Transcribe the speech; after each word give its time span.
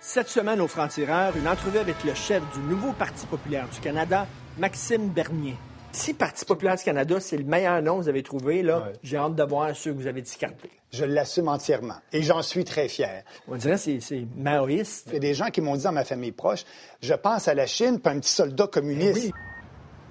Cette 0.00 0.28
semaine 0.28 0.60
au 0.60 0.66
Franc-Tireur, 0.68 1.36
une 1.36 1.46
entrevue 1.48 1.78
avec 1.78 2.02
le 2.04 2.14
chef 2.14 2.42
du 2.54 2.60
nouveau 2.60 2.92
Parti 2.92 3.26
populaire 3.26 3.68
du 3.68 3.80
Canada, 3.80 4.26
Maxime 4.58 5.08
Bernier. 5.08 5.56
Si 5.92 6.14
Parti 6.14 6.44
populaire 6.44 6.76
du 6.76 6.84
Canada, 6.84 7.18
c'est 7.20 7.36
le 7.36 7.44
meilleur 7.44 7.82
nom 7.82 7.98
que 7.98 8.02
vous 8.04 8.08
avez 8.08 8.22
trouvé, 8.22 8.62
là, 8.62 8.78
Ouais. 8.78 8.92
j'ai 9.02 9.16
hâte 9.16 9.34
de 9.34 9.42
voir 9.42 9.74
ceux 9.74 9.92
que 9.92 9.98
vous 9.98 10.06
avez 10.06 10.22
discardés. 10.22 10.70
Je 10.92 11.04
l'assume 11.04 11.48
entièrement. 11.48 11.96
Et 12.12 12.22
j'en 12.22 12.42
suis 12.42 12.64
très 12.64 12.88
fier. 12.88 13.24
On 13.48 13.56
dirait 13.56 13.74
que 13.74 14.00
c'est- 14.00 14.26
maoïste. 14.36 15.08
Il 15.08 15.14
y 15.14 15.16
a 15.16 15.20
des 15.20 15.34
gens 15.34 15.50
qui 15.50 15.60
m'ont 15.60 15.76
dit 15.76 15.82
dans 15.84 15.92
ma 15.92 16.04
famille 16.04 16.32
proche, 16.32 16.64
je 17.02 17.14
pense 17.14 17.48
à 17.48 17.54
la 17.54 17.66
Chine, 17.66 17.98
puis 18.00 18.12
un 18.14 18.20
petit 18.20 18.32
soldat 18.32 18.66
communiste. 18.68 19.16
Oui. 19.24 19.32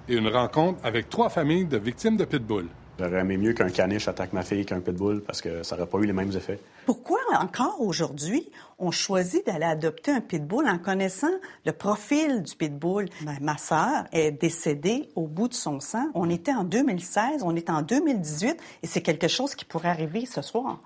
et 0.08 0.16
une 0.16 0.28
rencontre 0.28 0.80
avec 0.84 1.08
trois 1.08 1.28
familles 1.28 1.66
de 1.66 1.78
victimes 1.78 2.16
de 2.16 2.24
pitbull. 2.24 2.66
J'aurais 3.00 3.20
aimé 3.20 3.38
mieux 3.38 3.54
qu'un 3.54 3.70
caniche 3.70 4.08
attaque 4.08 4.34
ma 4.34 4.42
fille 4.42 4.66
qu'un 4.66 4.80
pitbull 4.80 5.22
parce 5.22 5.40
que 5.40 5.62
ça 5.62 5.74
n'aurait 5.74 5.88
pas 5.88 5.98
eu 5.98 6.06
les 6.06 6.12
mêmes 6.12 6.32
effets. 6.36 6.60
Pourquoi 6.84 7.18
encore 7.40 7.80
aujourd'hui 7.80 8.50
on 8.78 8.90
choisit 8.90 9.46
d'aller 9.46 9.64
adopter 9.64 10.10
un 10.10 10.20
pitbull 10.20 10.68
en 10.68 10.76
connaissant 10.76 11.32
le 11.64 11.72
profil 11.72 12.42
du 12.42 12.54
pitbull? 12.54 13.08
Ben, 13.22 13.38
ma 13.40 13.56
sœur 13.56 14.04
est 14.12 14.32
décédée 14.32 15.08
au 15.16 15.26
bout 15.26 15.48
de 15.48 15.54
son 15.54 15.80
sang. 15.80 16.08
On 16.14 16.28
était 16.28 16.52
en 16.52 16.64
2016, 16.64 17.42
on 17.42 17.56
est 17.56 17.70
en 17.70 17.80
2018 17.80 18.60
et 18.82 18.86
c'est 18.86 19.00
quelque 19.00 19.28
chose 19.28 19.54
qui 19.54 19.64
pourrait 19.64 19.88
arriver 19.88 20.26
ce 20.26 20.42
soir. 20.42 20.82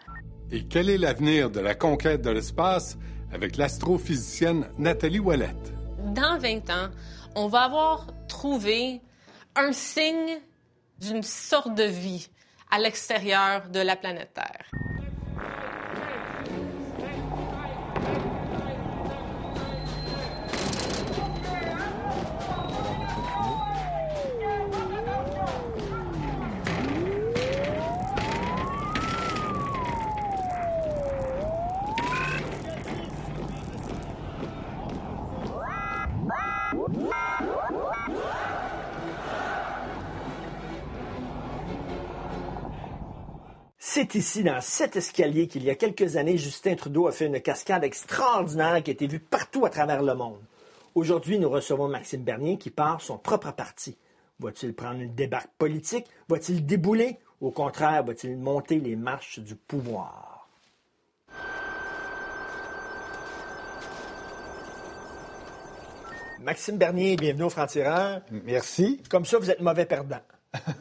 Et 0.52 0.64
quel 0.64 0.88
est 0.88 0.98
l'avenir 0.98 1.50
de 1.50 1.58
la 1.58 1.74
conquête 1.74 2.22
de 2.22 2.30
l'espace 2.30 2.96
avec 3.32 3.56
l'astrophysicienne 3.56 4.66
Nathalie 4.78 5.18
Ouellette? 5.18 5.74
dans 6.12 6.38
20 6.38 6.70
ans, 6.70 6.90
on 7.34 7.48
va 7.48 7.62
avoir 7.62 8.06
trouvé 8.28 9.00
un 9.56 9.72
signe 9.72 10.38
d'une 11.00 11.22
sorte 11.22 11.74
de 11.74 11.84
vie 11.84 12.28
à 12.70 12.78
l'extérieur 12.78 13.68
de 13.68 13.80
la 13.80 13.96
planète 13.96 14.34
Terre. 14.34 14.70
C'est 43.94 44.16
ici, 44.16 44.42
dans 44.42 44.60
cet 44.60 44.96
escalier, 44.96 45.46
qu'il 45.46 45.62
y 45.62 45.70
a 45.70 45.76
quelques 45.76 46.16
années, 46.16 46.36
Justin 46.36 46.74
Trudeau 46.74 47.06
a 47.06 47.12
fait 47.12 47.26
une 47.26 47.40
cascade 47.40 47.84
extraordinaire 47.84 48.82
qui 48.82 48.90
a 48.90 48.92
été 48.92 49.06
vue 49.06 49.20
partout 49.20 49.64
à 49.66 49.70
travers 49.70 50.02
le 50.02 50.16
monde. 50.16 50.40
Aujourd'hui, 50.96 51.38
nous 51.38 51.48
recevons 51.48 51.86
Maxime 51.86 52.24
Bernier 52.24 52.58
qui 52.58 52.70
part 52.70 53.00
son 53.00 53.18
propre 53.18 53.52
parti. 53.52 53.96
Va-t-il 54.40 54.74
prendre 54.74 54.98
une 54.98 55.14
débarque 55.14 55.52
politique? 55.58 56.06
Va-t-il 56.28 56.66
débouler? 56.66 57.18
Au 57.40 57.52
contraire, 57.52 58.02
va-t-il 58.02 58.36
monter 58.36 58.80
les 58.80 58.96
marches 58.96 59.38
du 59.38 59.54
pouvoir? 59.54 60.48
Maxime 66.40 66.78
Bernier, 66.78 67.14
bienvenue 67.14 67.44
au 67.44 67.50
Franc-Tireur. 67.50 68.22
Merci. 68.44 69.00
Comme 69.08 69.24
ça, 69.24 69.38
vous 69.38 69.52
êtes 69.52 69.60
mauvais 69.60 69.86
perdant. 69.86 70.18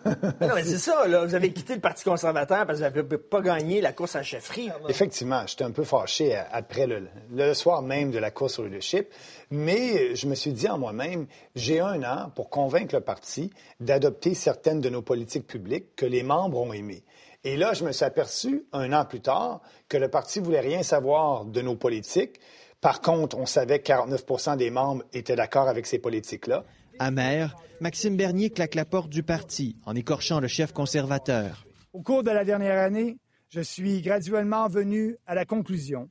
Non, 0.05 0.49
mais 0.55 0.63
c'est 0.63 0.77
ça, 0.77 1.07
là. 1.07 1.25
Vous 1.25 1.35
avez 1.35 1.51
quitté 1.51 1.75
le 1.75 1.81
Parti 1.81 2.03
conservateur 2.03 2.65
parce 2.65 2.79
que 2.79 2.85
vous 2.87 2.95
n'avez 2.95 3.17
pas 3.17 3.41
gagné 3.41 3.81
la 3.81 3.91
course 3.93 4.15
à 4.15 4.19
la 4.19 4.23
chefferie. 4.23 4.69
Effectivement, 4.89 5.43
j'étais 5.47 5.63
un 5.63 5.71
peu 5.71 5.83
fâché 5.83 6.35
à- 6.35 6.47
après 6.51 6.85
le, 6.87 7.07
le 7.31 7.53
soir 7.53 7.81
même 7.81 8.11
de 8.11 8.19
la 8.19 8.31
course 8.31 8.59
au 8.59 8.63
leadership, 8.65 9.07
mais 9.51 10.15
je 10.15 10.27
me 10.27 10.35
suis 10.35 10.51
dit 10.53 10.67
en 10.67 10.77
moi-même, 10.77 11.27
j'ai 11.55 11.79
un 11.79 12.03
an 12.03 12.29
pour 12.35 12.49
convaincre 12.49 12.95
le 12.95 13.01
parti 13.01 13.51
d'adopter 13.79 14.33
certaines 14.35 14.81
de 14.81 14.89
nos 14.89 15.01
politiques 15.01 15.47
publiques 15.47 15.95
que 15.95 16.05
les 16.05 16.23
membres 16.23 16.59
ont 16.59 16.73
aimées. 16.73 17.03
Et 17.43 17.57
là, 17.57 17.73
je 17.73 17.83
me 17.83 17.91
suis 17.91 18.05
aperçu, 18.05 18.65
un 18.71 18.93
an 18.93 19.03
plus 19.05 19.19
tard, 19.19 19.61
que 19.89 19.97
le 19.97 20.07
parti 20.07 20.39
voulait 20.39 20.61
rien 20.61 20.81
savoir 20.81 21.43
de 21.45 21.61
nos 21.61 21.75
politiques. 21.75 22.39
Par 22.79 23.01
contre, 23.01 23.37
on 23.37 23.45
savait 23.45 23.79
que 23.79 23.85
49 23.85 24.57
des 24.57 24.69
membres 24.69 25.03
étaient 25.13 25.35
d'accord 25.35 25.67
avec 25.67 25.85
ces 25.85 25.99
politiques-là. 25.99 26.63
Amer, 26.99 27.55
Maxime 27.81 28.15
Bernier 28.15 28.49
claque 28.49 28.75
la 28.75 28.85
porte 28.85 29.09
du 29.09 29.23
parti 29.23 29.77
en 29.85 29.95
écorchant 29.95 30.39
le 30.39 30.47
chef 30.47 30.71
conservateur. 30.73 31.65
Au 31.91 32.01
cours 32.01 32.23
de 32.23 32.31
la 32.31 32.45
dernière 32.45 32.79
année, 32.79 33.17
je 33.49 33.61
suis 33.61 34.01
graduellement 34.01 34.67
venu 34.67 35.17
à 35.27 35.35
la 35.35 35.45
conclusion 35.45 36.09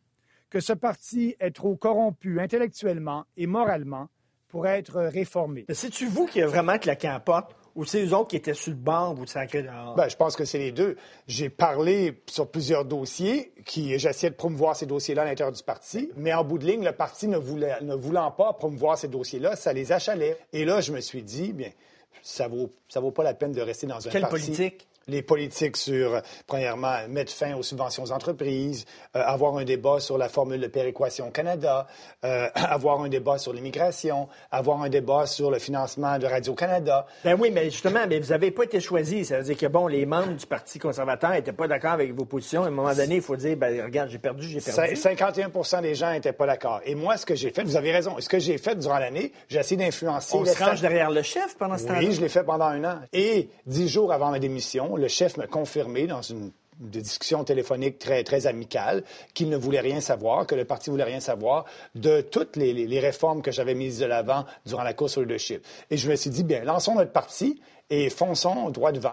que 0.51 0.61
ce 0.61 0.73
parti 0.73 1.35
est 1.41 1.53
trop 1.53 1.77
corrompu 1.77 2.41
intellectuellement 2.41 3.25
et 3.37 3.47
moralement 3.47 4.09
pour 4.49 4.67
être 4.67 5.01
réformé. 5.01 5.65
C'est-tu 5.71 6.07
vous 6.07 6.27
qui 6.27 6.43
a 6.43 6.47
vraiment 6.47 6.79
claqué 6.79 7.09
en 7.09 7.21
porte? 7.21 7.57
Ou 7.75 7.85
c'est 7.85 8.05
eux 8.05 8.15
autres 8.15 8.29
qui 8.29 8.37
étaient 8.37 8.55
sur 8.55 8.71
le 8.71 8.77
banc, 8.77 9.15
vous 9.15 9.27
sacrez 9.27 9.63
dehors? 9.63 9.95
Ben, 9.95 10.09
je 10.09 10.17
pense 10.17 10.37
que 10.37 10.45
c'est 10.45 10.59
les 10.59 10.73
deux. 10.73 10.97
J'ai 11.27 11.49
parlé 11.49 12.21
sur 12.27 12.51
plusieurs 12.51 12.85
dossiers, 12.85 13.53
qui 13.65 13.99
j'essayais 13.99 14.31
de 14.31 14.37
promouvoir 14.37 14.77
ces 14.77 14.87
dossiers-là 14.87 15.23
à 15.23 15.25
l'intérieur 15.25 15.53
du 15.53 15.63
parti, 15.63 16.11
mais 16.17 16.33
en 16.35 16.45
bout 16.45 16.59
de 16.59 16.67
ligne, 16.67 16.85
le 16.85 16.93
parti 16.93 17.29
ne, 17.29 17.39
voulait, 17.39 17.81
ne 17.83 17.95
voulant 17.95 18.31
pas 18.31 18.53
promouvoir 18.53 18.99
ces 18.99 19.09
dossiers-là, 19.09 19.57
ça 19.57 19.73
les 19.73 19.93
achalait. 19.93 20.37
Et 20.53 20.65
là, 20.65 20.81
je 20.81 20.93
me 20.93 21.01
suis 21.01 21.23
dit, 21.23 21.53
bien, 21.53 21.71
ça 22.23 22.49
vaut, 22.49 22.71
ça 22.89 23.01
vaut 23.01 23.11
pas 23.11 23.25
la 23.25 23.35
peine 23.35 23.53
de 23.53 23.61
rester 23.61 23.87
dans 23.87 24.07
un 24.07 24.11
Quelle 24.11 24.23
parti. 24.23 24.47
politique? 24.47 24.89
Les 25.09 25.23
politiques 25.23 25.77
sur, 25.77 26.15
euh, 26.15 26.21
premièrement, 26.47 26.97
mettre 27.09 27.33
fin 27.33 27.55
aux 27.57 27.63
subventions 27.63 28.03
aux 28.05 28.13
entreprises, 28.13 28.85
euh, 29.17 29.23
avoir 29.25 29.57
un 29.57 29.65
débat 29.65 30.01
sur 30.01 30.19
la 30.19 30.29
formule 30.29 30.61
de 30.61 30.67
péréquation 30.67 31.29
au 31.29 31.31
Canada, 31.31 31.87
euh, 32.25 32.49
avoir 32.55 33.01
un 33.03 33.09
débat 33.09 33.39
sur 33.39 33.53
l'immigration, 33.53 34.29
avoir 34.51 34.83
un 34.83 34.89
débat 34.89 35.27
sur 35.27 35.51
le 35.51 35.59
financement 35.59 36.19
de 36.19 36.27
Radio-Canada. 36.27 37.07
Ben 37.25 37.37
oui, 37.39 37.51
mais 37.53 37.65
justement, 37.71 38.01
mais 38.09 38.21
vous 38.21 38.31
n'avez 38.31 38.51
pas 38.51 38.65
été 38.65 38.81
choisi. 38.81 39.25
Ça 39.25 39.39
veut 39.39 39.45
dire 39.45 39.57
que, 39.57 39.67
bon, 39.67 39.87
les 39.87 40.07
membres 40.07 40.35
du 40.35 40.47
Parti 40.47 40.79
conservateur 40.79 41.31
n'étaient 41.31 41.53
pas 41.53 41.67
d'accord 41.69 41.93
avec 41.93 42.13
vos 42.15 42.25
positions. 42.25 42.65
À 42.65 42.69
un 42.69 42.71
moment 42.71 42.95
donné, 42.95 43.17
il 43.17 43.23
faut 43.23 43.37
dire, 43.37 43.57
ben 43.57 43.85
regarde, 43.85 44.09
j'ai 44.11 44.19
perdu, 44.19 44.47
j'ai 44.49 44.61
perdu. 44.61 44.95
Cin- 44.95 44.97
51 44.97 45.81
des 45.83 45.95
gens 45.95 46.13
n'étaient 46.13 46.33
pas 46.33 46.47
d'accord. 46.47 46.81
Et 46.85 46.95
moi, 46.95 47.17
ce 47.17 47.27
que 47.27 47.35
j'ai 47.35 47.51
fait, 47.51 47.63
vous 47.65 47.77
avez 47.77 47.93
raison, 47.93 48.17
ce 48.19 48.29
que 48.29 48.39
j'ai 48.39 48.59
fait 48.59 48.77
durant 48.77 48.99
l'année, 48.99 49.33
j'ai 49.49 49.59
essayé 49.59 49.77
d'influencer... 49.77 50.37
On 50.37 50.45
se 50.45 50.63
range 50.63 50.81
derrière 50.81 51.11
le 51.11 51.23
chef 51.23 51.57
pendant 51.57 51.79
ce 51.79 51.87
temps-là. 51.87 52.01
Oui, 52.01 52.13
je 52.13 52.21
l'ai 52.21 52.29
fait 52.29 52.45
pendant 52.45 52.67
un 52.67 52.85
an. 52.85 52.99
Et 53.13 53.49
dix 53.67 53.89
jours 53.89 54.13
avant 54.13 54.31
ma 54.31 54.39
démission, 54.39 54.92
le 54.97 55.09
chef 55.09 55.37
m'a 55.37 55.47
confirmé 55.47 56.07
dans 56.07 56.23
une 56.23 56.53
des 56.79 57.01
discussions 57.01 57.45
téléphoniques 57.45 57.99
très, 57.99 58.25
très 58.25 58.47
qu'il 59.35 59.49
ne 59.49 59.57
voulait 59.57 59.81
rien 59.81 60.01
savoir, 60.01 60.47
que 60.47 60.55
le 60.55 60.65
parti 60.65 60.91
voulait 60.91 61.05
rien 61.05 61.21
savoir 61.21 61.65
de 61.95 62.21
toutes 62.21 62.57
les, 62.57 63.01
réformes 63.01 63.43
que 63.43 63.53
j'avais 63.53 63.75
mises 63.75 63.99
de 63.99 64.07
l'avant 64.07 64.45
durant 64.67 64.83
la 64.83 64.95
course 64.95 65.17
au 65.17 65.23
leadership. 65.23 65.65
Et 65.91 65.97
je 65.97 66.11
me 66.11 66.17
suis 66.17 66.31
dit, 66.31 66.45
bien, 66.45 66.65
lançons 66.65 66.95
notre 66.95 67.13
parti 67.13 67.61
et 67.91 68.11
fonçons 68.11 68.71
droit 68.71 68.93
devant. 68.93 69.13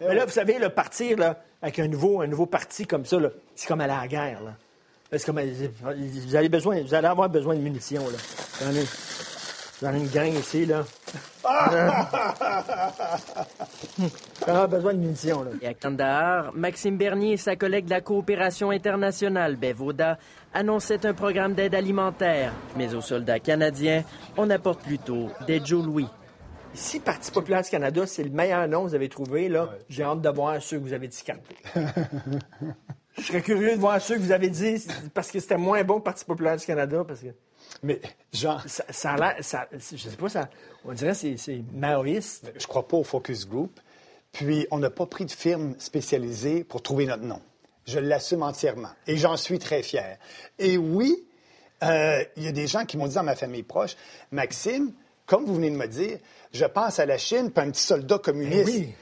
Mais 0.00 0.14
là, 0.14 0.24
vous 0.24 0.32
savez, 0.32 0.58
le 0.58 0.70
partir 0.70 1.34
avec 1.60 1.78
un 1.78 1.88
nouveau, 1.88 2.46
parti 2.46 2.86
comme 2.86 3.04
ça, 3.04 3.18
c'est 3.54 3.66
comme 3.66 3.80
aller 3.80 3.92
à 3.92 4.02
la 4.02 4.08
guerre. 4.08 4.56
C'est 5.10 5.24
comme, 5.24 5.40
vous, 5.40 6.36
avez 6.36 6.50
besoin, 6.50 6.82
vous 6.82 6.94
allez 6.94 7.06
avoir 7.06 7.30
besoin 7.30 7.54
de 7.54 7.60
munitions. 7.60 8.04
Là. 8.10 8.18
J'en 8.60 8.72
ai, 8.72 8.84
j'en 9.80 9.94
ai 9.94 10.00
une 10.00 10.08
gang 10.08 10.34
ici. 10.34 10.66
Là. 10.66 10.84
Ai 14.46 14.66
besoin 14.66 14.92
de 14.92 14.98
munitions. 14.98 15.44
Là. 15.44 15.52
Et 15.62 15.66
à 15.66 15.72
Kandahar, 15.72 16.52
Maxime 16.54 16.98
Bernier 16.98 17.32
et 17.32 17.36
sa 17.38 17.56
collègue 17.56 17.86
de 17.86 17.90
la 17.90 18.02
coopération 18.02 18.68
internationale, 18.70 19.56
Bevoda, 19.56 20.18
annonçaient 20.52 21.06
un 21.06 21.14
programme 21.14 21.54
d'aide 21.54 21.74
alimentaire. 21.74 22.52
Mais 22.76 22.94
aux 22.94 23.00
soldats 23.00 23.40
canadiens, 23.40 24.04
on 24.36 24.50
apporte 24.50 24.82
plutôt 24.82 25.30
des 25.46 25.64
Joe 25.64 25.86
Louis. 25.86 26.08
Si 26.74 27.00
Parti 27.00 27.30
populaire 27.30 27.62
du 27.62 27.70
Canada, 27.70 28.06
c'est 28.06 28.24
le 28.24 28.30
meilleur 28.30 28.68
nom 28.68 28.84
que 28.84 28.90
vous 28.90 28.94
avez 28.94 29.08
trouvé, 29.08 29.48
là, 29.48 29.70
j'ai 29.88 30.02
hâte 30.02 30.20
de 30.20 30.28
voir 30.28 30.60
ceux 30.60 30.76
que 30.78 30.82
vous 30.82 30.92
avez 30.92 31.08
discardés. 31.08 31.56
Je 33.18 33.24
serais 33.24 33.42
curieux 33.42 33.74
de 33.74 33.80
voir 33.80 34.00
ceux 34.00 34.14
que 34.16 34.20
vous 34.20 34.32
avez 34.32 34.48
dit 34.50 34.84
parce 35.14 35.30
que 35.30 35.40
c'était 35.40 35.56
moins 35.56 35.82
bon 35.84 36.00
Parti 36.00 36.24
populaire 36.24 36.56
du 36.56 36.64
Canada. 36.64 37.04
Parce 37.06 37.20
que 37.20 37.26
Mais, 37.82 38.00
Jean, 38.32 38.58
ça, 38.66 38.84
ça 38.90 39.12
a 39.12 39.16
l'air. 39.16 39.44
ça- 39.44 39.68
Je 39.72 39.96
sais 39.96 40.16
pas, 40.16 40.28
ça, 40.28 40.48
on 40.84 40.92
dirait 40.92 41.10
que 41.12 41.16
c'est, 41.16 41.36
c'est 41.36 41.62
maoïste. 41.72 42.52
je 42.58 42.66
crois 42.66 42.86
pas 42.86 42.96
au 42.96 43.04
focus 43.04 43.46
group. 43.48 43.78
Puis, 44.32 44.66
on 44.70 44.78
n'a 44.78 44.90
pas 44.90 45.06
pris 45.06 45.24
de 45.24 45.30
firme 45.30 45.74
spécialisée 45.78 46.62
pour 46.64 46.82
trouver 46.82 47.06
notre 47.06 47.24
nom. 47.24 47.40
Je 47.86 47.98
l'assume 47.98 48.42
entièrement. 48.42 48.90
Et 49.06 49.16
j'en 49.16 49.36
suis 49.36 49.58
très 49.58 49.82
fier. 49.82 50.18
Et 50.58 50.76
oui, 50.76 51.24
euh, 51.82 52.22
il 52.36 52.44
y 52.44 52.48
a 52.48 52.52
des 52.52 52.66
gens 52.66 52.84
qui 52.84 52.98
m'ont 52.98 53.06
dit 53.08 53.14
dans 53.14 53.22
ma 53.22 53.34
famille 53.36 53.62
proche, 53.62 53.96
Maxime, 54.30 54.92
comme 55.26 55.44
vous 55.46 55.54
venez 55.54 55.70
de 55.70 55.76
me 55.76 55.86
dire, 55.86 56.18
je 56.52 56.64
pense 56.66 56.98
à 56.98 57.06
la 57.06 57.16
Chine, 57.18 57.50
puis 57.50 57.64
un 57.64 57.70
petit 57.70 57.82
soldat 57.82 58.18
communiste. 58.18 58.66
oui. 58.68 58.92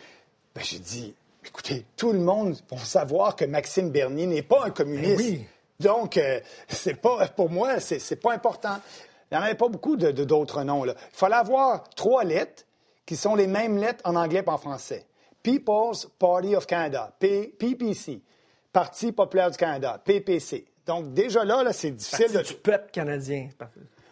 Ben, 0.54 0.62
j'ai 0.64 0.78
dit, 0.78 1.14
écoutez, 1.46 1.84
tout 1.96 2.12
le 2.12 2.18
monde 2.18 2.56
va 2.70 2.78
savoir 2.78 3.36
que 3.36 3.44
Maxime 3.44 3.90
Bernier 3.90 4.26
n'est 4.26 4.42
pas 4.42 4.64
un 4.66 4.70
communiste. 4.70 5.18
Ben 5.18 5.24
oui. 5.24 5.44
Donc, 5.80 6.16
euh, 6.16 6.40
c'est 6.68 6.94
pas, 7.00 7.28
pour 7.28 7.50
moi, 7.50 7.80
c'est 7.80 7.98
c'est 7.98 8.16
pas 8.16 8.32
important. 8.32 8.76
Il 9.30 9.36
n'y 9.36 9.40
en 9.42 9.44
avait 9.44 9.54
pas 9.56 9.68
beaucoup 9.68 9.96
de, 9.96 10.10
de- 10.10 10.24
d'autres 10.24 10.62
noms. 10.62 10.84
Là. 10.84 10.94
Il 11.12 11.16
fallait 11.16 11.34
avoir 11.36 11.88
trois 11.90 12.24
lettres 12.24 12.64
qui 13.04 13.16
sont 13.16 13.34
les 13.34 13.46
mêmes 13.46 13.76
lettres 13.76 14.00
en 14.04 14.16
anglais 14.16 14.42
et 14.46 14.50
en 14.50 14.58
français. 14.58 15.06
People's 15.42 16.08
Party 16.18 16.56
of 16.56 16.66
Canada, 16.66 17.12
P- 17.18 17.48
PPC. 17.58 18.20
Parti 18.72 19.12
populaire 19.12 19.50
du 19.50 19.56
Canada, 19.56 20.00
PPC. 20.04 20.66
Donc, 20.86 21.12
déjà 21.14 21.44
là, 21.44 21.62
là 21.62 21.72
c'est 21.72 21.90
difficile 21.90 22.26
Parti 22.32 22.36
de... 22.38 22.42
du 22.42 22.54
peuple 22.60 22.90
canadien. 22.90 23.48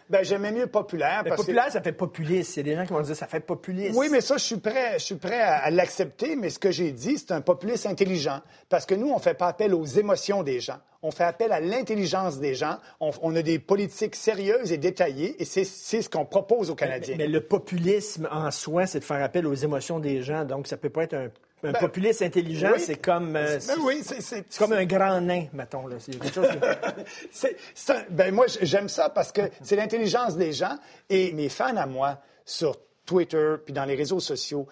Ben, 0.09 0.23
j'aimais 0.23 0.51
mieux 0.51 0.67
populaire. 0.67 1.21
Mais 1.23 1.29
parce 1.29 1.41
que- 1.41 1.47
populaire, 1.47 1.71
ça 1.71 1.81
fait 1.81 1.91
populiste. 1.91 2.55
Il 2.55 2.59
y 2.59 2.59
a 2.59 2.63
des 2.63 2.75
gens 2.79 2.85
qui 2.85 2.93
vont 2.93 3.01
dire 3.01 3.15
ça 3.15 3.27
fait 3.27 3.39
populiste. 3.39 3.95
Oui, 3.97 4.07
mais 4.11 4.21
ça, 4.21 4.37
je 4.37 4.43
suis 4.43 4.57
prêt, 4.57 4.93
je 4.99 5.03
suis 5.03 5.15
prêt 5.15 5.41
à, 5.41 5.55
à 5.57 5.71
l'accepter, 5.71 6.35
mais 6.35 6.49
ce 6.49 6.59
que 6.59 6.71
j'ai 6.71 6.91
dit, 6.91 7.17
c'est 7.17 7.31
un 7.31 7.41
populiste 7.41 7.85
intelligent. 7.85 8.41
Parce 8.69 8.85
que 8.85 8.93
nous, 8.95 9.09
on 9.09 9.15
ne 9.15 9.21
fait 9.21 9.33
pas 9.33 9.47
appel 9.47 9.73
aux 9.73 9.85
émotions 9.85 10.43
des 10.43 10.59
gens. 10.59 10.77
On 11.01 11.11
fait 11.11 11.23
appel 11.23 11.51
à 11.51 11.59
l'intelligence 11.59 12.39
des 12.39 12.55
gens. 12.55 12.77
On, 12.99 13.11
on 13.21 13.35
a 13.35 13.41
des 13.41 13.59
politiques 13.59 14.15
sérieuses 14.15 14.71
et 14.71 14.77
détaillées, 14.77 15.35
et 15.41 15.45
c'est 15.45 15.63
ce 15.65 16.09
qu'on 16.09 16.25
propose 16.25 16.69
aux 16.71 16.75
Canadiens. 16.75 17.15
Mais, 17.17 17.25
mais 17.25 17.31
le 17.31 17.41
populisme 17.41 18.27
en 18.31 18.49
soi, 18.51 18.85
c'est 18.87 18.99
de 18.99 19.03
faire 19.03 19.23
appel 19.23 19.45
aux 19.47 19.53
émotions 19.53 19.99
des 19.99 20.21
gens. 20.21 20.45
Donc, 20.45 20.67
ça 20.67 20.77
peut 20.77 20.89
pas 20.89 21.03
être 21.03 21.13
un, 21.15 21.27
un 21.65 21.71
Ben, 21.71 21.79
populiste 21.79 22.21
intelligent. 22.21 22.71
oui. 22.73 22.79
C'est 22.79 22.95
comme, 23.01 23.35
euh, 23.35 23.53
Ben 23.55 23.59
c'est 23.59 23.77
oui, 23.79 24.01
c'est- 24.03 24.57
comme 24.57 24.73
un 24.73 24.85
grand 24.85 25.19
nain, 25.21 25.45
mettons. 25.53 25.87
Là. 25.87 25.95
C'est 25.99 26.17
quelque 26.19 26.33
chose 26.33 26.47
que- 26.47 27.91
un- 27.93 28.05
ben 28.09 28.33
moi, 28.33 28.45
j'aime 28.61 28.89
ça 28.89 29.09
parce 29.09 29.31
que 29.31 29.41
c'est 29.63 29.75
l'intelligence 29.75 30.37
des 30.37 30.53
gens. 30.53 30.77
Et 31.09 31.31
mes 31.33 31.49
fans 31.49 31.75
à 31.77 31.85
moi, 31.85 32.19
sur 32.45 32.77
Twitter 33.05 33.55
puis 33.63 33.73
dans 33.73 33.85
les 33.85 33.95
réseaux 33.95 34.19
sociaux, 34.19 34.67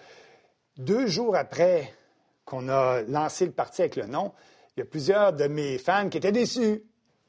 deux 0.76 1.06
jours 1.06 1.36
après 1.36 1.92
qu'on 2.44 2.68
a 2.68 3.02
lancé 3.02 3.46
le 3.46 3.52
parti 3.52 3.82
avec 3.82 3.96
le 3.96 4.06
nom, 4.06 4.32
il 4.76 4.80
y 4.80 4.82
a 4.82 4.86
plusieurs 4.86 5.32
de 5.32 5.46
mes 5.46 5.78
fans 5.78 6.08
qui 6.08 6.18
étaient 6.18 6.32
déçus. 6.32 6.82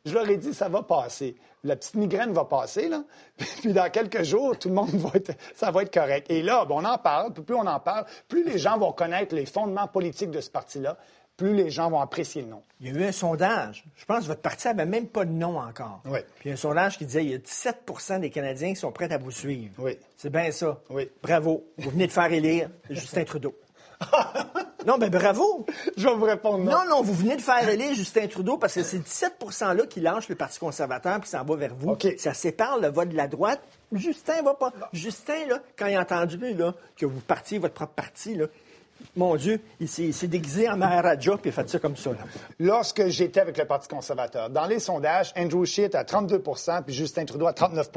Je 0.06 0.14
leur 0.14 0.30
ai 0.30 0.38
dit, 0.38 0.54
ça 0.54 0.70
va 0.70 0.84
passer. 0.84 1.36
La 1.64 1.76
petite 1.76 1.96
migraine 1.96 2.32
va 2.32 2.46
passer, 2.46 2.88
là. 2.88 3.04
Puis 3.38 3.74
dans 3.74 3.90
quelques 3.90 4.24
jours, 4.24 4.58
tout 4.58 4.70
le 4.70 4.76
monde 4.76 4.92
va 4.92 5.10
être, 5.16 5.32
ça 5.56 5.72
va 5.72 5.82
être 5.82 5.94
correct. 5.94 6.30
Et 6.30 6.44
là, 6.44 6.66
on 6.70 6.86
en 6.86 6.98
parle. 6.98 7.34
Puis 7.34 7.44
plus 7.44 7.56
on 7.56 7.66
en 7.66 7.80
parle, 7.80 8.06
plus 8.28 8.44
les 8.44 8.60
gens 8.60 8.78
vont 8.78 8.92
connaître 8.92 9.34
les 9.34 9.46
fondements 9.46 9.88
politiques 9.88 10.32
de 10.32 10.42
ce 10.42 10.50
parti-là, 10.50 10.98
plus 11.38 11.54
les 11.54 11.70
gens 11.70 11.90
vont 11.90 12.00
apprécier 12.00 12.44
le 12.44 12.50
nom. 12.50 12.62
Il 12.80 12.88
y 12.88 12.96
a 12.96 13.02
eu 13.02 13.04
un 13.04 13.12
sondage. 13.12 13.84
Je 13.96 14.06
pense 14.06 14.22
que 14.22 14.28
votre 14.28 14.42
parti 14.42 14.68
n'avait 14.68 14.86
même 14.86 15.08
pas 15.08 15.26
de 15.26 15.32
nom 15.32 15.60
encore. 15.60 16.02
Oui. 16.06 16.20
Puis 16.40 16.52
un 16.52 16.56
sondage 16.56 16.98
qui 16.98 17.06
disait 17.06 17.22
qu'il 17.22 17.32
y 17.32 17.36
a 17.36 17.40
17% 17.40 18.22
des 18.22 18.30
Canadiens 18.30 18.70
qui 18.70 18.80
sont 18.80 18.92
prêts 18.92 19.12
à 19.12 19.18
vous 19.18 19.32
suivre. 19.32 19.74
Oui. 19.80 19.98
C'est 20.16 20.30
bien 20.30 20.52
ça. 20.52 20.80
Oui. 20.90 21.10
Bravo. 21.22 21.66
Vous 21.78 21.90
venez 21.90 22.08
de 22.08 22.12
faire 22.12 22.32
élire 22.32 22.70
Justin 22.90 23.26
Trudeau. 23.26 23.54
non, 24.86 24.98
ben 24.98 25.10
bravo. 25.10 25.66
Je 25.98 26.08
vais 26.08 26.14
vous 26.16 26.26
répondre 26.26 26.64
non. 26.64 26.72
Non, 26.72 26.90
non, 26.90 27.02
vous 27.02 27.14
venez 27.14 27.36
de 27.36 27.42
faire 27.42 27.68
élire 27.68 27.94
Justin 27.94 28.28
Trudeau 28.28 28.58
parce 28.58 28.74
que 28.74 28.84
c'est 28.84 29.00
17 29.00 29.34
%-là 29.40 29.86
qui 29.88 30.00
lâche 30.02 30.30
le 30.30 30.36
Parti 30.36 30.60
conservateur 30.60 31.20
puis 31.20 31.30
s'en 31.30 31.44
va 31.44 31.56
vers 31.56 31.76
vous. 31.76 31.98
Ça 32.18 32.34
sépare 32.34 32.80
le 32.80 32.90
vote 32.90 33.10
de 33.10 33.16
la 33.16 33.28
droite. 33.28 33.62
Justin 33.94 34.42
va 34.44 34.54
pas. 34.54 34.74
Justin, 34.94 35.48
là, 35.48 35.60
quand 35.78 35.88
il 35.88 35.96
a 35.96 36.02
entendu 36.02 36.38
là, 36.54 36.74
que 36.98 37.06
vous 37.06 37.20
partiez 37.22 37.58
votre 37.58 37.74
propre 37.74 37.94
parti, 37.94 38.36
là, 38.36 38.46
mon 39.16 39.36
Dieu, 39.36 39.62
il 39.80 39.88
s'est 39.88 40.04
il 40.04 40.14
s'est 40.14 40.28
déguisé 40.28 40.70
en 40.70 40.78
Maharaja 40.78 41.34
puis 41.38 41.50
il 41.50 41.50
a 41.50 41.52
fait 41.52 41.70
ça 41.70 41.80
comme 41.80 41.96
ça. 41.96 42.12
là. 42.12 42.18
Lorsque 42.60 43.08
j'étais 43.08 43.40
avec 43.40 43.58
le 43.58 43.66
Parti 43.66 43.88
conservateur, 43.88 44.50
dans 44.50 44.66
les 44.66 44.80
sondages, 44.80 45.34
Andrew 45.38 45.66
Scheer 45.66 45.86
était 45.86 45.98
à 45.98 46.04
32% 46.04 46.84
puis 46.84 46.94
Justin 46.94 47.26
Trudeau 47.26 47.48
à 47.48 47.54
39 47.54 47.90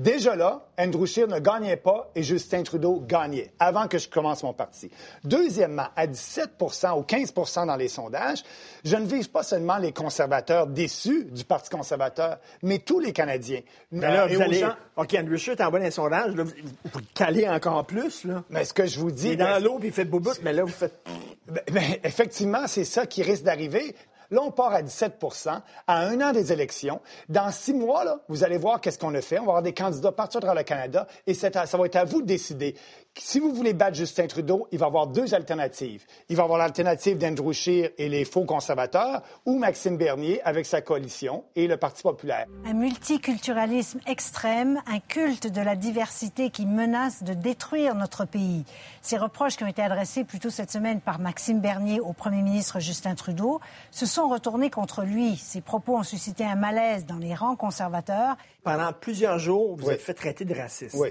Déjà 0.00 0.34
là, 0.36 0.66
Andrew 0.78 1.04
Scheer 1.04 1.28
ne 1.28 1.38
gagnait 1.38 1.76
pas 1.76 2.10
et 2.14 2.22
Justin 2.22 2.62
Trudeau 2.62 3.00
gagnait 3.06 3.52
avant 3.58 3.88
que 3.88 3.98
je 3.98 4.08
commence 4.08 4.42
mon 4.42 4.54
parti. 4.54 4.90
Deuxièmement, 5.22 5.86
à 5.96 6.06
17% 6.06 6.98
ou 6.98 7.02
15% 7.02 7.66
dans 7.66 7.76
les 7.76 7.88
sondages, 7.88 8.42
je 8.84 8.96
ne 8.96 9.04
vise 9.06 9.28
pas 9.28 9.42
seulement 9.42 9.76
les 9.76 9.92
conservateurs 9.92 10.66
déçus 10.66 11.26
du 11.26 11.44
Parti 11.44 11.68
conservateur, 11.68 12.38
mais 12.62 12.78
tous 12.78 13.00
les 13.00 13.12
Canadiens. 13.12 13.60
Mais 13.90 14.00
là, 14.08 14.24
Euh, 14.24 14.28
vous 14.34 14.40
allez... 14.40 14.60
gens- 14.60 14.74
OK, 14.96 15.14
Andrew 15.18 15.36
Scheer 15.36 15.56
t'envoie 15.56 15.80
dans 15.80 15.86
un 15.86 15.90
sondage, 15.90 16.34
là, 16.34 16.44
vous, 16.44 16.52
vous 16.92 16.98
le 16.98 17.04
calez 17.14 17.48
encore 17.48 17.84
plus, 17.84 18.24
là. 18.24 18.42
Mais 18.48 18.64
ce 18.64 18.72
que 18.72 18.86
je 18.86 18.98
vous 18.98 19.10
dis... 19.10 19.26
Il 19.26 19.32
est 19.32 19.36
dans 19.36 19.62
l'eau 19.62 19.78
puis 19.78 19.88
il 19.88 19.94
fait 19.94 20.04
boubou, 20.06 20.30
mais 20.42 20.52
là, 20.54 20.62
vous 20.64 20.68
faites... 20.72 21.04
Ben, 21.48 21.60
ben, 21.70 21.82
effectivement, 22.02 22.66
c'est 22.66 22.84
ça 22.84 23.04
qui 23.06 23.22
risque 23.22 23.42
d'arriver. 23.42 23.94
Là, 24.32 24.40
on 24.42 24.50
part 24.50 24.72
à 24.72 24.82
17% 24.82 25.60
à 25.86 25.98
un 25.98 26.20
an 26.22 26.32
des 26.32 26.52
élections. 26.52 27.00
Dans 27.28 27.52
six 27.52 27.74
mois, 27.74 28.02
là, 28.02 28.20
vous 28.28 28.44
allez 28.44 28.56
voir 28.56 28.80
qu'est-ce 28.80 28.98
qu'on 28.98 29.14
a 29.14 29.20
fait. 29.20 29.38
On 29.38 29.42
va 29.42 29.50
avoir 29.50 29.62
des 29.62 29.74
candidats 29.74 30.10
partout 30.10 30.40
travers 30.40 30.54
le 30.54 30.64
Canada 30.64 31.06
et 31.26 31.34
ça 31.34 31.50
va 31.50 31.86
être 31.86 31.96
à 31.96 32.04
vous 32.04 32.22
de 32.22 32.26
décider. 32.26 32.74
Si 33.18 33.38
vous 33.40 33.52
voulez 33.52 33.74
battre 33.74 33.94
Justin 33.96 34.26
Trudeau, 34.26 34.66
il 34.72 34.78
va 34.78 34.86
y 34.86 34.88
avoir 34.88 35.06
deux 35.06 35.34
alternatives. 35.34 36.06
Il 36.30 36.36
va 36.36 36.42
y 36.42 36.44
avoir 36.44 36.58
l'alternative 36.58 37.18
d'Andrew 37.18 37.52
Scheer 37.52 37.90
et 37.98 38.08
les 38.08 38.24
faux 38.24 38.44
conservateurs 38.46 39.22
ou 39.44 39.58
Maxime 39.58 39.98
Bernier 39.98 40.40
avec 40.44 40.64
sa 40.64 40.80
coalition 40.80 41.44
et 41.54 41.66
le 41.66 41.76
Parti 41.76 42.02
populaire. 42.02 42.46
Un 42.64 42.72
multiculturalisme 42.72 44.00
extrême, 44.06 44.80
un 44.86 44.98
culte 44.98 45.46
de 45.46 45.60
la 45.60 45.76
diversité 45.76 46.48
qui 46.48 46.64
menace 46.64 47.22
de 47.22 47.34
détruire 47.34 47.94
notre 47.94 48.24
pays. 48.24 48.64
Ces 49.02 49.18
reproches 49.18 49.56
qui 49.58 49.64
ont 49.64 49.68
été 49.68 49.82
adressés 49.82 50.24
plus 50.24 50.38
tôt 50.38 50.50
cette 50.50 50.70
semaine 50.70 51.00
par 51.02 51.18
Maxime 51.18 51.60
Bernier 51.60 52.00
au 52.00 52.14
Premier 52.14 52.40
ministre 52.42 52.80
Justin 52.80 53.14
Trudeau 53.14 53.60
se 53.90 54.06
sont 54.06 54.26
retournés 54.28 54.70
contre 54.70 55.02
lui. 55.02 55.36
Ces 55.36 55.60
propos 55.60 55.98
ont 55.98 56.02
suscité 56.02 56.44
un 56.44 56.56
malaise 56.56 57.04
dans 57.04 57.18
les 57.18 57.34
rangs 57.34 57.56
conservateurs. 57.56 58.36
Pendant 58.64 58.92
plusieurs 58.94 59.38
jours, 59.38 59.76
vous 59.76 59.88
Oui. 59.88 59.94
êtes 59.94 60.00
fait 60.00 60.14
traiter 60.14 60.46
de 60.46 60.54
raciste. 60.54 60.96
Oui. 60.98 61.10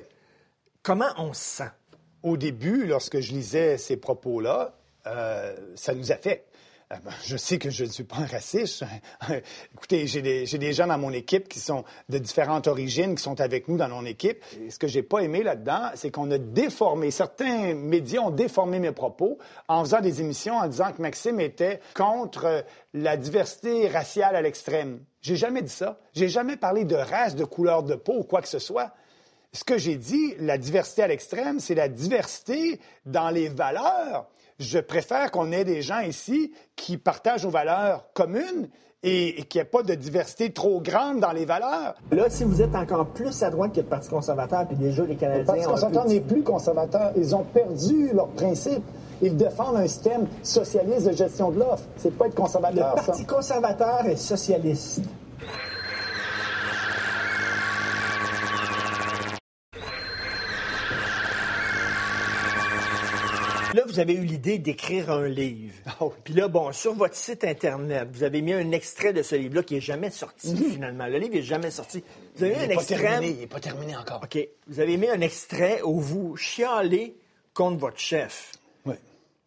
Comment 0.81 1.09
on 1.18 1.31
se 1.33 1.44
sent? 1.44 1.69
Au 2.23 2.38
début, 2.38 2.85
lorsque 2.85 3.19
je 3.19 3.31
lisais 3.31 3.77
ces 3.77 3.97
propos-là, 3.97 4.75
euh, 5.07 5.56
ça 5.75 5.94
nous 5.94 6.12
affecte. 6.12 6.47
Euh, 6.91 6.95
ben, 7.03 7.12
Je 7.23 7.38
sais 7.38 7.57
que 7.57 7.69
je 7.69 7.85
ne 7.85 7.89
suis 7.89 8.03
pas 8.03 8.18
un 8.18 8.25
raciste. 8.25 8.83
Écoutez, 9.73 10.07
j'ai 10.07 10.21
des, 10.21 10.73
gens 10.73 10.88
dans 10.88 10.97
mon 10.97 11.12
équipe 11.12 11.47
qui 11.47 11.59
sont 11.59 11.83
de 12.09 12.18
différentes 12.18 12.68
origines, 12.68 13.15
qui 13.15 13.23
sont 13.23 13.39
avec 13.41 13.68
nous 13.68 13.77
dans 13.77 13.89
mon 13.89 14.06
équipe. 14.06 14.44
Et 14.63 14.69
ce 14.69 14.77
que 14.77 14.88
j'ai 14.88 15.03
pas 15.03 15.19
aimé 15.19 15.44
là-dedans, 15.44 15.89
c'est 15.95 16.12
qu'on 16.12 16.29
a 16.31 16.38
déformé, 16.38 17.12
certains 17.12 17.73
médias 17.73 18.21
ont 18.21 18.29
déformé 18.29 18.79
mes 18.79 18.91
propos 18.91 19.38
en 19.68 19.83
faisant 19.83 20.01
des 20.01 20.21
émissions 20.21 20.57
en 20.57 20.68
disant 20.68 20.91
que 20.91 21.01
Maxime 21.01 21.39
était 21.39 21.79
contre 21.95 22.45
euh, 22.45 22.62
la 22.94 23.18
diversité 23.18 23.88
raciale 23.88 24.35
à 24.35 24.41
l'extrême. 24.41 25.00
J'ai 25.21 25.35
jamais 25.35 25.62
dit 25.62 25.71
ça. 25.71 26.00
J'ai 26.13 26.27
jamais 26.27 26.57
parlé 26.57 26.83
de 26.83 26.95
race, 26.95 27.35
de 27.35 27.45
couleur 27.45 27.83
de 27.83 27.95
peau 27.95 28.13
ou 28.19 28.23
quoi 28.23 28.41
que 28.41 28.47
ce 28.47 28.59
soit. 28.59 28.91
Ce 29.53 29.65
que 29.65 29.77
j'ai 29.77 29.98
dit, 29.98 30.33
la 30.39 30.57
diversité 30.57 31.03
à 31.03 31.07
l'extrême, 31.07 31.59
c'est 31.59 31.75
la 31.75 31.89
diversité 31.89 32.80
dans 33.06 33.30
les 33.30 33.50
valeurs. 33.50 34.27
Je 34.59 34.80
préfère 34.80 35.30
qu'on 35.30 35.51
ait 35.51 35.65
des 35.65 35.81
gens 35.81 36.00
ici 36.00 36.53
qui 36.77 36.98
partagent 36.98 37.44
nos 37.44 37.50
valeurs 37.50 38.06
communes 38.13 38.69
et, 39.03 39.42
et 39.42 39.44
qu'il 39.44 39.59
n'y 39.59 39.63
ait 39.63 39.69
pas 39.69 39.83
de 39.83 39.94
diversité 39.94 40.53
trop 40.53 40.80
grande 40.80 41.19
dans 41.19 41.33
les 41.33 41.44
valeurs. 41.44 41.95
Là, 42.12 42.30
si 42.30 42.45
vous 42.45 42.62
êtes 42.62 42.74
encore 42.75 43.07
plus 43.07 43.44
à 43.44 43.50
droite 43.50 43.74
que 43.74 43.81
le 43.81 43.88
Parti 43.88 44.07
conservateur, 44.07 44.66
puis 44.68 44.78
déjà 44.78 45.04
les 45.04 45.18
Canadiens... 45.18 45.42
Le 45.42 45.45
Parti 45.45 45.66
conservateur 45.66 46.06
n'est 46.06 46.21
plus 46.21 46.44
conservateur. 46.44 47.11
Ils 47.18 47.35
ont 47.35 47.44
perdu 47.44 48.11
leurs 48.14 48.30
principes. 48.30 48.85
Ils 49.21 49.35
défendent 49.35 49.75
un 49.75 49.87
système 49.87 50.28
socialiste 50.44 51.07
de 51.07 51.11
gestion 51.11 51.52
de 51.52 51.59
l'offre. 51.59 51.83
C'est 51.97 52.18
pas 52.18 52.28
être 52.28 52.35
Le 52.35 52.42
conservateur, 52.42 52.97
ça. 52.99 53.04
Parti 53.04 53.25
conservateur 53.25 54.06
est 54.06 54.16
socialiste. 54.16 55.02
Vous 63.92 64.00
avez 64.00 64.14
eu 64.14 64.24
l'idée 64.24 64.57
d'écrire 64.57 65.12
un 65.12 65.28
livre. 65.28 65.74
Ah. 65.86 66.06
Puis 66.24 66.33
là, 66.33 66.48
bon, 66.48 66.71
sur 66.71 66.94
votre 66.94 67.16
site 67.16 67.44
Internet, 67.44 68.07
vous 68.12 68.24
avez 68.24 68.42
mis 68.42 68.54
un 68.54 68.71
extrait 68.71 69.14
de 69.14 69.21
ce 69.21 69.36
livre-là 69.36 69.64
qui 69.64 69.76
n'est 69.76 69.81
jamais 69.81 70.10
sorti, 70.10 70.56
finalement. 70.56 71.07
Le 71.07 71.18
livre 71.18 71.36
n'est 71.36 71.42
jamais 71.42 71.71
sorti. 71.71 72.04
Vous 72.36 72.44
avez 72.44 72.54
mis 72.56 72.60
Mhm. 72.60 72.66
Il 72.66 72.71
un 72.71 72.76
pas 72.76 72.81
extrait... 72.81 72.98
terminé. 72.98 73.31
Il 73.33 73.40
n'est 73.40 73.48
pas 73.48 73.60
terminé 73.60 73.95
encore. 73.95 74.21
OK. 74.24 74.48
Vous 74.68 74.80
avez 74.80 74.98
mis 74.98 75.07
un 75.10 75.21
extrait 75.21 75.81
où 75.83 76.00
vous 76.00 76.36
chialez 76.38 77.16
contre 77.54 77.78
votre 77.80 78.00
chef. 78.00 78.54
Oui. 78.86 78.95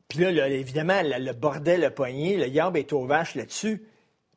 Puis 0.09 0.19
là, 0.21 0.31
là, 0.31 0.49
évidemment, 0.49 1.01
le, 1.03 1.25
le 1.25 1.33
bordel, 1.33 1.81
le 1.81 1.91
poignet, 1.91 2.37
le 2.37 2.49
yab 2.49 2.77
est 2.77 2.93
aux 2.93 3.07
vaches 3.07 3.35
là-dessus. 3.35 3.83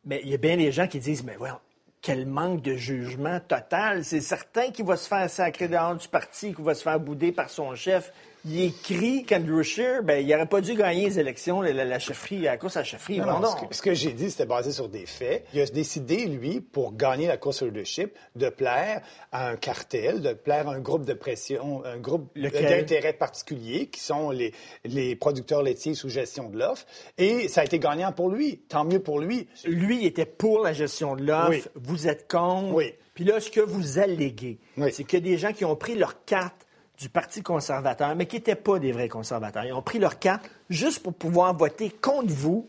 Mais 0.06 0.22
il 0.24 0.30
y 0.30 0.34
a 0.34 0.38
bien 0.38 0.56
des 0.58 0.72
gens 0.72 0.88
qui 0.88 1.00
disent, 1.00 1.24
mais 1.26 1.36
voilà, 1.38 1.60
quel 2.02 2.26
manque 2.26 2.62
de 2.62 2.76
jugement 2.76 3.40
total. 3.42 4.06
C'est 4.06 4.22
certain 4.22 4.72
qu'il 4.72 4.86
va 4.86 4.96
se 4.96 5.08
faire 5.08 5.30
sacrer 5.30 5.68
dehors 5.68 5.96
du 5.96 6.08
parti, 6.08 6.54
qu'il 6.54 6.64
va 6.64 6.74
se 6.76 6.84
faire 6.84 7.00
bouder 7.00 7.34
par 7.34 7.50
son 7.50 7.76
chef. 7.76 8.14
Il 8.50 8.62
écrit 8.62 9.24
qu'Andrew 9.26 9.62
Scheer, 9.64 10.04
ben, 10.04 10.20
il 10.26 10.28
n'aurait 10.32 10.46
pas 10.48 10.62
dû 10.62 10.74
gagner 10.76 11.06
les 11.10 11.20
élections, 11.20 11.62
la, 11.62 11.74
la- 11.74 11.86
la 11.86 12.00
chefferie, 12.00 12.48
à 12.48 12.56
cause 12.58 12.74
de 12.76 12.80
la 12.80 12.84
chefferie. 12.86 13.20
Non, 13.20 13.26
Non, 13.26 13.40
non. 13.42 13.50
Ce 13.50 13.66
que, 13.66 13.76
ce 13.76 13.82
que 13.82 13.94
j'ai 13.94 14.14
dit, 14.14 14.32
c'était 14.32 14.46
basé 14.46 14.72
sur 14.72 14.88
des 14.90 15.06
faits. 15.06 15.46
Il 15.54 15.62
a 15.62 15.66
décidé, 15.66 16.26
lui, 16.28 16.62
pour 16.62 16.96
gagner 16.96 17.28
la 17.28 17.38
course 17.38 17.62
au 17.62 17.66
leadership, 17.66 18.14
de 18.36 18.50
plaire 18.50 19.02
à 19.32 19.50
un 19.50 19.56
cartel, 19.58 20.22
de 20.22 20.34
plaire 20.34 20.70
à 20.70 20.74
un 20.74 20.80
groupe 20.80 21.04
de 21.06 21.14
pression, 21.14 21.84
un 21.86 21.98
groupe 21.98 22.30
d'intérêt 22.38 23.14
particulier, 23.14 23.88
qui 23.88 24.00
sont 24.00 24.30
les, 24.32 24.54
les 24.86 25.16
producteurs 25.16 25.64
laitiers 25.64 25.94
sous 25.96 26.10
gestion 26.10 26.50
de 26.50 26.58
l'offre. 26.58 26.86
Et 27.18 27.48
ça 27.48 27.62
a 27.62 27.66
été 27.66 27.80
gagnant 27.80 28.12
pour 28.12 28.30
lui. 28.30 28.60
Tant 28.70 28.86
mieux 28.86 29.00
pour 29.00 29.20
lui. 29.20 29.48
Lui, 29.66 30.00
il 30.02 30.06
était 30.06 30.26
pour 30.26 30.62
la 30.64 30.74
gestion 30.74 31.16
de 31.16 31.24
l'offre. 31.24 31.50
Oui. 31.50 31.64
Vous 31.76 32.08
êtes 32.08 32.32
contre. 32.32 32.74
Oui. 32.74 32.94
Puis 33.14 33.24
là, 33.26 33.40
ce 33.40 33.50
que 33.50 33.62
vous 33.62 33.98
alléguez, 33.98 34.60
Oui. 34.78 34.92
c'est 34.94 35.12
a 35.16 35.20
des 35.20 35.38
gens 35.40 35.52
qui 35.52 35.66
ont 35.66 35.76
pris 35.76 35.96
leur 35.96 36.24
carte 36.26 36.67
du 36.98 37.10
Parti 37.10 37.44
conservateur, 37.44 38.16
mais 38.16 38.26
qui 38.26 38.38
n'étaient 38.38 38.56
pas 38.56 38.80
des 38.80 38.92
vrais 38.92 39.10
conservateurs. 39.10 39.66
Ils 39.66 39.74
ont 39.74 39.82
pris 39.82 40.00
leur 40.00 40.20
carte 40.20 40.50
juste 40.70 41.04
pour 41.04 41.14
pouvoir 41.14 41.56
voter 41.56 41.90
contre 41.90 42.34
vous, 42.34 42.68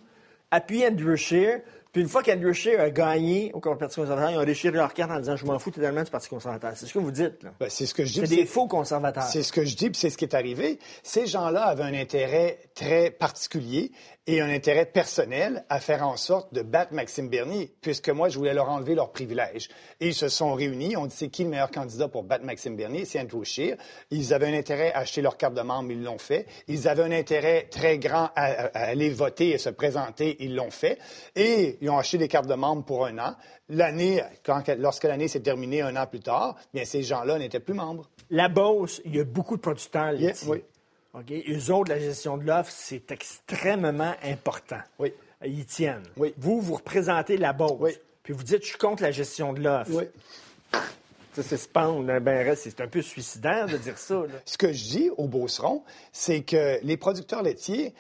appuyer 0.51 0.89
Andrew 0.89 1.17
Scheer, 1.17 1.63
puis 1.93 2.03
une 2.03 2.09
fois 2.09 2.23
qu'Andrew 2.23 2.53
Scheer 2.53 2.81
a 2.81 2.91
gagné 2.91 3.51
au 3.55 3.61
Parti 3.61 3.97
conservateur, 3.97 4.31
ils 4.31 4.39
ont 4.39 4.45
déchiré 4.45 4.77
leur 4.77 4.93
carte 4.93 5.11
en 5.11 5.21
disant 5.21 5.37
Je 5.37 5.47
m'en 5.47 5.59
fous 5.59 5.71
totalement 5.71 6.03
du 6.03 6.11
Parti 6.11 6.29
conservateur. 6.29 6.73
C'est 6.75 6.87
ce 6.87 6.93
que 6.93 6.99
vous 6.99 7.11
dites. 7.11 7.43
là. 7.43 7.51
Ben, 7.59 7.71
c'est 7.71 7.87
ce 7.87 7.95
que 7.95 8.05
je 8.05 8.13
dis. 8.13 8.21
C'est 8.21 8.37
des 8.37 8.45
faux 8.45 8.67
conservateurs. 8.67 9.23
C'est 9.25 9.43
ce 9.43 9.53
que 9.53 9.65
je 9.65 9.75
dis, 9.75 9.89
puis 9.89 9.99
c'est 9.99 10.11
ce 10.11 10.19
qui 10.19 10.25
est 10.25 10.35
arrivé. 10.35 10.79
Ces 11.03 11.27
gens-là 11.27 11.65
avaient 11.65 11.85
un 11.85 11.95
intérêt 11.95 12.59
très 12.75 13.11
particulier 13.11 13.91
et 14.29 14.43
un 14.43 14.51
intérêt 14.51 14.85
personnel 14.85 15.65
à 15.71 15.81
faire 15.81 16.07
en 16.07 16.19
sorte 16.19 16.53
de 16.53 16.61
battre 16.61 16.93
Maxime 16.93 17.31
Bernier, 17.31 17.73
puisque 17.81 18.11
moi, 18.11 18.29
je 18.29 18.37
voulais 18.37 18.53
leur 18.53 18.69
enlever 18.69 18.95
leurs 18.95 19.11
privilèges. 19.11 19.71
Et 20.01 20.09
ils 20.09 20.15
se 20.15 20.29
sont 20.29 20.53
réunis. 20.53 20.99
On 20.99 21.07
dit 21.07 21.17
c'est 21.17 21.29
qui 21.29 21.45
le 21.45 21.49
meilleur 21.49 21.71
candidat 21.71 22.09
pour 22.09 22.25
battre 22.25 22.45
Maxime 22.45 22.77
Bernier? 22.77 23.07
C'est 23.07 23.19
Andrew 23.19 23.43
Scheer. 23.43 23.79
Ils 24.11 24.35
avaient 24.35 24.49
un 24.49 24.59
intérêt 24.59 24.93
à 24.93 24.99
acheter 24.99 25.23
leur 25.23 25.39
carte 25.39 25.55
de 25.55 25.63
membre, 25.63 25.93
ils 25.93 26.05
l'ont 26.05 26.19
fait. 26.19 26.47
Ils 26.69 26.89
avaient 26.89 27.05
un 27.05 27.13
intérêt 27.13 27.69
très 27.71 27.99
grand 27.99 28.29
à, 28.37 28.67
à 28.67 28.85
aller 28.89 29.09
voter 29.09 29.49
et 29.49 29.59
se 29.59 29.71
présenter, 29.71 30.37
ils 30.41 30.55
l'ont 30.55 30.71
fait. 30.71 30.99
Et 31.35 31.79
ils 31.81 31.89
ont 31.89 31.97
acheté 31.97 32.19
des 32.19 32.29
cartes 32.29 32.47
de 32.47 32.55
membres 32.55 32.85
pour 32.85 33.07
un 33.07 33.19
an. 33.19 33.35
L'année, 33.71 34.23
lorsque 34.77 35.05
l'année 35.05 35.29
s'est 35.29 35.41
terminée 35.41 35.81
un 35.81 35.97
an 35.97 36.07
plus 36.07 36.21
tard, 36.21 36.55
bien, 36.75 36.85
ces 36.85 37.03
gens-là 37.03 37.39
n'étaient 37.39 37.61
plus 37.61 37.75
membres. 37.75 38.11
La 38.29 38.51
Beauce, 38.51 39.01
il 39.07 39.17
y 39.17 39.21
a 39.21 39.25
beaucoup 39.25 39.57
de 39.57 39.63
producteurs 39.63 40.13
Yeah, 40.13 40.35
oui. 40.47 40.63
OK? 41.19 41.33
Eux 41.49 41.73
autres, 41.73 41.91
la 41.91 41.99
gestion 41.99 42.37
de 42.37 42.45
l'offre, 42.45 42.73
c'est 42.73 43.11
extrêmement 43.11 44.15
important. 44.23 44.81
Oui. 44.99 45.13
Ils 45.45 45.67
tiennent. 45.67 46.03
Oui. 46.17 46.35
Vous, 46.39 46.61
vous 46.61 46.75
représentez 46.75 47.37
la 47.37 47.53
Beauce. 47.53 47.79
Oui. 47.81 47.93
Puis 48.23 48.33
vous 48.33 48.43
dites, 48.43 48.63
je 48.63 48.69
suis 48.69 48.79
contre 48.79 49.03
la 49.03 49.11
gestion 49.11 49.53
de 49.53 49.61
l'offre. 49.61 49.91
Oui. 49.93 50.05
Ça, 51.41 51.57
pendre. 51.73 52.19
Ben, 52.21 52.57
c'est 52.57 52.81
un 52.81 52.89
peu 52.89 53.01
suicidaire 53.01 53.67
de 53.67 53.77
dire 53.77 53.97
ça. 53.97 54.15
là. 54.15 54.41
Ce 54.45 54.59
que 54.59 54.73
je 54.73 54.85
dis 54.85 55.11
aux 55.17 55.29
Beaucerons, 55.29 55.85
c'est 56.13 56.43
que 56.43 56.79
les 56.83 56.97
producteurs 56.97 57.43
laitiers, 57.43 57.95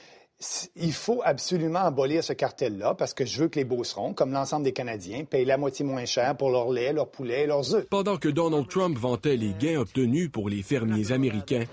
il 0.76 0.92
faut 0.92 1.20
absolument 1.25 1.80
abolir 1.80 2.25
ce 2.25 2.32
cartel-là 2.32 2.94
parce 2.94 3.14
que 3.14 3.25
je 3.25 3.42
veux 3.42 3.48
que 3.48 3.58
les 3.58 3.64
Beaucerons, 3.64 4.12
comme 4.12 4.32
l'ensemble 4.32 4.64
des 4.64 4.72
Canadiens, 4.72 5.25
payent 5.25 5.44
la 5.44 5.56
moitié 5.56 5.84
moins 5.84 6.04
cher 6.04 6.37
pour 6.37 6.50
leur 6.50 6.70
lait, 6.70 6.92
leur 6.92 7.08
poulet 7.08 7.42
et 7.42 7.46
leurs 7.46 7.75
œufs. 7.75 7.87
Pendant 7.88 8.16
que 8.16 8.28
Donald 8.28 8.68
Trump 8.68 8.98
vantait 8.98 9.37
les 9.37 9.54
gains 9.54 9.78
obtenus 9.78 10.30
pour 10.30 10.48
les 10.48 10.62
fermiers 10.62 11.12
américains, 11.12 11.64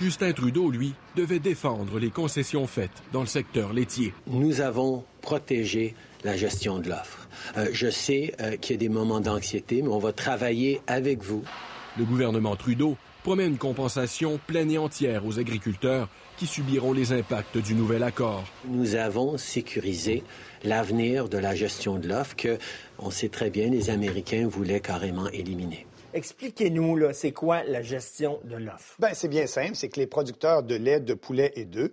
Justin 0.00 0.32
Trudeau, 0.32 0.70
lui, 0.70 0.94
devait 1.14 1.40
défendre 1.40 1.98
les 1.98 2.08
concessions 2.08 2.66
faites 2.66 3.02
dans 3.12 3.20
le 3.20 3.26
secteur 3.26 3.74
laitier. 3.74 4.14
Nous 4.26 4.62
avons 4.62 5.04
protégé 5.20 5.94
la 6.24 6.38
gestion 6.38 6.78
de 6.78 6.88
l'offre. 6.88 7.28
Euh, 7.58 7.68
je 7.74 7.90
sais 7.90 8.32
euh, 8.40 8.56
qu'il 8.56 8.72
y 8.72 8.74
a 8.76 8.78
des 8.78 8.88
moments 8.88 9.20
d'anxiété, 9.20 9.82
mais 9.82 9.88
on 9.88 9.98
va 9.98 10.14
travailler 10.14 10.80
avec 10.86 11.22
vous. 11.22 11.42
Le 11.98 12.06
gouvernement 12.06 12.56
Trudeau 12.56 12.96
promet 13.22 13.46
une 13.46 13.58
compensation 13.58 14.40
pleine 14.46 14.70
et 14.70 14.78
entière 14.78 15.26
aux 15.26 15.38
agriculteurs 15.38 16.08
qui 16.38 16.46
subiront 16.46 16.94
les 16.94 17.12
impacts 17.12 17.58
du 17.58 17.74
nouvel 17.74 18.02
accord. 18.02 18.44
Nous 18.66 18.94
avons 18.94 19.36
sécurisé 19.36 20.24
l'avenir 20.64 21.28
de 21.28 21.36
la 21.36 21.54
gestion 21.54 21.98
de 21.98 22.08
l'offre 22.08 22.36
que, 22.36 22.56
on 22.98 23.10
sait 23.10 23.28
très 23.28 23.50
bien, 23.50 23.68
les 23.68 23.90
Américains 23.90 24.48
voulaient 24.48 24.80
carrément 24.80 25.28
éliminer. 25.28 25.86
Expliquez-nous, 26.12 27.12
c'est 27.12 27.32
quoi 27.32 27.62
la 27.64 27.82
gestion 27.82 28.40
de 28.44 28.56
l'offre? 28.56 28.96
Ben, 28.98 29.10
c'est 29.14 29.28
bien 29.28 29.46
simple, 29.46 29.74
c'est 29.74 29.88
que 29.88 30.00
les 30.00 30.06
producteurs 30.06 30.62
de 30.62 30.74
lait, 30.74 31.00
de 31.00 31.14
poulet 31.14 31.52
et 31.54 31.64
d'œufs 31.64 31.92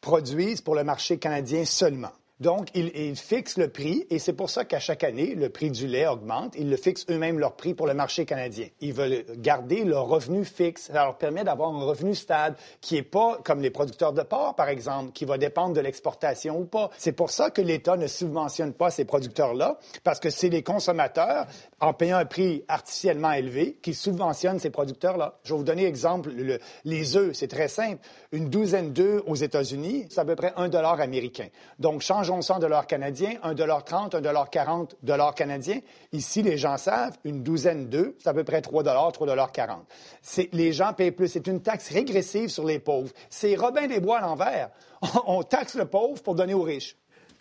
produisent 0.00 0.62
pour 0.62 0.74
le 0.74 0.82
marché 0.82 1.18
canadien 1.18 1.64
seulement. 1.64 2.12
Donc, 2.40 2.68
ils, 2.74 2.90
ils 2.96 3.16
fixent 3.16 3.58
le 3.58 3.68
prix 3.68 4.06
et 4.10 4.18
c'est 4.18 4.32
pour 4.32 4.48
ça 4.50 4.64
qu'à 4.64 4.80
chaque 4.80 5.04
année, 5.04 5.34
le 5.34 5.50
prix 5.50 5.70
du 5.70 5.86
lait 5.86 6.06
augmente. 6.06 6.54
Ils 6.58 6.70
le 6.70 6.76
fixent 6.76 7.04
eux-mêmes 7.10 7.38
leur 7.38 7.54
prix 7.54 7.74
pour 7.74 7.86
le 7.86 7.92
marché 7.94 8.24
canadien. 8.24 8.66
Ils 8.80 8.94
veulent 8.94 9.24
garder 9.36 9.84
leur 9.84 10.06
revenu 10.08 10.44
fixe. 10.44 10.84
Ça 10.92 11.04
leur 11.04 11.18
permet 11.18 11.44
d'avoir 11.44 11.68
un 11.74 11.84
revenu 11.84 12.14
stable 12.14 12.56
qui 12.80 12.96
est 12.96 13.02
pas 13.02 13.38
comme 13.44 13.60
les 13.60 13.70
producteurs 13.70 14.12
de 14.14 14.22
porc, 14.22 14.56
par 14.56 14.68
exemple, 14.70 15.12
qui 15.12 15.26
va 15.26 15.36
dépendre 15.38 15.74
de 15.74 15.80
l'exportation 15.80 16.58
ou 16.58 16.64
pas. 16.64 16.90
C'est 16.96 17.12
pour 17.12 17.30
ça 17.30 17.50
que 17.50 17.60
l'État 17.60 17.96
ne 17.98 18.06
subventionne 18.06 18.72
pas 18.72 18.90
ces 18.90 19.04
producteurs-là 19.04 19.78
parce 20.02 20.18
que 20.18 20.30
c'est 20.30 20.48
les 20.48 20.62
consommateurs, 20.62 21.46
en 21.80 21.92
payant 21.92 22.16
un 22.16 22.24
prix 22.24 22.64
artificiellement 22.68 23.32
élevé, 23.32 23.76
qui 23.82 23.92
subventionnent 23.94 24.58
ces 24.58 24.70
producteurs-là. 24.70 25.38
Je 25.44 25.52
vais 25.52 25.58
vous 25.58 25.64
donner 25.64 25.84
exemple, 25.84 26.30
le- 26.30 26.58
les 26.84 27.16
œufs, 27.16 27.34
c'est 27.34 27.48
très 27.48 27.68
simple. 27.68 27.98
Une 28.32 28.48
douzaine 28.48 28.92
d'œufs 28.92 29.22
aux 29.26 29.34
États-Unis, 29.34 30.06
c'est 30.08 30.20
à 30.20 30.24
peu 30.24 30.36
près 30.36 30.52
un 30.56 30.68
dollar 30.68 31.00
américain. 31.00 31.48
Donc, 31.78 32.02
changeons 32.30 32.42
ça 32.42 32.56
en 32.56 32.58
dollars 32.58 32.86
canadiens, 32.86 33.34
un 33.42 33.54
dollar 33.54 33.84
30, 33.84 34.14
un 34.14 34.20
dollar 34.20 34.50
40 34.50 34.96
dollars 35.02 35.34
canadiens. 35.34 35.80
Ici, 36.12 36.42
les 36.42 36.56
gens 36.58 36.76
savent, 36.76 37.16
une 37.24 37.42
douzaine 37.42 37.88
d'œufs, 37.88 38.14
c'est 38.18 38.28
à 38.28 38.34
peu 38.34 38.44
près 38.44 38.60
3 38.60 38.82
dollars, 38.82 39.12
3 39.12 39.26
dollars 39.26 39.52
40. 39.52 39.84
C'est, 40.22 40.48
les 40.52 40.72
gens 40.72 40.92
payent 40.92 41.10
plus. 41.10 41.28
C'est 41.28 41.46
une 41.46 41.60
taxe 41.60 41.90
régressive 41.90 42.48
sur 42.48 42.64
les 42.64 42.78
pauvres. 42.78 43.10
C'est 43.28 43.56
Robin 43.56 43.86
des 43.86 44.00
Bois 44.00 44.18
à 44.18 44.20
l'envers. 44.22 44.70
On 45.26 45.42
taxe 45.42 45.74
le 45.74 45.86
pauvre 45.86 46.22
pour 46.22 46.34
donner 46.34 46.54
aux 46.54 46.62
riches. 46.62 46.96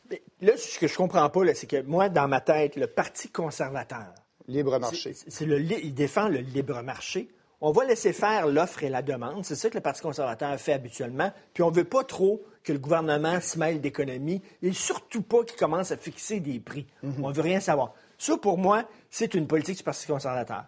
Mais 0.09 0.21
Là, 0.41 0.53
ce 0.57 0.79
que 0.79 0.87
je 0.87 0.95
comprends 0.95 1.29
pas, 1.29 1.53
c'est 1.53 1.67
que 1.67 1.81
moi, 1.83 2.09
dans 2.09 2.27
ma 2.27 2.41
tête, 2.41 2.75
le 2.75 2.87
Parti 2.87 3.29
conservateur, 3.29 4.13
Libre 4.47 4.79
marché. 4.79 5.15
le, 5.41 5.59
il 5.61 5.93
défend 5.93 6.27
le 6.27 6.39
libre 6.39 6.81
marché. 6.81 7.29
On 7.61 7.71
va 7.71 7.83
laisser 7.83 8.13
faire 8.13 8.47
l'offre 8.47 8.83
et 8.83 8.89
la 8.89 9.01
demande. 9.01 9.43
C'est 9.43 9.55
ça 9.55 9.69
que 9.69 9.75
le 9.75 9.81
Parti 9.81 10.01
conservateur 10.01 10.57
fait 10.57 10.73
habituellement. 10.73 11.31
Puis 11.53 11.61
on 11.61 11.69
veut 11.69 11.83
pas 11.83 12.05
trop 12.05 12.41
que 12.63 12.71
le 12.71 12.79
gouvernement 12.79 13.41
se 13.41 13.59
mêle 13.59 13.81
d'économie 13.81 14.41
et 14.61 14.71
surtout 14.71 15.21
pas 15.21 15.43
qu'il 15.43 15.57
commence 15.57 15.91
à 15.91 15.97
fixer 15.97 16.39
des 16.39 16.59
prix. 16.59 16.87
On 17.21 17.31
veut 17.31 17.41
rien 17.41 17.59
savoir. 17.59 17.93
Ça, 18.17 18.37
pour 18.37 18.57
moi, 18.57 18.85
c'est 19.09 19.33
une 19.33 19.47
politique 19.47 19.77
du 19.77 19.83
Parti 19.83 20.07
conservateur. 20.07 20.65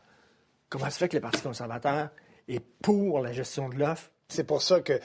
Comment 0.69 0.89
se 0.89 0.97
fait 0.97 1.07
que 1.07 1.15
le 1.17 1.21
Parti 1.21 1.41
conservateur 1.41 2.09
est 2.47 2.63
pour 2.81 3.19
la 3.19 3.31
gestion 3.31 3.69
de 3.69 3.75
l'offre? 3.75 4.09
C'est 4.27 4.45
pour 4.45 4.61
ça 4.61 4.79
que, 4.79 4.99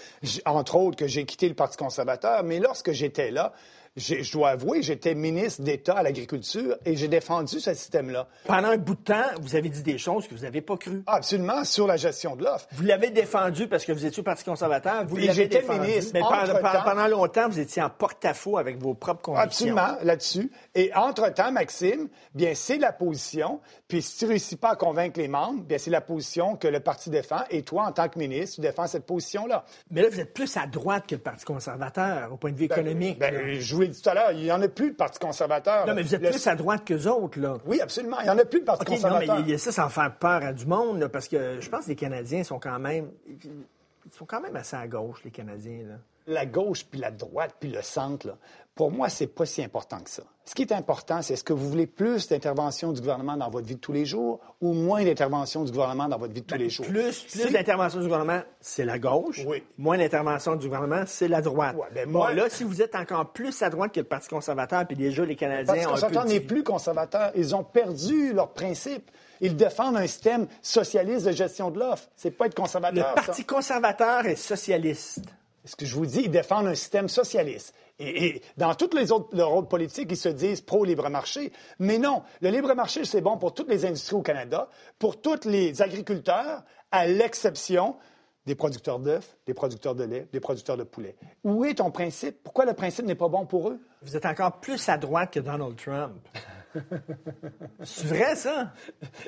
entre 0.45 0.76
autres, 0.76 0.97
que 0.97 1.07
j'ai 1.07 1.25
quitté 1.25 1.49
le 1.49 1.55
Parti 1.55 1.76
conservateur. 1.76 2.43
Mais 2.45 2.59
lorsque 2.61 2.93
j'étais 2.93 3.31
là, 3.31 3.52
je 3.96 4.32
dois 4.32 4.50
avouer, 4.50 4.82
j'étais 4.82 5.14
ministre 5.14 5.62
d'État 5.62 5.94
à 5.94 6.02
l'agriculture 6.02 6.76
et 6.84 6.96
j'ai 6.96 7.08
défendu 7.08 7.60
ce 7.60 7.72
système-là. 7.72 8.28
Pendant 8.46 8.68
un 8.68 8.76
bout 8.76 8.94
de 8.94 9.00
temps, 9.00 9.24
vous 9.40 9.56
avez 9.56 9.68
dit 9.68 9.82
des 9.82 9.98
choses 9.98 10.28
que 10.28 10.34
vous 10.34 10.42
n'avez 10.42 10.60
pas 10.60 10.76
crues. 10.76 11.02
Ah, 11.06 11.16
Absolument, 11.16 11.64
sur 11.64 11.86
la 11.86 11.96
gestion 11.96 12.36
de 12.36 12.44
l'offre. 12.44 12.66
Vous 12.72 12.84
l'avez 12.84 13.10
défendu 13.10 13.68
parce 13.68 13.84
que 13.84 13.92
vous 13.92 14.04
étiez 14.04 14.20
au 14.20 14.22
Parti 14.22 14.44
conservateur. 14.44 15.06
Vous 15.06 15.16
l'avez 15.16 15.46
défendu. 15.46 15.80
ministre. 15.80 16.10
Mais 16.14 16.20
pendant, 16.20 17.08
longtemps, 17.08 17.48
vous 17.48 17.58
étiez 17.58 17.82
en 17.82 17.90
porte-à-faux 17.90 18.58
avec 18.58 18.78
vos 18.78 18.94
propres 18.94 19.22
convictions. 19.22 19.46
Absolument, 19.76 19.96
là-dessus. 20.02 20.50
Et 20.74 20.92
entre-temps, 20.94 21.50
Maxime, 21.52 22.08
bien, 22.34 22.52
c'est 22.54 22.78
la 22.78 22.92
position. 22.92 23.60
Puis 23.88 24.02
si 24.02 24.18
tu 24.18 24.26
réussis 24.26 24.56
pas 24.56 24.70
à 24.70 24.76
convaincre 24.76 25.18
les 25.18 25.28
membres, 25.28 25.62
bien, 25.62 25.78
c'est 25.78 25.90
la 25.90 26.00
position 26.00 26.56
que 26.56 26.68
le 26.68 26.80
parti 26.80 27.10
défend. 27.10 27.40
Et 27.50 27.62
toi, 27.62 27.84
en 27.86 27.92
tant 27.92 28.08
que 28.08 28.18
ministre, 28.18 28.56
tu 28.56 28.60
défends 28.60 28.86
cette 28.86 29.06
position-là. 29.06 29.64
Mais 29.90 30.02
là, 30.02 30.08
vous 30.10 30.20
êtes 30.20 30.34
plus 30.34 30.56
à 30.56 30.66
droite 30.66 31.04
que 31.08 31.14
le 31.14 31.20
Parti 31.20 31.44
conservateur 31.44 32.32
au 32.32 32.36
point 32.36 32.52
de 32.52 32.56
vue 32.56 32.64
économique. 32.64 33.18
Ben, 33.18 33.58
je 33.58 33.74
vous 33.74 33.86
l'ai 33.87 33.93
dit 33.93 34.02
tout 34.02 34.09
à 34.11 34.14
l'heure, 34.14 34.33
il 34.33 34.43
n'y 34.43 34.52
en 34.52 34.61
a 34.62 34.69
plus 34.69 34.90
de 34.90 34.97
Parti 34.97 35.19
conservateur. 35.19 35.87
non, 35.87 35.95
mais 35.95 36.02
vous 36.02 36.14
êtes 36.14 36.23
Le- 36.23 36.31
plus 36.31 36.47
à 36.47 36.55
droite 36.55 36.85
qu'eux 36.85 37.07
autres, 37.07 37.38
là. 37.40 37.57
Oui, 37.66 37.81
absolument. 37.81 38.19
Il 38.21 38.25
n'y 38.25 38.31
en 38.31 38.38
a 38.38 38.45
plus 38.45 38.61
de 38.61 38.64
Parti 38.64 38.83
OK, 38.83 38.88
non, 38.88 38.95
mais 38.97 39.02
conservateur. 39.02 39.45
il 39.49 39.59
ça 39.59 39.73
sans 39.73 39.88
faire 39.88 40.14
peur 40.16 40.43
à 40.43 40.52
du 40.52 40.66
monde, 40.66 41.00
là, 41.00 41.09
parce 41.09 41.28
que 41.28 41.61
je 41.61 41.69
pense 41.69 41.85
que 41.85 41.90
les 41.90 41.97
Canadiens 41.97 42.45
sont 42.45 42.59
quand 42.59 42.78
même... 42.78 43.11
Ils 43.26 44.12
sont 44.12 44.25
quand 44.26 44.40
même 44.40 44.55
assez 44.57 44.76
à 44.76 44.87
gauche, 44.87 45.19
les 45.25 45.31
Canadiens, 45.31 45.81
là. 45.88 45.95
la 46.26 46.47
gauche, 46.47 46.85
puis 46.85 47.00
la 47.00 47.11
droite, 47.11 47.57
puis 47.59 47.71
le 47.71 47.83
centre, 47.83 48.26
là, 48.28 48.37
pour 48.76 48.92
moi, 48.92 49.09
c'est 49.09 49.26
pas 49.26 49.47
si 49.47 49.64
important 49.64 49.99
que 50.00 50.11
ça. 50.11 50.23
Ce 50.45 50.54
qui 50.54 50.62
est 50.62 50.71
important, 50.73 51.23
c'est 51.23 51.33
est-ce 51.35 51.42
que 51.42 51.54
vous 51.54 51.68
voulez 51.68 51.87
plus 51.88 52.28
d'intervention 52.28 52.92
du 52.92 53.00
gouvernement 53.00 53.37
dans 53.37 53.49
votre 53.50 53.66
vie 53.66 53.75
de 53.75 53.80
tous 53.80 53.92
les 53.92 54.04
jours 54.04 54.38
ou 54.61 54.75
moins 54.75 55.02
d'intervention 55.02 55.64
du 55.64 55.73
gouvernement 55.73 56.09
dans 56.09 56.18
votre 56.18 56.35
vie 56.35 56.42
de 56.42 56.47
tous 56.47 56.59
les 56.59 56.68
jours? 56.71 56.85
Ben, 56.87 56.92
Plus, 57.04 57.23
plus 57.23 57.52
d'intervention 57.52 57.99
du 58.00 58.04
gouvernement, 58.04 58.42
c'est 58.61 58.85
la 58.85 58.99
gauche. 59.00 59.40
Oui. 59.47 59.64
Moins 59.78 59.97
d'intervention 59.99 60.54
du 60.54 60.66
gouvernement, 60.66 61.02
c'est 61.06 61.26
la 61.26 61.40
droite. 61.40 61.75
Ouais, 61.75 61.87
ben, 61.92 62.04
bon, 62.04 62.18
moi- 62.18 62.35
là, 62.35 62.49
si 62.50 62.62
vous 62.64 62.80
êtes 62.83 62.95
encore 62.95 63.33
plus 63.33 63.61
à 63.62 63.71
droite 63.71 63.92
que 63.92 64.00
le 64.00 64.06
Parti 64.06 64.28
conservateur, 64.28 64.87
puis 64.87 64.95
déjà 64.97 65.25
les 65.25 65.37
Canadiens 65.37 65.88
un 65.88 65.92
peu 65.95 65.97
s'entend 65.99 66.25
n'est 66.26 66.40
plus 66.40 66.62
conservateur. 66.62 67.33
Ils 67.35 67.56
ont 67.56 67.64
perdu 67.64 68.33
leurs 68.35 68.52
principes. 68.52 69.11
Ils 69.40 69.56
défendent 69.56 69.97
un 69.97 70.06
système 70.06 70.47
socialiste 70.62 71.25
de 71.26 71.33
gestion 71.33 71.71
de 71.71 71.78
l'offre. 71.80 72.09
C'est 72.14 72.30
pas 72.30 72.45
être 72.47 72.56
Le 72.56 72.62
conservateur. 72.62 73.14
Parti 73.14 73.40
ça. 73.40 73.47
conservateur 73.49 74.26
est 74.26 74.37
socialiste. 74.37 75.23
Ce 75.64 75.75
que 75.75 75.85
je 75.87 75.95
vous 75.97 76.06
dis, 76.06 76.21
ils 76.25 76.30
défendent 76.30 76.68
un 76.68 76.75
système 76.76 77.09
socialiste. 77.09 77.75
Et, 77.98 78.42
dans 78.56 78.74
tous 78.74 78.94
les 78.94 79.10
autres 79.10 79.34
leurs 79.34 79.52
autres 79.52 79.68
politiques, 79.68 80.08
ils 80.10 80.16
se 80.16 80.28
disent 80.28 80.60
pro-libre 80.60 81.08
marché. 81.08 81.52
Mais 81.78 81.98
non, 81.98 82.22
le 82.40 82.50
libre 82.50 82.74
marché, 82.74 83.04
c'est 83.04 83.20
bon 83.20 83.38
pour 83.38 83.54
toutes 83.54 83.68
les 83.68 83.86
industries 83.86 84.16
au 84.16 84.22
Canada, 84.22 84.68
pour 84.98 85.20
tous 85.20 85.46
les 85.46 85.80
agriculteurs, 85.80 86.62
à 86.90 87.06
l'exception 87.06 87.96
des 88.44 88.54
producteurs 88.54 88.98
d'œufs, 89.00 89.36
des 89.46 89.54
producteurs 89.54 89.94
de 89.94 90.04
lait, 90.04 90.28
des 90.32 90.40
producteurs 90.40 90.76
de 90.76 90.84
poulet. 90.84 91.16
Où 91.42 91.64
est 91.64 91.74
ton 91.74 91.90
principe? 91.90 92.42
Pourquoi 92.44 92.64
le 92.64 92.74
principe 92.74 93.06
n'est 93.06 93.16
pas 93.16 93.28
bon 93.28 93.44
pour 93.44 93.70
eux? 93.70 93.80
Vous 94.02 94.16
êtes 94.16 94.26
encore 94.26 94.60
plus 94.60 94.88
à 94.88 94.98
droite 94.98 95.32
que 95.32 95.40
Donald 95.40 95.76
Trump. 95.76 96.28
c'est 97.85 98.06
vrai, 98.06 98.37
ça? 98.37 98.73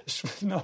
Je- 0.07 0.47
non, 0.47 0.63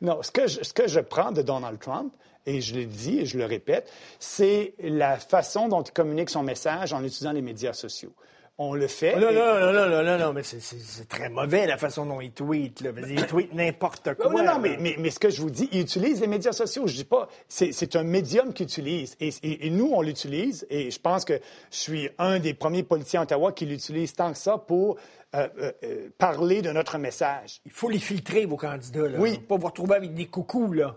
non. 0.00 0.22
Ce 0.22 0.30
que, 0.30 0.46
je, 0.46 0.62
ce 0.62 0.72
que 0.72 0.88
je 0.88 1.00
prends 1.00 1.32
de 1.32 1.42
Donald 1.42 1.78
Trump, 1.78 2.12
et 2.46 2.60
je 2.60 2.74
le 2.76 2.86
dis 2.86 3.18
et 3.18 3.26
je 3.26 3.38
le 3.38 3.44
répète, 3.44 3.90
c'est 4.18 4.74
la 4.78 5.16
façon 5.18 5.68
dont 5.68 5.82
il 5.82 5.92
communique 5.92 6.30
son 6.30 6.42
message 6.42 6.92
en 6.92 7.02
utilisant 7.02 7.32
les 7.32 7.42
médias 7.42 7.72
sociaux. 7.72 8.14
On 8.58 8.72
le 8.74 8.86
fait. 8.86 9.12
Oh, 9.16 9.20
non, 9.20 9.28
Et- 9.30 9.34
non, 9.34 9.60
non, 9.60 9.72
non, 9.72 9.88
non, 9.90 10.02
non, 10.02 10.18
non, 10.26 10.32
mais 10.32 10.42
c'est- 10.42 11.08
très 11.08 11.28
mauvais 11.28 11.66
la 11.66 11.76
façon 11.76 12.06
dont 12.06 12.20
ils 12.20 12.30
tweetent. 12.32 12.80
Là. 12.80 12.90
Ils 13.08 13.26
tweetent 13.26 13.52
n'importe 13.54 14.14
quoi. 14.14 14.30
Non, 14.32 14.42
non, 14.42 14.58
mais, 14.58 14.76
mais, 14.80 14.96
mais 14.98 15.10
ce 15.10 15.18
que 15.18 15.28
je 15.30 15.42
vous 15.42 15.50
dis, 15.50 15.68
ils 15.72 15.80
utilisent 15.82 16.20
les 16.20 16.26
médias 16.26 16.52
sociaux. 16.52 16.86
Je 16.86 16.94
dis 16.94 17.04
pas, 17.04 17.28
c'est 17.48 17.72
c'est 17.72 17.96
un 17.96 18.02
médium 18.02 18.52
qu'ils 18.54 18.64
utilisent. 18.66 19.16
Et, 19.20 19.28
et- 19.42 19.66
et 19.66 19.70
nous, 19.70 19.90
on 19.92 20.00
l'utilise. 20.02 20.66
Et 20.70 20.90
je 20.90 20.98
pense 20.98 21.24
que 21.24 21.34
je 21.70 21.76
suis 21.76 22.08
un 22.18 22.38
des 22.38 22.54
premiers 22.54 22.82
politiciens 22.82 23.20
à 23.20 23.24
Ottawa 23.24 23.52
qui 23.52 23.66
l'utilise 23.66 24.14
tant 24.14 24.32
que 24.32 24.38
ça 24.38 24.56
pour 24.58 24.96
euh, 25.34 25.48
euh, 25.60 25.72
euh, 25.84 26.08
parler 26.16 26.62
de 26.62 26.70
notre 26.70 26.96
message. 26.98 27.60
Il 27.66 27.72
faut 27.72 27.90
les 27.90 27.98
filtrer, 27.98 28.46
vos 28.46 28.56
candidats. 28.56 29.08
Là. 29.08 29.18
Oui. 29.18 29.38
Pas 29.38 29.56
vous 29.56 29.66
retrouver 29.66 29.96
avec 29.96 30.14
des 30.14 30.26
coucous, 30.26 30.72
là. 30.72 30.96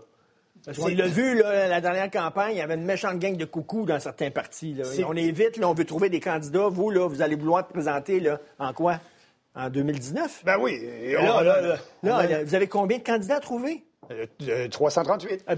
Parce 0.64 0.78
Oui. 0.78 0.94
l'a 0.94 1.06
vu, 1.06 1.38
là, 1.40 1.68
la 1.68 1.80
dernière 1.80 2.10
campagne, 2.10 2.52
il 2.54 2.58
y 2.58 2.60
avait 2.60 2.74
une 2.74 2.84
méchante 2.84 3.18
gang 3.18 3.36
de 3.36 3.44
coucous 3.44 3.86
dans 3.86 3.98
certains 4.00 4.30
partis. 4.30 4.74
Là. 4.74 4.84
C'est- 4.84 5.04
On 5.04 5.14
évite, 5.14 5.56
là, 5.56 5.68
on 5.68 5.74
veut 5.74 5.84
trouver 5.86 6.08
des 6.10 6.20
candidats. 6.20 6.68
Vous, 6.68 6.90
là, 6.90 7.08
vous 7.08 7.22
allez 7.22 7.34
vouloir 7.36 7.66
présenter 7.66 8.20
là, 8.20 8.38
en 8.58 8.72
quoi? 8.72 9.00
En 9.54 9.68
2019? 9.70 10.42
Ben 10.44 10.56
oui. 10.60 10.74
et 10.74 11.12
Là, 11.14 11.20
on- 11.36 11.40
là, 11.40 11.60
là, 11.60 11.76
on- 12.02 12.06
là, 12.06 12.18
on- 12.24 12.28
là, 12.30 12.44
vous 12.44 12.54
avez 12.54 12.66
combien 12.68 12.98
de 12.98 13.02
candidats 13.02 13.36
à 13.36 13.40
trouver? 13.40 13.82
Euh, 14.12 14.26
euh, 14.48 14.68
338. 14.68 15.44
Ah. 15.46 15.54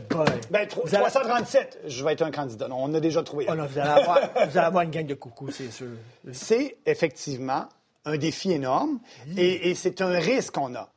Ben, 0.51 0.67
tro- 0.69 0.83
Vous 0.85 0.95
allez- 0.95 1.05
337, 1.05 1.79
je 1.87 2.05
vais 2.05 2.13
être 2.13 2.23
un 2.23 2.31
candidat. 2.31 2.69
Non, 2.69 2.77
on 2.81 2.95
a 2.95 3.01
déjà 3.01 3.23
trouvé. 3.23 3.47
Oh 3.51 3.55
non, 3.55 3.65
vous, 3.67 3.79
allez 3.79 3.89
avoir, 3.91 4.21
vous 4.21 4.59
allez 4.59 4.67
avoir 4.67 4.83
une 4.85 4.91
gang 4.91 5.07
de 5.07 5.15
coucous, 5.15 5.51
c'est 5.51 5.71
sûr. 5.73 5.87
c'est 6.33 6.77
effectivement 6.87 7.67
un 8.05 8.17
défi 8.19 8.53
énorme 8.53 8.99
et, 9.37 9.71
et 9.71 9.75
c'est 9.75 10.01
un 10.03 10.19
risque 10.19 10.55
qu'on 10.55 10.75
a. 10.75 10.89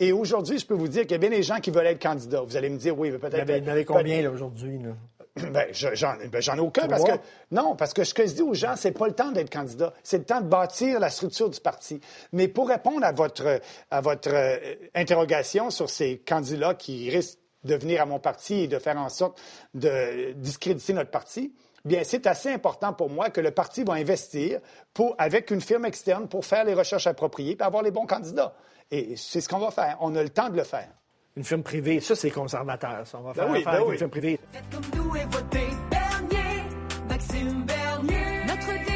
Et 0.00 0.12
aujourd'hui, 0.12 0.58
je 0.58 0.66
peux 0.66 0.74
vous 0.74 0.88
dire 0.88 1.02
qu'il 1.02 1.12
y 1.12 1.14
a 1.14 1.18
bien 1.18 1.30
des 1.30 1.42
gens 1.42 1.60
qui 1.60 1.70
veulent 1.70 1.86
être 1.86 2.02
candidats. 2.02 2.40
Vous 2.42 2.56
allez 2.56 2.68
me 2.68 2.78
dire, 2.78 2.98
oui, 2.98 3.10
peut-être. 3.12 3.34
avez, 3.38 3.60
vous 3.60 3.68
en 3.68 3.72
avez 3.72 3.84
combien 3.84 4.22
là, 4.22 4.30
aujourd'hui? 4.30 4.78
Là? 4.78 4.90
Ben, 5.52 5.66
je- 5.72 6.28
ben, 6.28 6.40
j'en 6.40 6.56
ai 6.56 6.60
aucun 6.60 6.86
parce 6.86 7.02
que 7.02 7.10
non, 7.50 7.74
parce 7.74 7.92
que 7.92 8.04
ce 8.04 8.14
que 8.14 8.24
je 8.24 8.34
dis 8.34 8.42
aux 8.42 8.54
gens, 8.54 8.74
c'est 8.76 8.92
pas 8.92 9.08
le 9.08 9.14
temps 9.14 9.32
d'être 9.32 9.50
candidat, 9.52 9.92
c'est 10.04 10.18
le 10.18 10.24
temps 10.24 10.40
de 10.40 10.46
bâtir 10.46 11.00
la 11.00 11.10
structure 11.10 11.50
du 11.50 11.58
parti. 11.60 12.00
Mais 12.32 12.46
pour 12.46 12.68
répondre 12.68 13.04
à 13.04 13.10
votre 13.10 13.60
à 13.90 14.00
votre 14.00 14.30
euh, 14.32 14.56
interrogation 14.94 15.70
sur 15.70 15.90
ces 15.90 16.18
candidats 16.18 16.74
qui 16.74 17.10
risquent 17.10 17.40
de 17.64 17.74
venir 17.74 18.02
à 18.02 18.06
mon 18.06 18.18
parti 18.18 18.54
et 18.62 18.68
de 18.68 18.78
faire 18.78 18.96
en 18.98 19.08
sorte 19.08 19.40
de 19.74 20.32
discréditer 20.32 20.92
notre 20.92 21.10
parti, 21.10 21.52
bien 21.84 22.02
c'est 22.04 22.26
assez 22.26 22.50
important 22.52 22.92
pour 22.92 23.10
moi 23.10 23.30
que 23.30 23.40
le 23.40 23.50
parti 23.50 23.84
va 23.84 23.94
investir 23.94 24.60
pour 24.92 25.14
avec 25.18 25.50
une 25.50 25.60
firme 25.60 25.84
externe 25.84 26.28
pour 26.28 26.44
faire 26.44 26.64
les 26.64 26.74
recherches 26.74 27.06
appropriées 27.06 27.56
et 27.58 27.62
avoir 27.62 27.82
les 27.82 27.90
bons 27.90 28.06
candidats. 28.06 28.54
Et 28.90 29.16
c'est 29.16 29.40
ce 29.40 29.48
qu'on 29.48 29.58
va 29.58 29.70
faire. 29.70 29.96
On 30.00 30.14
a 30.14 30.22
le 30.22 30.28
temps 30.28 30.48
de 30.50 30.56
le 30.56 30.64
faire. 30.64 30.88
Une 31.36 31.42
firme 31.42 31.62
privée, 31.64 31.98
ça, 32.00 32.14
c'est 32.14 32.30
conservateur. 32.30 33.04
Ça. 33.06 33.18
On 33.18 33.22
va 33.22 33.32
Ben 33.32 33.42
faire 33.42 33.50
oui, 33.50 33.62
ben 33.64 33.70
avec 33.72 33.86
oui. 33.86 33.92
une 33.92 33.98
firme 33.98 34.10
privée. 34.10 34.40
Faites 34.52 34.62
comme 34.70 35.00
nous 35.04 35.16
et 35.16 35.24
votez 35.24 35.66
Bernier, 35.90 36.62
Maxime 37.08 37.64
Bernier, 37.64 38.44
notre 38.46 38.93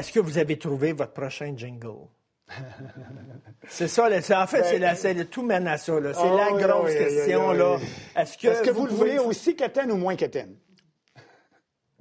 Est-ce 0.00 0.12
que 0.12 0.20
vous 0.20 0.38
avez 0.38 0.58
trouvé 0.58 0.94
votre 0.94 1.12
prochain 1.12 1.52
jingle? 1.54 2.06
c'est 3.68 3.86
ça, 3.86 4.08
là, 4.08 4.16
en 4.16 4.46
fait, 4.46 4.64
c'est 4.64 4.78
la- 4.78 4.94
c'est 4.94 5.12
le 5.12 5.26
tout 5.26 5.42
mène 5.42 5.68
à 5.68 5.76
ça. 5.76 5.92
C'est 5.94 6.00
Ben, 6.22 6.36
la 6.36 6.52
oui, 6.54 6.62
grosse 6.62 6.88
oui, 6.90 6.96
question. 6.96 7.50
oui, 7.50 7.58
là. 7.58 7.76
oui. 7.76 7.84
Est-ce 8.16 8.38
que, 8.62 8.70
vous, 8.70 8.86
le 8.86 8.92
voulez 8.92 9.18
aussi 9.18 9.54
qu'Étienne 9.54 9.92
ou 9.92 9.98
moins 9.98 10.16
qu'Étienne? 10.16 10.56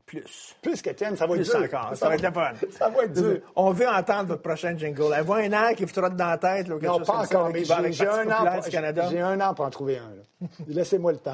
Plus. 0.05 0.55
Plus 0.61 0.81
qu'Étienne, 0.81 1.17
ça 1.17 1.27
va 1.27 1.35
être 1.35 1.43
dur. 1.43 1.55
encore. 1.61 1.91
Ça 1.97 2.07
va 2.07 2.15
être 2.15 2.21
le 2.23 2.31
fun. 2.31 2.53
Ça 2.71 2.87
va 2.87 3.03
être 3.03 3.11
dur. 3.11 3.41
On 3.57 3.71
veut 3.71 3.89
entendre 3.89 4.29
votre 4.29 4.41
prochain 4.43 4.77
jingle. 4.77 5.13
Elle 5.13 5.25
voit 5.25 5.39
un 5.39 5.51
air 5.51 5.75
qui 5.75 5.83
vous 5.83 5.91
trotte 5.91 6.15
dans 6.15 6.27
la 6.29 6.37
tête. 6.37 6.69
Là, 6.69 6.75
Non, 6.81 7.01
pas 7.01 7.17
encore, 7.17 7.49
mais 7.51 7.65
j'ai 7.65 8.07
un, 8.07 8.31
an 8.31 9.27
un 9.27 9.41
an 9.41 9.53
pour 9.53 9.65
en 9.65 9.69
trouver 9.69 9.97
un. 9.97 10.47
Laissez-moi 10.67 11.11
le 11.11 11.17
temps. 11.19 11.33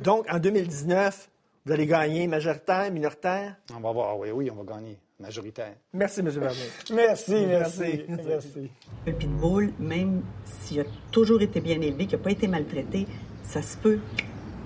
Donc, 0.00 0.24
en 0.32 0.38
2019, 0.38 1.28
vous 1.66 1.72
allez 1.72 1.86
gagner 1.86 2.26
majoritaire, 2.26 2.90
minoritaire? 2.90 3.56
On 3.76 3.80
va 3.80 3.92
voir. 3.92 4.18
Oui, 4.18 4.30
oui, 4.30 4.50
on 4.50 4.62
va 4.62 4.74
gagner. 4.74 4.98
Majoritaire. 5.18 5.74
Merci, 5.94 6.20
M. 6.20 6.30
Bernier. 6.30 6.58
Merci, 6.92 7.46
merci. 7.46 7.80
Merci. 8.08 8.24
merci. 8.28 8.70
Un 9.06 9.12
pitbull, 9.12 9.72
même 9.80 10.22
s'il 10.44 10.80
a 10.80 10.84
toujours 11.10 11.40
été 11.40 11.60
bien 11.60 11.80
élevé, 11.80 12.06
qu'il 12.06 12.18
n'a 12.18 12.24
pas 12.24 12.30
été 12.32 12.46
maltraité, 12.48 13.06
ça 13.42 13.62
se 13.62 13.78
peut 13.78 13.98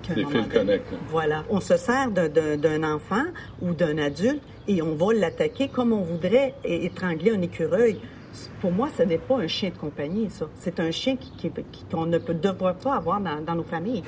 qu'un 0.03 0.15
Les 0.15 0.25
fils 0.25 0.47
connectent, 0.51 0.91
là. 0.91 0.97
Voilà. 1.09 1.43
On 1.49 1.61
se 1.61 1.77
sert 1.77 2.11
d'un 2.11 2.83
enfant 2.83 3.23
ou 3.61 3.73
d'un 3.73 3.97
adulte 3.97 4.41
et 4.67 4.81
on 4.81 4.95
va 4.95 5.13
l'attaquer 5.13 5.69
comme 5.69 5.93
on 5.93 6.01
voudrait 6.03 6.53
étrangler 6.65 7.31
un 7.31 7.41
écureuil. 7.41 8.01
Pour 8.59 8.71
moi, 8.71 8.89
ce 8.97 9.03
n'est 9.03 9.17
pas 9.19 9.37
un 9.37 9.47
chien 9.47 9.69
de 9.69 9.77
compagnie, 9.77 10.29
ça. 10.29 10.47
C'est 10.57 10.79
un 10.81 10.91
chien 10.91 11.15
qui- 11.17 11.31
qui- 11.37 11.51
qui- 11.71 11.85
qu'on 11.91 12.05
ne 12.05 12.17
peut, 12.17 12.33
devrait 12.33 12.75
pas 12.75 12.95
avoir 12.95 13.21
dans, 13.21 13.41
dans 13.41 13.55
nos 13.55 13.63
familles. 13.63 14.03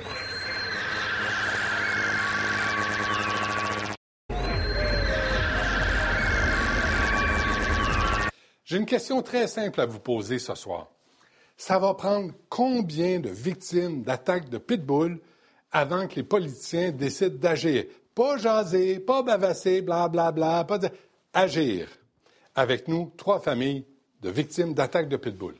J'ai 8.64 8.78
une 8.78 8.86
question 8.86 9.20
très 9.20 9.46
simple 9.46 9.78
à 9.82 9.86
vous 9.86 9.98
poser 9.98 10.38
ce 10.38 10.54
soir. 10.54 10.88
Ça 11.56 11.78
va 11.78 11.92
prendre 11.92 12.32
combien 12.48 13.20
de 13.20 13.28
victimes 13.28 14.02
d'attaques 14.02 14.48
de 14.48 14.56
pitbull 14.56 15.20
avant 15.70 16.08
que 16.08 16.16
les 16.16 16.22
politiciens 16.22 16.90
décident 16.90 17.36
d'agir? 17.36 17.84
Pas 18.14 18.38
jaser, 18.38 19.00
pas 19.00 19.22
bavasser, 19.22 19.82
blablabla, 19.82 20.32
bla, 20.32 20.32
bla, 20.32 20.64
pas 20.64 20.78
de... 20.78 20.88
agir. 21.34 21.88
Avec 22.54 22.88
nous, 22.88 23.12
trois 23.18 23.38
familles 23.38 23.84
de 24.22 24.30
victimes 24.30 24.72
d'attaques 24.72 25.08
de 25.08 25.18
pitbull. 25.18 25.56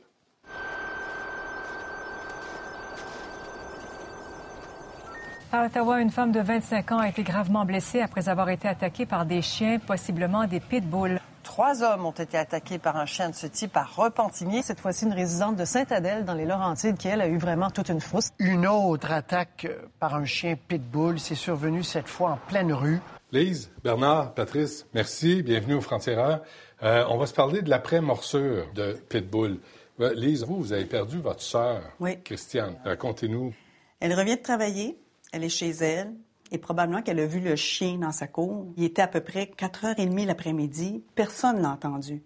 À 5.51 5.65
Ottawa, 5.65 6.01
une 6.01 6.09
femme 6.09 6.31
de 6.31 6.39
25 6.39 6.91
ans 6.91 6.99
a 6.99 7.09
été 7.09 7.21
gravement 7.21 7.65
blessée 7.65 8.01
après 8.01 8.27
avoir 8.27 8.49
été 8.49 8.67
attaquée 8.67 9.05
par 9.05 9.25
des 9.25 9.43
chiens, 9.43 9.77
possiblement 9.77 10.47
des 10.47 10.59
pitbulls. 10.59 11.21
Trois 11.45 11.83
hommes 11.83 12.07
ont 12.07 12.11
été 12.11 12.39
attaqués 12.39 12.79
par 12.79 12.97
un 12.97 13.05
chien 13.05 13.29
de 13.29 13.35
ce 13.35 13.45
type 13.45 13.77
à 13.77 13.83
Repentigny. 13.83 14.63
Cette 14.63 14.79
fois-ci, 14.79 15.05
une 15.05 15.13
résidente 15.13 15.55
de 15.55 15.63
Sainte-Adèle, 15.63 16.25
dans 16.25 16.33
les 16.33 16.43
Laurentides, 16.43 16.97
qui, 16.97 17.07
elle, 17.07 17.21
a 17.21 17.27
eu 17.27 17.37
vraiment 17.37 17.69
toute 17.69 17.89
une 17.89 18.01
frousse. 18.01 18.31
Une 18.39 18.65
autre 18.65 19.11
attaque 19.11 19.65
euh, 19.69 19.83
par 19.99 20.15
un 20.15 20.25
chien 20.25 20.55
pitbull 20.67 21.19
s'est 21.19 21.35
survenue 21.35 21.83
cette 21.83 22.07
fois 22.07 22.31
en 22.31 22.37
pleine 22.47 22.73
rue. 22.73 22.99
Lise, 23.31 23.69
Bernard, 23.83 24.33
Patrice, 24.33 24.87
merci. 24.95 25.43
Bienvenue 25.43 25.75
au 25.75 25.81
Frontières. 25.81 26.41
Euh, 26.81 27.05
on 27.09 27.17
va 27.17 27.27
se 27.27 27.33
parler 27.33 27.61
de 27.61 27.69
l'après-morsure 27.69 28.65
de 28.73 28.93
Pitbull. 29.07 29.59
Euh, 29.99 30.13
Lise, 30.15 30.43
vous, 30.45 30.57
vous 30.57 30.73
avez 30.73 30.85
perdu 30.85 31.19
votre 31.19 31.41
sœur, 31.43 31.83
Oui. 31.99 32.17
Christiane. 32.23 32.75
Racontez-nous. 32.83 33.53
Elle 33.99 34.15
revient 34.19 34.37
de 34.37 34.41
travailler, 34.41 34.97
elle 35.31 35.43
est 35.43 35.49
chez 35.49 35.69
elle, 35.69 36.11
et 36.51 36.57
probablement 36.57 37.01
qu'elle 37.01 37.19
a 37.19 37.25
vu 37.25 37.39
le 37.39 37.55
chien 37.55 37.97
dans 37.97 38.11
sa 38.11 38.27
cour. 38.27 38.67
Il 38.77 38.83
était 38.83 39.01
à 39.01 39.07
peu 39.07 39.21
près 39.21 39.51
4h30 39.57 40.25
l'après-midi. 40.25 41.03
Personne 41.15 41.61
l'a 41.61 41.71
entendu. 41.71 42.21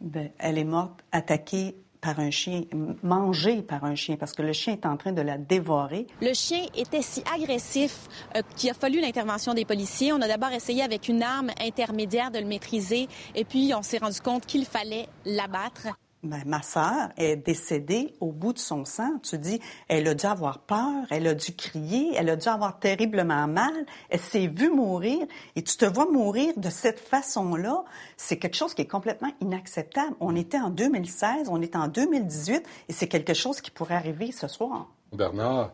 Ben, 0.00 0.30
elle 0.38 0.58
est 0.58 0.64
morte, 0.64 1.00
attaquée 1.12 1.76
par 2.04 2.20
un 2.20 2.30
chien, 2.30 2.64
mangée 3.02 3.62
par 3.62 3.84
un 3.84 3.94
chien, 3.94 4.16
parce 4.16 4.34
que 4.34 4.42
le 4.42 4.52
chien 4.52 4.74
est 4.74 4.84
en 4.84 4.98
train 4.98 5.12
de 5.12 5.22
la 5.22 5.38
dévorer. 5.38 6.06
Le 6.20 6.34
chien 6.34 6.66
était 6.76 7.00
si 7.00 7.22
agressif 7.34 8.08
euh, 8.36 8.42
qu'il 8.56 8.68
a 8.68 8.74
fallu 8.74 9.00
l'intervention 9.00 9.54
des 9.54 9.64
policiers. 9.64 10.12
On 10.12 10.20
a 10.20 10.28
d'abord 10.28 10.52
essayé 10.52 10.82
avec 10.82 11.08
une 11.08 11.22
arme 11.22 11.50
intermédiaire 11.58 12.30
de 12.30 12.38
le 12.38 12.44
maîtriser 12.44 13.08
et 13.34 13.44
puis 13.44 13.72
on 13.74 13.82
s'est 13.82 13.98
rendu 13.98 14.20
compte 14.20 14.44
qu'il 14.44 14.66
fallait 14.66 15.08
l'abattre. 15.24 15.88
Ben, 16.24 16.42
ma 16.46 16.62
sœur 16.62 17.10
est 17.18 17.36
décédée 17.36 18.14
au 18.18 18.32
bout 18.32 18.54
de 18.54 18.58
son 18.58 18.86
sang. 18.86 19.18
Tu 19.22 19.36
dis, 19.36 19.60
elle 19.88 20.08
a 20.08 20.14
dû 20.14 20.24
avoir 20.24 20.60
peur, 20.60 21.04
elle 21.10 21.26
a 21.26 21.34
dû 21.34 21.54
crier, 21.54 22.12
elle 22.16 22.30
a 22.30 22.36
dû 22.36 22.48
avoir 22.48 22.78
terriblement 22.78 23.46
mal, 23.46 23.74
elle 24.08 24.20
s'est 24.20 24.46
vue 24.46 24.70
mourir, 24.70 25.26
et 25.54 25.62
tu 25.62 25.76
te 25.76 25.84
vois 25.84 26.10
mourir 26.10 26.54
de 26.56 26.70
cette 26.70 26.98
façon-là. 26.98 27.84
C'est 28.16 28.38
quelque 28.38 28.56
chose 28.56 28.72
qui 28.72 28.80
est 28.80 28.86
complètement 28.86 29.32
inacceptable. 29.42 30.16
On 30.18 30.34
était 30.34 30.58
en 30.58 30.70
2016, 30.70 31.48
on 31.50 31.60
est 31.60 31.76
en 31.76 31.88
2018, 31.88 32.64
et 32.88 32.92
c'est 32.94 33.08
quelque 33.08 33.34
chose 33.34 33.60
qui 33.60 33.70
pourrait 33.70 33.96
arriver 33.96 34.32
ce 34.32 34.48
soir. 34.48 34.88
Bernard, 35.12 35.72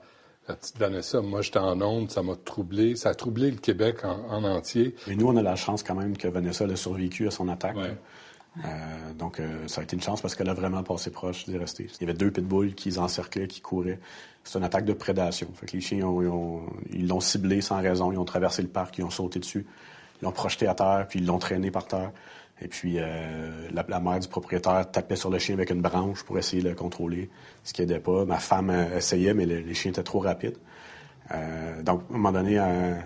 la 0.49 0.57
petite 0.57 0.79
Vanessa, 0.79 1.21
moi, 1.21 1.43
j'étais 1.43 1.61
en 1.61 1.81
onde, 1.81 2.11
ça 2.11 2.25
m'a 2.25 2.35
troublé. 2.35 2.97
Ça 2.97 3.11
a 3.11 3.15
troublé 3.15 3.53
le 3.53 3.59
Québec 3.59 4.05
en, 4.05 4.25
en 4.29 4.43
entier. 4.43 4.97
Mais 5.07 5.15
nous, 5.15 5.29
on 5.29 5.37
a 5.37 5.43
la 5.43 5.55
chance 5.55 5.85
quand 5.85 5.95
même 5.95 6.17
que 6.17 6.27
Vanessa 6.27 6.65
a 6.65 6.75
survécu 6.75 7.29
à 7.29 7.31
son 7.31 7.49
attaque. 7.49 7.77
Euh, 8.59 9.13
donc, 9.17 9.39
euh, 9.39 9.69
ça 9.69 9.81
a 9.81 9.85
été 9.85 9.95
une 9.97 10.03
chance 10.03 10.21
parce 10.21 10.35
qu'elle 10.35 10.49
a 10.49 10.55
vraiment 10.55 10.83
passé 10.83 11.11
proche 11.11 11.45
d'y 11.47 11.57
rester. 11.57 11.87
Il 12.01 12.01
y 12.01 12.05
avait 12.11 12.19
deux 12.19 12.31
pitbulls 12.31 12.75
qui 12.75 12.99
encerclaient, 12.99 13.47
qui 13.47 13.61
couraient. 13.61 14.01
C'est 14.43 14.59
une 14.59 14.65
attaque 14.65 14.85
de 14.85 14.93
prédation. 14.93 15.49
Fait 15.55 15.67
que 15.67 15.73
les 15.73 15.81
chiens, 15.81 15.99
ils 15.99 16.05
ont- 16.05 16.67
ils 16.93 17.07
l'ont 17.07 17.21
ciblé 17.21 17.61
sans 17.61 17.81
raison. 17.81 18.11
Ils 18.11 18.19
ont 18.19 18.25
traversé 18.25 18.63
le 18.63 18.69
parc, 18.69 18.99
ils 18.99 19.05
ont 19.05 19.11
sauté 19.11 19.39
dessus. 19.39 19.67
Ils 20.21 20.25
l'ont 20.25 20.33
projeté 20.33 20.67
à 20.67 20.75
terre, 20.75 21.07
puis 21.09 21.21
ils 21.21 21.27
l'ont 21.27 21.39
traîné 21.39 21.71
par 21.71 21.87
terre. 21.87 22.11
Et 22.63 22.69
puis, 22.69 22.97
euh, 22.99 23.69
la, 23.73 24.01
mère 24.01 24.19
du 24.21 24.29
propriétaire 24.29 24.91
tapait 24.91 25.17
sur 25.17 25.31
le 25.31 25.39
chien 25.39 25.55
avec 25.55 25.71
une 25.71 25.81
branche 25.81 26.23
pour 26.25 26.37
essayer 26.39 26.63
de 26.63 26.69
le 26.69 26.75
contrôler, 26.75 27.31
ce 27.65 27.73
qui 27.73 27.83
aidait 27.83 28.01
pas. 28.01 28.25
Ma 28.27 28.39
femme 28.39 28.71
essayait, 28.97 29.33
mais 29.33 29.47
le- 29.47 29.61
les 29.61 29.75
chiens 29.75 29.93
étaient 29.93 30.03
trop 30.03 30.19
rapides. 30.21 30.59
Donc, 31.85 32.03
à 32.11 32.15
un 32.15 32.17
moment 32.17 32.33
donné, 32.33 32.55
elle 32.55 33.03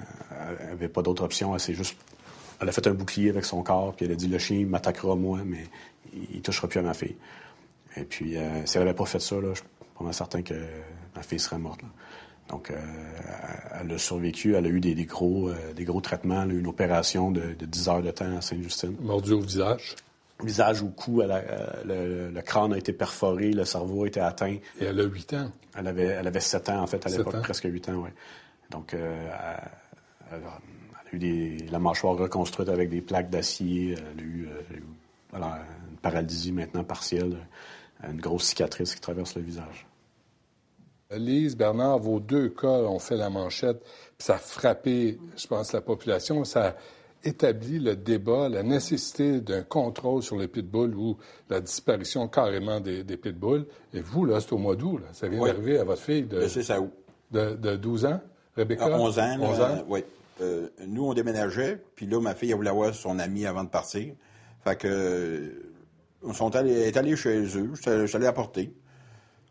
n'avait 0.71 0.89
pas 0.89 1.03
d'autre 1.03 1.23
option. 1.25 1.57
Juste... 1.59 1.97
Elle 2.61 2.69
a 2.69 2.73
fait 2.73 2.87
un 2.87 2.95
bouclier 2.95 3.31
avec 3.31 3.45
son 3.45 3.63
corps, 3.63 3.95
puis 3.95 4.07
elle 4.07 4.13
a 4.13 4.15
dit, 4.17 4.29
le 4.29 4.39
chien 4.39 4.65
m'attaquera 4.67 5.15
moi, 5.17 5.41
mais 5.45 5.65
il, 6.13 6.37
il 6.37 6.43
touchera 6.43 6.69
plus 6.69 6.81
à 6.81 6.83
ma 6.83 6.95
fille. 6.95 7.17
Et 7.97 8.05
puis, 8.05 8.37
euh, 8.37 8.65
si 8.67 8.77
elle 8.79 8.85
n'avait 8.85 8.97
pas 8.97 9.07
fait 9.07 9.21
ça, 9.21 9.37
là, 9.37 9.49
je 9.53 9.59
suis 9.61 9.65
pas 9.99 10.05
mal 10.05 10.15
certain 10.15 10.43
que 10.43 10.55
ma 11.15 11.23
fille 11.23 11.39
serait 11.41 11.59
morte. 11.59 11.83
là. 11.83 11.89
Donc, 12.51 12.71
euh, 12.71 12.75
elle 13.81 13.93
a 13.93 13.99
survécu, 13.99 14.55
elle 14.55 14.67
a 14.67 14.69
eu 14.69 14.81
des, 14.81 14.95
des 14.95 15.05
gros, 15.07 15.49
euh, 15.49 15.73
des 15.75 15.85
gros 15.85 16.01
traitements, 16.01 16.43
elle 16.43 16.51
a 16.51 16.55
eu 16.55 16.59
une 16.61 16.67
opération 16.67 17.31
de, 17.31 17.55
de 17.59 17.65
10 17.67 17.89
heures 17.89 18.03
de 18.03 18.11
temps 18.11 18.37
à 18.37 18.41
Sainte-Justine. 18.41 18.97
Mordu 19.01 19.33
au 19.33 19.41
visage. 19.41 19.97
Visage 20.43 20.83
au 20.83 20.89
cou, 20.89 21.23
elle 21.23 21.31
a- 21.31 21.43
le, 21.87 22.31
le 22.31 22.43
crâne 22.43 22.73
a 22.75 22.79
été 22.79 22.93
perforé, 22.93 23.53
le 23.53 23.65
cerveau 23.65 24.05
a 24.05 24.09
été 24.09 24.21
atteint. 24.21 24.57
Et 24.81 24.85
elle 24.85 25.01
a 25.01 25.05
8 25.05 25.33
ans. 25.35 25.53
Elle 25.77 25.87
avait, 25.87 26.05
elle 26.05 26.27
avait 26.27 26.41
7 26.41 26.69
ans, 26.69 26.83
en 26.83 26.87
fait, 26.87 27.07
à 27.07 27.09
l'époque, 27.19 27.35
presque 27.43 27.65
8 27.65 27.89
ans, 27.89 28.03
oui. 28.05 28.11
Donc, 28.71 28.93
elle, 28.93 29.01
elle 30.33 30.43
eu 31.15 31.19
des, 31.19 31.67
la 31.71 31.79
mâchoire 31.79 32.17
reconstruite 32.17 32.69
avec 32.69 32.91
des 32.91 33.01
plaques 33.01 33.31
d'acier. 33.31 33.93
Elle 33.99 34.21
a 34.21 34.23
eu, 34.23 34.49
euh, 34.51 34.61
elle 35.35 35.43
a 35.43 35.47
eu, 35.59 35.91
une 35.91 35.97
paralysie 35.99 36.53
maintenant 36.53 36.85
partielle, 36.85 37.37
euh, 38.05 38.11
une 38.11 38.21
grosse 38.21 38.45
cicatrice 38.45 38.95
qui 38.95 39.01
traverse 39.01 39.35
le 39.37 39.43
visage. 39.43 39.87
Lise, 41.11 41.57
Bernard, 41.57 41.99
vos 42.01 42.19
deux 42.19 42.49
cas 42.49 42.67
ont 42.69 42.99
fait 42.99 43.17
la 43.17 43.31
manchette, 43.31 43.81
ça 44.19 44.35
a 44.35 44.39
frappé, 44.39 45.19
je 45.37 45.47
pense, 45.47 45.73
la 45.73 45.81
population. 45.81 46.43
Ça 46.45 46.69
a 46.69 46.75
établi 47.23 47.79
le 47.79 47.95
débat, 47.95 48.49
la 48.49 48.63
nécessité 48.63 49.41
d'un 49.41 49.63
contrôle 49.63 50.23
sur 50.23 50.37
les 50.37 50.49
pitbulls 50.49 50.95
ou 50.97 51.17
la 51.49 51.61
disparition 51.61 52.27
carrément 52.29 52.81
des, 52.81 53.05
des 53.05 53.17
pitbulls. 53.17 53.67
Et 53.93 54.01
vous, 54.01 54.25
là, 54.25 54.41
c'est 54.41 54.53
au 54.55 54.59
mois 54.59 54.75
d'août. 54.77 55.01
Ça 55.13 55.29
vient 55.29 55.41
Oui. 55.41 55.51
d'arriver 55.51 55.79
à 55.79 55.85
votre 55.85 56.03
fille 56.03 56.25
de, 56.25 56.39
Le 56.39 56.49
6 56.49 56.71
août. 56.73 56.91
de, 57.31 57.55
de 57.55 57.77
12 57.77 58.07
ans, 58.07 58.21
Rebecca? 58.57 58.87
À 58.87 58.91
11 58.99 59.19
ans. 59.19 59.37
11 59.41 59.59
là, 59.61 59.73
ans? 59.73 59.85
oui. 59.89 60.05
Euh, 60.41 60.69
nous, 60.87 61.05
on 61.05 61.15
déménageait, 61.15 61.83
puis 61.95 62.07
là, 62.07 62.21
ma 62.21 62.35
fille, 62.35 62.51
elle 62.51 62.57
voulait 62.57 62.71
voir 62.71 62.95
son 62.95 63.19
ami 63.19 63.47
avant 63.47 63.65
de 63.65 63.69
partir. 63.69 64.15
Fait 64.65 64.77
que, 64.77 64.89
euh, 64.89 65.73
on 66.23 66.51
est 66.51 66.97
allée 66.97 67.17
chez 67.17 67.45
eux, 67.57 67.73
je 67.75 68.07
suis 68.07 68.17
allé 68.17 68.25
la 68.25 68.33
porter. 68.33 68.75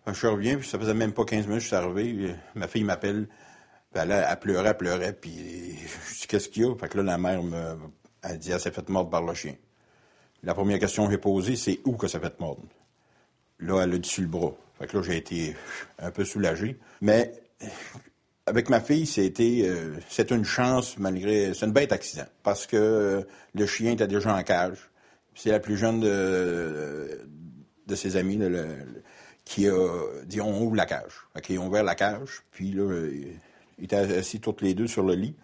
Fait 0.05 0.11
que 0.11 0.17
je 0.17 0.27
reviens, 0.27 0.57
puis 0.57 0.67
ça 0.67 0.77
faisait 0.77 0.93
même 0.93 1.13
pas 1.13 1.23
15 1.23 1.47
minutes 1.47 1.59
que 1.59 1.61
je 1.61 1.67
suis 1.67 1.75
arrivé. 1.75 2.35
Ma 2.55 2.67
fille 2.67 2.83
m'appelle, 2.83 3.27
elle, 3.93 4.11
elle 4.11 4.39
pleurait, 4.39 4.69
elle 4.69 4.77
pleurait, 4.77 5.13
puis 5.13 5.77
je 6.09 6.21
dis, 6.21 6.27
qu'est-ce 6.27 6.49
qu'il 6.49 6.63
y 6.63 6.65
a? 6.65 6.75
Fait 6.75 6.89
que 6.89 6.97
là, 6.97 7.03
la 7.03 7.17
mère 7.17 7.43
me, 7.43 7.77
elle 8.23 8.37
dit, 8.37 8.51
elle 8.51 8.59
s'est 8.59 8.71
faite 8.71 8.89
mordre 8.89 9.09
par 9.09 9.21
le 9.21 9.33
chien. 9.33 9.55
La 10.41 10.53
première 10.53 10.79
question 10.79 11.05
que 11.05 11.11
j'ai 11.11 11.17
posée, 11.17 11.55
c'est 11.55 11.79
où 11.85 11.93
que 11.93 12.07
ça 12.07 12.19
fait 12.19 12.37
mordre? 12.39 12.63
Là, 13.59 13.83
elle 13.83 13.93
a 13.93 13.97
dit 13.97 14.09
sur 14.09 14.23
le 14.23 14.27
bras. 14.27 14.53
Fait 14.77 14.87
que 14.87 14.97
là, 14.97 15.03
j'ai 15.03 15.17
été 15.17 15.55
un 15.99 16.11
peu 16.11 16.25
soulagé. 16.25 16.77
Mais 16.99 17.33
avec 18.45 18.69
ma 18.69 18.81
fille, 18.81 19.05
c'était 19.05 19.61
euh, 19.63 19.95
c'est 20.09 20.31
une 20.31 20.43
chance 20.43 20.97
malgré 20.97 21.53
c'est 21.53 21.65
une 21.65 21.71
bête 21.71 21.91
accident 21.91 22.25
parce 22.43 22.67
que 22.67 22.77
euh, 22.77 23.21
le 23.53 23.65
chien 23.65 23.91
était 23.91 24.07
déjà 24.07 24.35
en 24.35 24.43
cage. 24.43 24.89
C'est 25.35 25.49
la 25.49 25.59
plus 25.59 25.77
jeune 25.77 26.01
de, 26.01 27.25
de 27.87 27.95
ses 27.95 28.17
amis 28.17 28.39
qui 29.45 29.67
a 29.67 29.87
dit 30.25 30.41
on 30.41 30.61
ouvre 30.61 30.75
la 30.75 30.85
cage. 30.85 31.27
Ils 31.49 31.57
ont 31.57 31.67
ouvert 31.67 31.83
la 31.83 31.95
cage, 31.95 32.43
puis 32.51 32.71
là 32.71 32.83
euh, 32.83 33.11
ils 33.79 33.85
étaient 33.85 33.95
assis 33.95 34.39
toutes 34.39 34.61
les 34.61 34.73
deux 34.73 34.87
sur 34.87 35.03
le 35.03 35.15
lit. 35.15 35.35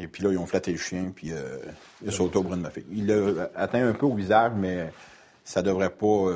Et 0.00 0.08
puis 0.08 0.24
là, 0.24 0.32
ils 0.32 0.38
ont 0.38 0.46
flatté 0.46 0.72
le 0.72 0.76
chien, 0.76 1.12
puis 1.14 1.32
euh, 1.32 1.58
il 2.04 2.10
sauté 2.10 2.36
au 2.36 2.42
bras 2.42 2.56
de 2.56 2.60
ma 2.60 2.70
fille. 2.70 2.84
Il 2.90 3.06
l'a 3.06 3.48
atteint 3.54 3.86
un 3.86 3.92
peu 3.92 4.06
au 4.06 4.14
visage, 4.14 4.50
mais 4.56 4.92
ça 5.44 5.62
devrait 5.62 5.90
pas 5.90 6.32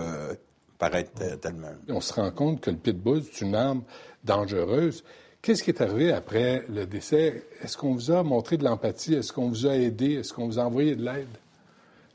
paraître 0.78 1.10
tellement. 1.40 1.72
On 1.88 2.00
se 2.00 2.12
rend 2.14 2.30
compte 2.30 2.60
que 2.60 2.70
le 2.70 2.76
pitbull, 2.76 3.20
c'est 3.24 3.44
une 3.44 3.56
arme 3.56 3.82
dangereuse. 4.22 5.02
Qu'est-ce 5.48 5.62
qui 5.62 5.70
est 5.70 5.80
arrivé 5.80 6.12
après 6.12 6.62
le 6.68 6.84
décès? 6.84 7.42
Est-ce 7.62 7.78
qu'on 7.78 7.94
vous 7.94 8.10
a 8.10 8.22
montré 8.22 8.58
de 8.58 8.64
l'empathie? 8.64 9.14
Est-ce 9.14 9.32
qu'on 9.32 9.48
vous 9.48 9.66
a 9.66 9.76
aidé? 9.76 10.16
Est-ce 10.16 10.34
qu'on 10.34 10.44
vous 10.44 10.58
a 10.58 10.62
envoyé 10.62 10.94
de 10.94 11.02
l'aide? 11.02 11.38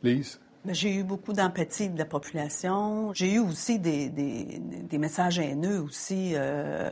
Lise? 0.03 0.39
Ben, 0.63 0.75
J'ai 0.75 0.93
eu 0.97 1.03
beaucoup 1.03 1.33
d'empathie 1.33 1.89
de 1.89 1.97
la 1.97 2.05
population. 2.05 3.11
J'ai 3.15 3.33
eu 3.33 3.39
aussi 3.39 3.79
des, 3.79 4.09
des, 4.09 4.97
messages 4.99 5.39
haineux 5.39 5.81
aussi. 5.81 6.33
euh, 6.35 6.91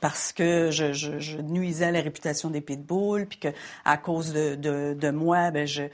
parce 0.00 0.32
que 0.32 0.70
je, 0.70 0.92
je, 0.92 1.18
je 1.18 1.38
nuisais 1.38 1.86
à 1.86 1.90
la 1.90 2.00
réputation 2.00 2.50
des 2.50 2.60
pitbulls, 2.60 3.26
puis 3.26 3.38
que 3.38 3.48
à 3.84 3.96
cause 3.96 4.32
de, 4.32 4.54
de, 4.54 4.94
de 4.94 5.10
moi, 5.10 5.50
ben 5.50 5.66
je, 5.66 5.84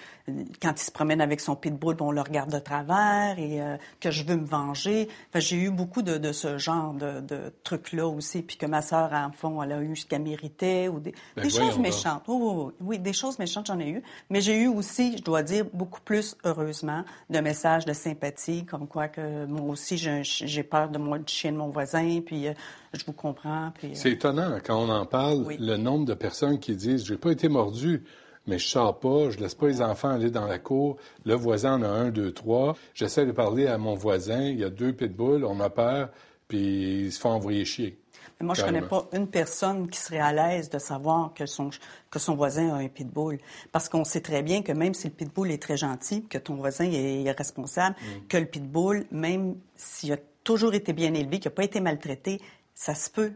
quand 0.60 0.72
il 0.72 0.82
se 0.82 0.90
promène 0.90 1.20
avec 1.20 1.40
son 1.40 1.54
pitbull, 1.54 1.94
ben 1.94 2.06
on 2.06 2.10
le 2.10 2.20
regarde 2.20 2.52
de 2.52 2.58
travers 2.58 3.38
et 3.38 3.60
euh, 3.60 3.76
que 4.00 4.10
je 4.10 4.24
veux 4.24 4.36
me 4.36 4.46
venger. 4.46 5.08
Que 5.32 5.40
j'ai 5.40 5.56
eu 5.56 5.70
beaucoup 5.70 6.02
de, 6.02 6.18
de 6.18 6.32
ce 6.32 6.58
genre 6.58 6.94
de, 6.94 7.20
de 7.20 7.52
trucs-là 7.64 8.06
aussi, 8.06 8.42
puis 8.42 8.56
que 8.56 8.66
ma 8.66 8.82
sœur, 8.82 9.12
en 9.12 9.30
fond, 9.32 9.62
elle 9.62 9.72
a 9.72 9.80
eu 9.80 9.94
ce 9.94 10.06
qu'elle 10.06 10.22
méritait 10.22 10.88
ou 10.88 10.98
des, 10.98 11.14
Ben, 11.36 11.42
des 11.42 11.50
choses 11.50 11.78
méchantes. 11.78 12.22
Oui, 12.28 12.36
oui, 12.40 12.54
oui. 12.54 12.72
Oui, 12.80 12.98
des 12.98 13.12
choses 13.12 13.38
méchantes, 13.38 13.66
j'en 13.66 13.78
ai 13.78 13.88
eu. 13.88 14.02
Mais 14.30 14.40
j'ai 14.40 14.58
eu 14.60 14.66
aussi, 14.68 15.16
je 15.16 15.22
dois 15.22 15.42
dire, 15.42 15.64
beaucoup 15.72 16.00
plus, 16.00 16.36
heureusement, 16.44 17.04
de 17.30 17.38
messages 17.38 17.84
de 17.84 17.92
sympathie, 17.92 18.64
comme 18.64 18.86
quoi 18.86 19.08
que 19.08 19.46
moi 19.46 19.70
aussi, 19.70 19.96
j'ai 19.96 20.62
peur 20.62 20.88
de 20.88 20.98
moi, 20.98 21.18
du 21.18 21.32
chien 21.32 21.52
de 21.52 21.56
mon 21.56 21.68
voisin, 21.68 22.20
puis 22.24 22.48
euh, 22.48 22.52
je 22.98 23.04
vous 23.06 23.12
comprends. 23.12 23.70
Puis, 23.74 23.88
euh, 23.88 23.94
C'est 23.94 24.10
étonnant 24.12 24.58
quand 24.64 24.76
on 24.78 24.88
en 24.90 25.06
parle, 25.06 25.42
Oui. 25.46 25.56
le 25.58 25.76
nombre 25.76 26.04
de 26.04 26.14
personnes 26.14 26.58
qui 26.58 26.74
disent 26.76 27.04
J'ai 27.06 27.16
pas 27.16 27.30
été 27.32 27.48
mordu, 27.48 28.04
mais 28.46 28.58
je 28.58 28.66
sors 28.66 28.98
pas, 28.98 29.30
je 29.30 29.38
laisse 29.38 29.54
pas 29.54 29.68
les 29.68 29.80
enfants 29.82 30.10
aller 30.10 30.30
dans 30.30 30.46
la 30.46 30.58
cour. 30.58 30.96
Le 31.24 31.34
voisin 31.34 31.74
en 31.78 31.82
a 31.82 31.88
un, 31.88 32.10
deux, 32.10 32.32
trois. 32.32 32.76
J'essaie 32.94 33.24
de 33.26 33.32
parler 33.32 33.66
à 33.66 33.78
mon 33.78 33.94
voisin, 33.94 34.42
il 34.42 34.58
y 34.58 34.64
a 34.64 34.70
deux 34.70 34.92
pitbulls, 34.92 35.44
on 35.44 35.60
a 35.60 35.70
peur, 35.70 36.10
puis 36.48 37.04
ils 37.06 37.12
se 37.12 37.20
font 37.20 37.30
envoyer 37.30 37.64
chier. 37.64 37.98
Mais 38.40 38.46
moi, 38.46 38.54
je 38.56 38.62
connais 38.64 38.80
Carrément. 38.80 39.02
pas 39.04 39.16
une 39.16 39.28
personne 39.28 39.88
qui 39.88 39.98
serait 40.00 40.18
à 40.18 40.32
l'aise 40.32 40.68
de 40.68 40.78
savoir 40.78 41.32
que 41.32 41.46
son, 41.46 41.70
que 42.10 42.18
son 42.18 42.34
voisin 42.34 42.70
a 42.70 42.78
un 42.78 42.88
pitbull. 42.88 43.38
Parce 43.70 43.88
qu'on 43.88 44.02
sait 44.04 44.20
très 44.20 44.42
bien 44.42 44.62
que 44.62 44.72
même 44.72 44.94
si 44.94 45.06
le 45.08 45.12
pitbull 45.14 45.50
est 45.52 45.62
très 45.62 45.76
gentil, 45.76 46.24
que 46.24 46.38
ton 46.38 46.54
voisin 46.56 46.84
est, 46.90 47.22
est 47.24 47.30
responsable, 47.30 47.94
Mm. 48.00 48.26
que 48.28 48.36
le 48.38 48.46
pitbull, 48.46 49.06
même 49.12 49.54
s'il 49.76 50.12
a 50.12 50.16
toujours 50.42 50.74
été 50.74 50.92
bien 50.92 51.14
élevé, 51.14 51.38
qu'il 51.38 51.50
n'a 51.50 51.54
pas 51.54 51.62
été 51.64 51.78
maltraité, 51.80 52.40
ça 52.74 52.94
se 52.94 53.10
peut 53.10 53.32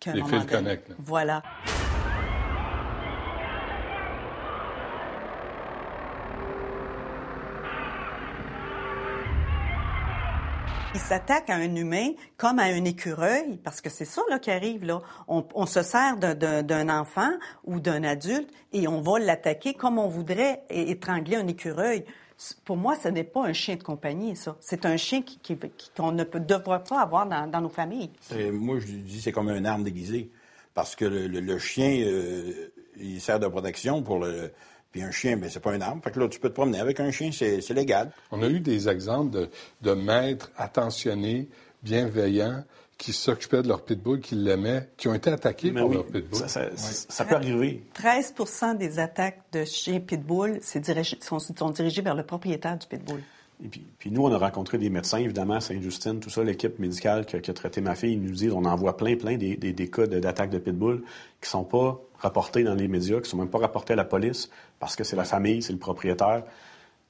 qu'à 0.00 0.10
un 0.10 0.14
Les 0.14 0.22
moment 0.22 0.44
donné-. 0.44 0.80
Voilà. 0.98 1.42
Il 10.94 11.00
s'attaque 11.00 11.48
à 11.48 11.54
un 11.54 11.74
humain 11.74 12.10
comme 12.36 12.58
à 12.58 12.64
un 12.64 12.84
écureuil, 12.84 13.56
parce 13.64 13.80
que 13.80 13.88
c'est 13.88 14.04
ça 14.04 14.20
là, 14.28 14.38
qui 14.38 14.50
arrive. 14.50 14.84
Là. 14.84 15.00
On, 15.26 15.42
on 15.54 15.64
se 15.64 15.82
sert 15.82 16.18
d'un- 16.18 16.88
enfant 16.90 17.30
ou 17.64 17.80
d'un 17.80 18.04
adulte 18.04 18.50
et 18.74 18.86
on 18.88 19.00
va 19.00 19.18
l'attaquer 19.18 19.72
comme 19.72 19.98
on 19.98 20.08
voudrait 20.08 20.64
étrangler 20.68 21.36
un 21.36 21.46
écureuil. 21.46 22.04
Pour 22.64 22.76
moi, 22.76 22.96
ce 23.02 23.08
n'est 23.08 23.24
pas 23.24 23.44
un 23.46 23.52
chien 23.52 23.76
de 23.76 23.82
compagnie, 23.82 24.34
ça. 24.36 24.56
C'est 24.60 24.84
un 24.86 24.96
chien 24.96 25.22
qui- 25.22 25.38
qui- 25.38 25.56
qui- 25.56 25.90
qu'on 25.96 26.12
ne 26.12 26.24
peut, 26.24 26.40
devrait 26.40 26.82
pas 26.82 27.00
avoir 27.00 27.26
dans, 27.26 27.46
dans 27.50 27.60
nos 27.60 27.68
familles. 27.68 28.10
Moi, 28.52 28.78
je 28.80 28.86
dis 28.86 29.20
c'est 29.20 29.32
comme 29.32 29.48
une 29.50 29.66
arme 29.66 29.84
déguisée. 29.84 30.30
Parce 30.74 30.96
que 30.96 31.04
le, 31.04 31.26
le- 31.26 31.40
le 31.40 31.58
chien, 31.58 32.00
euh, 32.06 32.70
il 32.98 33.20
sert 33.20 33.38
de 33.38 33.46
protection 33.46 34.02
pour 34.02 34.18
le. 34.18 34.50
Puis 34.90 35.02
un 35.02 35.10
chien, 35.10 35.36
ben, 35.36 35.48
c'est 35.50 35.60
pas 35.60 35.74
une 35.74 35.82
arme. 35.82 36.00
Fait 36.02 36.10
que 36.10 36.20
là, 36.20 36.28
tu 36.28 36.38
peux 36.40 36.48
te 36.48 36.54
promener 36.54 36.78
avec 36.80 36.98
un 37.00 37.10
chien, 37.10 37.30
c'est 37.32 37.60
c'est 37.60 37.74
légal. 37.74 38.10
On 38.30 38.42
a 38.42 38.48
eu 38.48 38.60
des 38.60 38.88
exemples 38.88 39.30
de, 39.30 39.48
de 39.82 39.92
maîtres 39.94 40.50
attentionnés, 40.56 41.48
bienveillants, 41.82 42.64
qui 43.02 43.12
s'occupaient 43.12 43.62
de 43.62 43.68
leur 43.68 43.82
pitbull, 43.84 44.20
qui 44.20 44.36
l'aimaient, 44.36 44.88
qui 44.96 45.08
ont 45.08 45.14
été 45.14 45.28
attaqués 45.28 45.72
Mais 45.72 45.80
par 45.80 45.88
oui, 45.88 45.94
leur 45.96 46.06
pitbull. 46.06 46.38
ça- 46.38 46.46
ça- 46.48 46.70
ça 46.76 47.24
peut 47.24 47.34
arriver. 47.34 47.82
13% 47.94 48.74
des 48.74 49.00
attaques 49.00 49.40
de 49.52 49.64
chiens 49.64 49.98
pitbull 49.98 50.60
dirigé- 50.76 51.20
sont, 51.20 51.40
sont 51.40 51.70
dirigées 51.70 52.00
vers 52.02 52.14
le 52.14 52.22
propriétaire 52.22 52.78
du 52.78 52.86
pitbull. 52.86 53.20
Et 53.64 53.66
puis, 53.66 53.84
puis 53.98 54.10
nous, 54.12 54.22
on 54.24 54.32
a 54.32 54.38
rencontré 54.38 54.78
des 54.78 54.88
médecins, 54.88 55.18
évidemment, 55.18 55.54
à 55.54 55.60
Sainte-Justine, 55.60 56.20
tout 56.20 56.30
ça, 56.30 56.44
l'équipe 56.44 56.78
médicale 56.78 57.26
qui, 57.26 57.34
a- 57.34 57.40
qui 57.40 57.50
a 57.50 57.54
traité 57.54 57.80
ma 57.80 57.96
fille, 57.96 58.12
ils 58.12 58.22
nous 58.22 58.30
disent, 58.30 58.52
on 58.52 58.64
en 58.64 58.76
voit 58.76 58.96
plein, 58.96 59.16
plein 59.16 59.36
des, 59.36 59.56
des- 59.56 59.72
des 59.72 59.90
cas 59.90 60.06
d'attaques 60.06 60.50
de 60.50 60.58
pitbull 60.58 61.02
qui 61.40 61.50
sont 61.50 61.64
pas 61.64 62.00
rapportés 62.18 62.62
dans 62.62 62.74
les 62.76 62.86
médias, 62.86 63.20
qui 63.20 63.28
sont 63.28 63.36
même 63.36 63.50
pas 63.50 63.58
rapportés 63.58 63.94
à 63.94 63.96
la 63.96 64.04
police, 64.04 64.48
parce 64.78 64.94
que 64.94 65.02
c'est 65.02 65.16
la 65.16 65.24
famille, 65.24 65.60
c'est 65.60 65.72
le 65.72 65.78
propriétaire. 65.80 66.44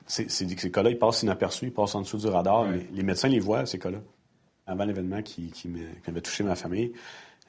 Ces 0.07 0.27
cas-là, 0.71 0.89
ils 0.89 0.99
passent 0.99 1.23
inaperçus, 1.23 1.67
ils 1.67 1.73
passent 1.73 1.95
en 1.95 2.01
dessous 2.01 2.17
du 2.19 2.29
radar, 2.29 2.65
mais 2.65 2.87
les 2.95 3.03
médecins 3.03 3.29
les 3.29 3.41
voient, 3.41 3.67
ces 3.67 3.79
cas-là. 3.79 3.99
Avant 4.67 4.85
l'événement 4.85 5.23
qui, 5.23 5.51
qui, 5.51 5.69
me- 5.69 5.79
qui 6.05 6.11
avait 6.11 6.21
touché 6.21 6.45
ma 6.45 6.55
famille, 6.55 6.93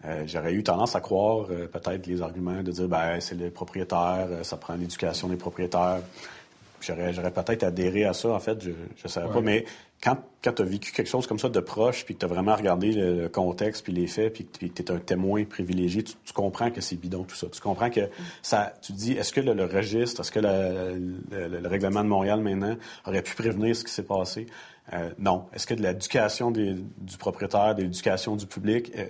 euh, 0.05 0.23
j'aurais 0.25 0.53
eu 0.53 0.63
tendance 0.63 0.95
à 0.95 0.99
croire 1.01 1.45
euh, 1.51 1.67
peut-être 1.67 2.07
les 2.07 2.21
arguments 2.21 2.61
de 2.63 2.71
dire, 2.71 2.87
ben, 2.87 3.19
c'est 3.19 3.35
le 3.35 3.49
propriétaire, 3.51 4.27
euh, 4.29 4.43
ça 4.43 4.57
prend 4.57 4.73
l'éducation 4.75 5.27
des 5.27 5.35
propriétaires. 5.37 6.01
J'aurais, 6.81 7.13
j'aurais 7.13 7.31
peut-être 7.31 7.63
adhéré 7.63 8.03
à 8.05 8.13
ça, 8.13 8.29
en 8.29 8.39
fait, 8.39 8.61
je 8.61 8.71
ne 8.71 9.07
savais 9.09 9.27
Ouais. 9.27 9.33
pas. 9.33 9.41
Mais 9.41 9.65
quand, 10.03 10.17
quand 10.43 10.51
tu 10.51 10.61
as 10.61 10.65
vécu 10.65 10.91
quelque 10.91 11.07
chose 11.09 11.25
comme 11.27 11.39
ça 11.39 11.47
de 11.47 11.59
proche, 11.61 12.03
puis 12.03 12.13
que 12.13 12.19
tu 12.19 12.25
as 12.25 12.27
vraiment 12.27 12.55
regardé 12.55 12.91
le, 12.91 13.29
contexte, 13.29 13.85
puis 13.85 13.93
les 13.93 14.07
faits, 14.07 14.33
puis 14.33 14.45
que 14.45 14.81
tu 14.81 14.81
es 14.83 14.91
un 14.91 14.97
témoin 14.99 15.45
privilégié, 15.45 16.03
tu, 16.03 16.13
tu 16.25 16.33
comprends 16.33 16.69
que 16.71 16.81
c'est 16.81 16.97
bidon 16.97 17.23
tout 17.23 17.35
ça. 17.35 17.47
Tu 17.47 17.61
comprends 17.61 17.89
que 17.89 18.09
ça. 18.41 18.73
Tu 18.81 18.91
te 18.91 18.97
dis, 18.97 19.13
est-ce 19.13 19.31
que 19.31 19.39
le, 19.39 19.53
le 19.53 19.63
registre, 19.65 20.19
est-ce 20.21 20.31
que 20.31 20.41
le, 20.41 21.15
le- 21.31 21.59
le 21.61 21.67
règlement 21.69 22.03
de 22.03 22.09
Montréal 22.09 22.41
maintenant 22.41 22.75
aurait 23.05 23.21
pu 23.21 23.33
prévenir 23.35 23.75
ce 23.75 23.83
qui 23.85 23.91
s'est 23.93 24.03
passé? 24.03 24.45
Euh, 24.91 25.09
non. 25.17 25.45
Est-ce 25.53 25.65
que 25.65 25.73
de 25.73 25.81
l'éducation 25.81 26.51
du 26.51 26.83
propriétaire, 27.17 27.73
de 27.73 27.83
l'éducation 27.83 28.35
du 28.35 28.45
public, 28.45 28.91
euh, 28.97 29.05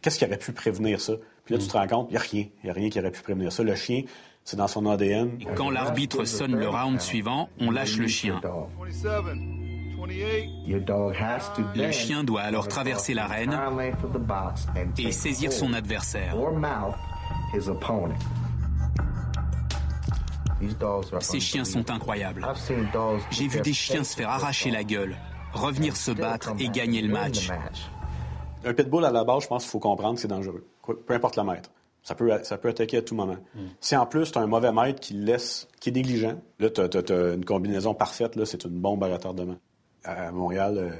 qu'est-ce 0.00 0.18
qui 0.18 0.24
aurait 0.24 0.38
pu 0.38 0.52
prévenir 0.52 1.00
ça? 1.02 1.12
Puis 1.44 1.54
là, 1.54 1.60
tu 1.60 1.68
te 1.68 1.72
rends 1.76 1.86
compte, 1.86 2.06
il 2.08 2.12
n'y 2.12 2.16
a 2.16 2.20
rien. 2.20 2.46
Il 2.62 2.64
n'y 2.64 2.70
a 2.70 2.72
rien 2.72 2.88
qui 2.88 2.98
aurait 2.98 3.10
pu 3.10 3.20
prévenir 3.20 3.52
ça. 3.52 3.62
Le 3.62 3.74
chien, 3.74 4.04
c'est 4.44 4.56
dans 4.56 4.68
son 4.68 4.86
ADN. 4.86 5.38
Quand 5.54 5.68
l'arbitre 5.70 6.24
sonne 6.24 6.56
le 6.56 6.68
round 6.70 6.98
suivant, 7.00 7.50
on 7.60 7.70
lâche 7.70 7.98
le 7.98 8.06
chien. 8.08 8.40
Le 10.06 11.90
chien 11.92 12.24
doit 12.24 12.42
alors 12.42 12.68
traverser 12.68 13.14
l'arène 13.14 13.58
et 14.98 15.12
saisir 15.12 15.52
son 15.52 15.72
adversaire. 15.72 16.36
Ces 21.20 21.40
chiens 21.40 21.64
sont 21.64 21.90
incroyables. 21.90 22.46
J'ai 23.30 23.48
vu 23.48 23.60
des 23.60 23.72
chiens 23.72 24.04
se 24.04 24.16
faire 24.16 24.30
arracher 24.30 24.70
la 24.70 24.84
gueule, 24.84 25.16
revenir 25.52 25.96
se 25.96 26.10
battre 26.10 26.52
et 26.58 26.68
gagner 26.68 27.02
le 27.02 27.12
match. 27.12 27.48
Un 28.64 28.72
pitbull, 28.72 29.04
à 29.04 29.10
la 29.10 29.24
base, 29.24 29.42
je 29.42 29.48
pense 29.48 29.64
qu'il 29.64 29.70
faut 29.70 29.78
comprendre 29.78 30.14
que 30.14 30.20
c'est 30.20 30.28
dangereux. 30.28 30.66
Peu 31.06 31.14
importe 31.14 31.36
le 31.36 31.44
maître. 31.44 31.70
Ça 32.02 32.14
peut, 32.14 32.30
ça 32.42 32.58
peut 32.58 32.68
attaquer 32.68 32.98
à 32.98 33.02
tout 33.02 33.14
moment. 33.14 33.36
Si 33.80 33.96
en 33.96 34.06
plus, 34.06 34.30
tu 34.30 34.38
as 34.38 34.42
un 34.42 34.46
mauvais 34.46 34.72
maître 34.72 35.00
qui 35.00 35.14
laisse, 35.14 35.68
qui 35.80 35.88
est 35.90 35.92
négligent, 35.92 36.36
là, 36.58 36.70
tu 36.70 36.80
as, 36.80 37.34
une 37.34 37.44
combinaison 37.44 37.94
parfaite, 37.94 38.36
là, 38.36 38.44
c'est 38.46 38.64
une 38.64 38.78
bombe 38.78 39.02
à 39.04 39.08
retardement. 39.08 39.56
À 40.04 40.30
Montréal, 40.32 40.76
euh, 40.78 40.90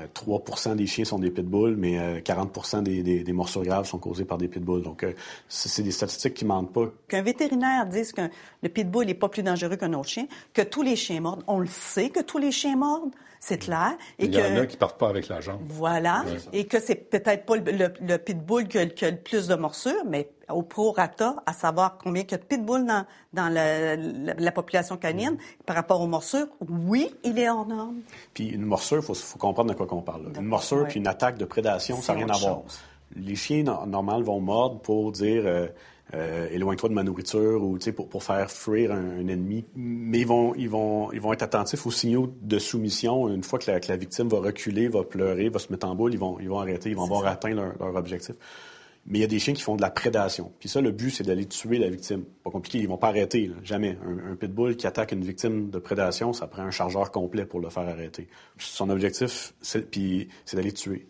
euh, 0.00 0.06
3% 0.14 0.74
des 0.76 0.86
chiens 0.86 1.04
sont 1.04 1.18
des 1.18 1.30
pitbulls, 1.30 1.76
mais 1.76 1.98
euh, 1.98 2.20
40 2.20 2.82
des, 2.82 3.02
des, 3.02 3.22
des 3.22 3.32
morsures 3.32 3.62
graves 3.62 3.86
sont 3.86 3.98
causées 3.98 4.24
par 4.24 4.36
des 4.36 4.48
pitbulls. 4.48 4.82
Donc, 4.82 5.04
euh, 5.04 5.12
c'est 5.48 5.82
des 5.82 5.90
statistiques 5.90 6.34
qui 6.34 6.44
mentent 6.44 6.72
pas. 6.72 6.86
Qu'un 7.08 7.22
vétérinaire 7.22 7.86
dise 7.86 8.12
que 8.12 8.22
le 8.62 8.68
pitbull 8.68 9.06
n'est 9.06 9.14
pas 9.14 9.28
plus 9.28 9.42
dangereux 9.42 9.76
qu'un 9.76 9.92
autre 9.94 10.08
chien, 10.08 10.26
que 10.52 10.62
tous 10.62 10.82
les 10.82 10.96
chiens 10.96 11.20
mordent. 11.20 11.44
On 11.46 11.60
le 11.60 11.66
sait 11.66 12.10
que 12.10 12.20
tous 12.20 12.38
les 12.38 12.52
chiens 12.52 12.76
mordent, 12.76 13.12
c'est 13.48 13.58
clair. 13.58 13.92
Et 14.18 14.24
Il 14.26 14.34
y 14.34 14.36
que, 14.38 14.58
en 14.58 14.62
a 14.62 14.66
qui 14.66 14.76
partent 14.76 14.98
pas 14.98 15.08
avec 15.08 15.28
la 15.28 15.40
jambe. 15.40 15.60
Voilà. 15.68 16.24
Et 16.52 16.64
que 16.66 16.80
c'est 16.80 16.96
peut-être 16.96 17.46
pas 17.46 17.56
le, 17.56 17.70
le- 17.70 17.92
le 18.00 18.16
pitbull 18.18 18.66
qui 18.66 18.78
a, 18.78 18.86
qui 18.86 19.04
a 19.04 19.10
le 19.12 19.16
plus 19.18 19.46
de 19.46 19.54
morsures, 19.54 20.02
mais 20.08 20.28
au 20.48 20.62
prorata, 20.62 21.36
à 21.46 21.52
savoir 21.52 21.96
combien 22.02 22.22
il 22.22 22.30
y 22.30 22.34
a 22.34 22.38
de 22.38 22.42
pitbulls 22.42 22.84
dans, 22.86 23.04
dans 23.32 23.48
la, 23.48 23.94
la- 23.96 24.34
la 24.34 24.52
population 24.52 24.96
canine 24.96 25.36
par 25.64 25.76
rapport 25.76 26.00
aux 26.00 26.06
morsures, 26.08 26.46
oui, 26.68 27.14
il 27.22 27.38
est 27.38 27.48
hors 27.48 27.66
norme. 27.66 27.96
Puis 28.34 28.48
une 28.48 28.64
morsure, 28.64 28.98
il 28.98 29.02
faut, 29.04 29.14
faut 29.14 29.38
comprendre 29.38 29.70
de 29.70 29.76
quoi 29.76 29.86
qu'on 29.86 30.02
parle. 30.02 30.24
là. 30.24 30.28
Une 30.40 30.46
morsure 30.46 30.86
puis 30.88 30.98
une 30.98 31.06
attaque 31.06 31.38
de 31.38 31.44
prédation, 31.44 32.00
ça 32.02 32.14
n'a 32.14 32.24
rien 32.24 32.34
à 32.34 32.38
voir. 32.38 32.62
Les 33.14 33.36
chiens, 33.36 33.62
no- 33.62 33.86
normal, 33.86 34.22
vont 34.24 34.40
mordre 34.40 34.80
pour 34.80 35.12
dire 35.12 35.42
euh, 35.46 35.68
euh, 36.14 36.48
éloigne-toi 36.50 36.88
de 36.88 36.94
ma 36.94 37.02
nourriture 37.02 37.62
ou 37.62 37.78
pour, 37.94 38.08
pour 38.08 38.22
faire 38.22 38.50
fuir 38.50 38.92
un, 38.92 39.18
un 39.18 39.28
ennemi. 39.28 39.64
Mais 39.74 40.20
ils 40.20 40.26
vont, 40.26 40.54
ils, 40.54 40.68
vont, 40.68 41.10
ils 41.12 41.20
vont 41.20 41.32
être 41.32 41.42
attentifs 41.42 41.86
aux 41.86 41.90
signaux 41.90 42.32
de 42.42 42.58
soumission. 42.58 43.28
Une 43.28 43.42
fois 43.42 43.58
que 43.58 43.70
la, 43.70 43.80
que 43.80 43.88
la 43.88 43.96
victime 43.96 44.28
va 44.28 44.38
reculer, 44.38 44.88
va 44.88 45.02
pleurer, 45.02 45.48
va 45.48 45.58
se 45.58 45.72
mettre 45.72 45.88
en 45.88 45.94
boule, 45.94 46.14
ils 46.14 46.20
vont, 46.20 46.38
ils 46.40 46.48
vont 46.48 46.60
arrêter, 46.60 46.90
ils 46.90 46.96
vont 46.96 47.04
avoir 47.04 47.26
atteint 47.26 47.54
leur, 47.54 47.74
leur 47.78 47.96
objectif. 47.96 48.36
Mais 49.08 49.18
il 49.18 49.20
y 49.20 49.24
a 49.24 49.28
des 49.28 49.38
chiens 49.38 49.54
qui 49.54 49.62
font 49.62 49.76
de 49.76 49.82
la 49.82 49.90
prédation. 49.90 50.50
Puis 50.58 50.68
ça, 50.68 50.80
le 50.80 50.90
but, 50.90 51.10
c'est 51.10 51.22
d'aller 51.22 51.46
tuer 51.46 51.78
la 51.78 51.88
victime. 51.88 52.24
Pas 52.42 52.50
compliqué, 52.50 52.78
ils 52.78 52.88
vont 52.88 52.96
pas 52.96 53.08
arrêter, 53.08 53.46
là, 53.46 53.54
jamais. 53.62 53.96
Un, 54.04 54.32
un 54.32 54.34
pitbull 54.34 54.76
qui 54.76 54.86
attaque 54.88 55.12
une 55.12 55.22
victime 55.22 55.70
de 55.70 55.78
prédation, 55.78 56.32
ça 56.32 56.48
prend 56.48 56.62
un 56.62 56.72
chargeur 56.72 57.12
complet 57.12 57.46
pour 57.46 57.60
le 57.60 57.68
faire 57.68 57.86
arrêter. 57.86 58.26
Son 58.58 58.90
objectif, 58.90 59.54
c'est, 59.60 59.88
puis, 59.88 60.26
c'est 60.44 60.56
d'aller 60.56 60.72
tuer. 60.72 61.06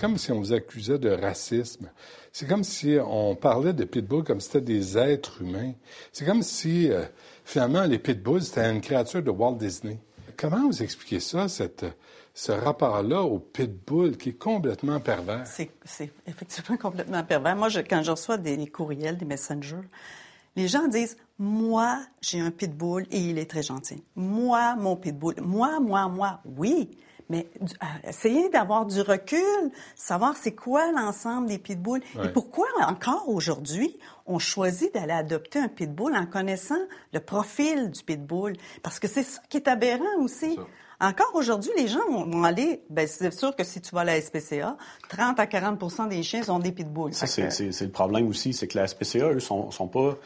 Comme 0.00 0.16
si 0.16 0.32
on 0.32 0.38
vous 0.38 0.52
accusait 0.52 0.98
de 0.98 1.10
racisme. 1.10 1.90
C'est 2.32 2.48
comme 2.48 2.64
si 2.64 2.96
on 3.04 3.34
parlait 3.36 3.74
de 3.74 3.84
pitbulls 3.84 4.24
comme 4.24 4.40
si 4.40 4.46
c'était 4.46 4.60
des 4.62 4.96
êtres 4.96 5.42
humains. 5.42 5.72
C'est 6.12 6.24
comme 6.24 6.42
si, 6.42 6.90
euh, 6.90 7.04
finalement, 7.44 7.84
les 7.84 7.98
pitbulls, 7.98 8.42
c'était 8.42 8.70
une 8.70 8.80
créature 8.80 9.22
de 9.22 9.30
Walt 9.30 9.56
Disney. 9.56 9.98
Comment 10.36 10.66
vous 10.66 10.82
expliquez 10.82 11.20
ça, 11.20 11.46
ce 11.48 12.52
rapport-là 12.52 13.20
au 13.22 13.38
pitbull 13.38 14.16
qui 14.16 14.30
est 14.30 14.38
complètement 14.38 15.00
pervers? 15.00 15.46
C'est 15.46 15.70
c'est 15.84 16.10
effectivement 16.26 16.78
complètement 16.78 17.22
pervers. 17.22 17.54
Moi, 17.54 17.68
quand 17.88 18.02
je 18.02 18.10
reçois 18.10 18.38
des 18.38 18.66
courriels, 18.68 19.18
des 19.18 19.26
messengers, 19.26 19.86
les 20.56 20.66
gens 20.66 20.88
disent 20.88 21.18
Moi, 21.38 22.00
j'ai 22.22 22.40
un 22.40 22.50
pitbull 22.50 23.06
et 23.10 23.18
il 23.18 23.38
est 23.38 23.50
très 23.50 23.62
gentil. 23.62 24.02
Moi, 24.14 24.76
mon 24.76 24.96
pitbull. 24.96 25.34
Moi, 25.42 25.78
moi, 25.78 26.08
moi. 26.08 26.40
Oui. 26.44 26.90
Mais 27.30 27.48
euh, 27.62 27.86
essayez 28.08 28.50
d'avoir 28.50 28.84
du 28.84 29.00
recul, 29.00 29.38
savoir 29.94 30.36
c'est 30.36 30.52
quoi 30.54 30.92
l'ensemble 30.92 31.46
des 31.48 31.58
pitbulls 31.58 32.02
et 32.22 32.28
pourquoi 32.28 32.66
encore 32.86 33.28
aujourd'hui 33.28 33.98
on 34.26 34.38
choisit 34.38 34.92
d'aller 34.92 35.12
adopter 35.12 35.58
un 35.60 35.68
pitbull 35.68 36.14
en 36.14 36.26
connaissant 36.26 36.78
le 37.14 37.20
profil 37.20 37.90
du 37.90 38.02
pitbull? 38.02 38.54
Parce 38.82 38.98
que 38.98 39.08
c'est 39.08 39.22
ça 39.22 39.40
qui 39.48 39.56
est 39.56 39.68
aberrant 39.68 40.04
aussi. 40.20 40.58
Encore 41.02 41.30
aujourd'hui, 41.34 41.70
les 41.78 41.88
gens 41.88 42.04
vont, 42.10 42.26
vont 42.28 42.44
aller, 42.44 42.82
ben 42.90 43.08
c'est 43.08 43.32
sûr 43.32 43.56
que 43.56 43.64
si 43.64 43.80
tu 43.80 43.94
vas 43.94 44.02
à 44.02 44.04
la 44.04 44.20
SPCA, 44.20 44.76
30 45.08 45.40
à 45.40 45.46
40 45.46 46.08
des 46.10 46.22
chiens 46.22 46.42
sont 46.42 46.58
des 46.58 46.72
pitbulls. 46.72 47.14
Ça, 47.14 47.26
que- 47.26 47.48
c'est 47.72 47.84
le 47.86 47.90
problème 47.90 48.28
aussi, 48.28 48.52
c'est 48.52 48.68
que 48.68 48.76
la 48.76 48.86
SPCA, 48.86 49.30
eux, 49.32 49.40
sont, 49.40 49.70
sont 49.70 49.88
pas 49.88 50.16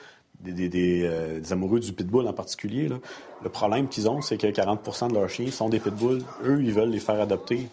des, 0.44 0.52
des- 0.52 0.68
des, 0.68 1.02
euh, 1.04 1.40
des 1.40 1.52
amoureux 1.52 1.80
du 1.80 1.92
pitbull 1.92 2.26
en 2.28 2.32
particulier. 2.32 2.88
là. 2.88 2.96
Le 3.42 3.48
problème 3.48 3.88
qu'ils 3.88 4.08
ont, 4.08 4.20
c'est 4.20 4.36
que 4.36 4.46
40% 4.46 5.08
de 5.08 5.14
leurs 5.14 5.28
chiens 5.28 5.50
sont 5.50 5.68
des 5.68 5.80
pitbulls. 5.80 6.22
Eux, 6.44 6.62
ils 6.62 6.72
veulent 6.72 6.90
les 6.90 7.00
faire 7.00 7.20
adopter. 7.20 7.68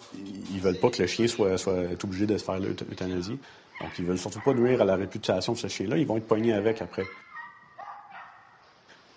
Ils, 0.54 0.60
veulent 0.60 0.80
pas 0.80 0.90
que 0.90 1.02
le 1.02 1.08
chien 1.08 1.28
soit, 1.28 1.58
soit 1.58 1.76
obligé 2.04 2.26
de 2.26 2.38
se 2.38 2.44
faire 2.44 2.60
l'euth- 2.60 2.84
euthanasie. 2.92 3.38
Donc, 3.80 3.90
ils 4.00 4.06
veulent 4.06 4.18
surtout 4.18 4.42
pas 4.44 4.54
nuire 4.54 4.82
à 4.82 4.86
la 4.86 4.96
réputation 4.96 5.54
de 5.54 5.58
ce 5.58 5.68
chien-là. 5.68 5.98
Ils 5.98 6.06
vont 6.08 6.18
être 6.18 6.28
poignés 6.28 6.54
avec 6.54 6.82
après. 6.82 7.04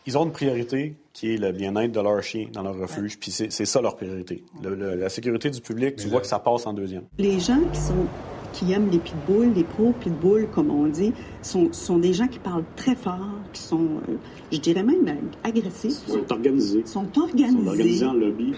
Ils 0.07 0.19
ont 0.19 0.25
une 0.27 0.33
priorité 0.33 0.97
qui 1.15 1.33
est 1.35 1.39
le 1.39 1.51
bien-être 1.53 1.93
de 1.93 2.01
leur 2.01 2.23
chien 2.23 2.49
dans 2.53 2.63
leur 2.63 2.77
refuge. 2.77 3.19
Puis 3.19 3.31
c'est, 3.31 3.51
ça 3.51 3.81
leur 3.81 3.97
priorité. 3.97 4.45
Le- 4.63 4.75
le- 4.75 4.95
la 4.97 5.09
sécurité 5.09 5.49
du 5.49 5.61
public, 5.63 5.97
tu 5.97 6.09
vois 6.09 6.21
que 6.21 6.27
ça 6.27 6.39
passe 6.39 6.67
en 6.67 6.75
deuxième. 6.75 7.05
Les 7.19 7.41
gens 7.41 7.61
qui 7.73 7.81
sont 7.81 8.07
qui 8.55 8.73
aiment 8.73 8.89
les 8.91 8.99
pitbulls, 8.99 9.53
les 9.55 9.65
pro-pitbulls, 9.65 10.49
comme 10.55 10.71
on 10.71 10.87
dit, 10.87 11.13
sont, 11.43 11.73
sont 11.73 11.99
des 11.99 12.13
gens 12.13 12.29
qui 12.29 12.39
parlent 12.39 12.65
très 12.77 12.95
fort, 12.95 13.19
qui 13.53 13.61
sont, 13.63 13.89
euh, 14.09 14.15
je 14.53 14.59
dirais 14.59 14.85
même, 14.85 15.07
euh, 15.09 15.13
agressifs. 15.49 16.03
Ils 16.07 16.13
sont 16.13 16.33
organisés. 16.33 16.79
Ils 16.81 16.87
sont 16.89 17.07
Ils 17.15 17.21
organisés. 17.21 17.57
sont 17.65 17.67
organisés 17.69 18.07
en 18.07 18.15
lobby. 18.15 18.55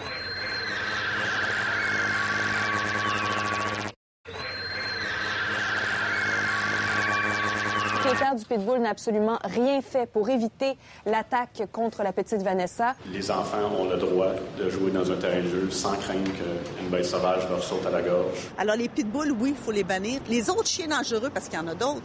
Propriétaire 8.27 8.35
du 8.35 8.45
Pitbull 8.45 8.81
n'a 8.81 8.91
absolument 8.91 9.39
rien 9.45 9.81
fait 9.81 10.07
pour 10.11 10.29
éviter 10.29 10.77
l'attaque 11.05 11.63
contre 11.73 12.03
la 12.03 12.13
petite 12.13 12.43
Vanessa. 12.43 12.95
Les 13.13 13.31
enfants 13.31 13.71
ont 13.79 13.89
le 13.89 13.97
droit 13.97 14.33
de 14.59 14.69
jouer 14.69 14.91
dans 14.91 15.11
un 15.11 15.17
terrain 15.17 15.43
de 15.43 15.49
jeu 15.49 15.71
sans 15.71 15.95
craindre 15.97 16.31
qu'une 16.33 16.89
bête 16.91 17.05
sauvage 17.05 17.49
leur 17.49 17.63
saute 17.63 17.85
à 17.87 17.91
la 17.91 18.03
gorge. 18.03 18.51
Alors, 18.59 18.77
les 18.77 18.89
pitbulls, 18.89 19.33
oui, 19.39 19.51
il 19.51 19.57
faut 19.57 19.71
les 19.73 19.85
bannir. 19.85 20.21
Les 20.29 20.49
autres 20.51 20.67
chiens 20.67 20.89
dangereux, 20.89 21.31
parce 21.33 21.49
qu'il 21.49 21.59
y 21.59 21.63
en 21.63 21.69
a 21.69 21.75
d'autres, 21.75 22.03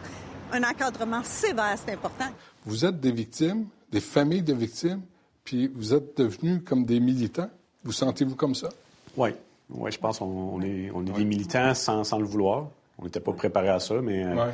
un 0.52 0.62
encadrement 0.62 1.22
sévère, 1.24 1.74
c'est 1.84 1.92
important. 1.92 2.26
Vous 2.64 2.84
êtes 2.84 3.00
des 3.00 3.12
victimes, 3.12 3.66
des 3.90 4.00
familles 4.00 4.42
de 4.42 4.54
victimes, 4.54 5.02
puis 5.44 5.70
vous 5.74 5.94
êtes 5.94 6.16
devenus 6.18 6.60
comme 6.64 6.84
des 6.84 7.00
militants. 7.00 7.50
Vous 7.84 7.92
sentez-vous 7.92 8.36
comme 8.36 8.54
ça? 8.54 8.68
Oui, 9.16 9.30
ouais, 9.70 9.90
je 9.90 9.98
pense 9.98 10.18
qu'on 10.18 10.26
on 10.26 10.62
est, 10.62 10.90
on 10.94 11.04
est 11.04 11.10
des 11.12 11.24
militants 11.24 11.74
sans, 11.74 12.04
sans 12.04 12.18
le 12.18 12.24
vouloir. 12.26 12.68
On 12.98 13.04
n'était 13.04 13.20
pas 13.20 13.32
préparés 13.32 13.70
à 13.70 13.80
ça, 13.80 13.94
mais 14.00 14.24
euh, 14.24 14.34
Ouais. 14.34 14.52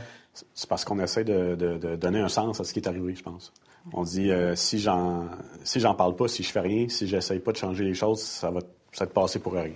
C'est- 0.55 0.67
parce 0.69 0.85
qu'on 0.85 0.99
essaie 1.01 1.25
de, 1.25 1.55
de- 1.55 1.79
de 1.79 1.97
donner 1.97 2.21
un 2.21 2.29
sens 2.29 2.61
à 2.61 2.65
ce 2.65 2.73
qui 2.73 2.81
est 2.81 2.89
arrivé, 2.89 3.15
je 3.15 3.23
pense. 3.23 3.53
On 3.93 4.03
dit, 4.03 4.31
euh, 4.31 4.55
si 4.55 4.79
j'en 4.79 5.29
si 5.65 5.81
j'en 5.81 5.95
parle 5.95 6.15
pas, 6.17 6.29
si 6.29 6.43
je 6.43 6.51
fais 6.51 6.61
rien, 6.61 6.89
si 6.89 7.07
j'essaye 7.07 7.39
pas 7.41 7.53
de 7.53 7.57
changer 7.57 7.85
les 7.85 7.95
choses, 7.95 8.21
ça 8.21 8.51
va, 8.51 8.61
ça 8.93 9.05
va 9.05 9.07
te 9.07 9.15
passer 9.15 9.39
pour 9.39 9.55
rien. 9.55 9.73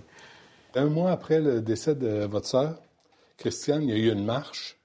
Un 0.75 0.87
mois 0.87 1.11
après 1.12 1.40
le 1.40 1.61
décès 1.61 1.94
de 1.94 2.25
votre 2.25 2.46
sœur, 2.46 2.75
Christiane, 3.38 3.83
il 3.85 3.90
y 3.90 3.92
a 3.92 3.96
eu 3.96 4.12
une 4.12 4.25
marche 4.25 4.77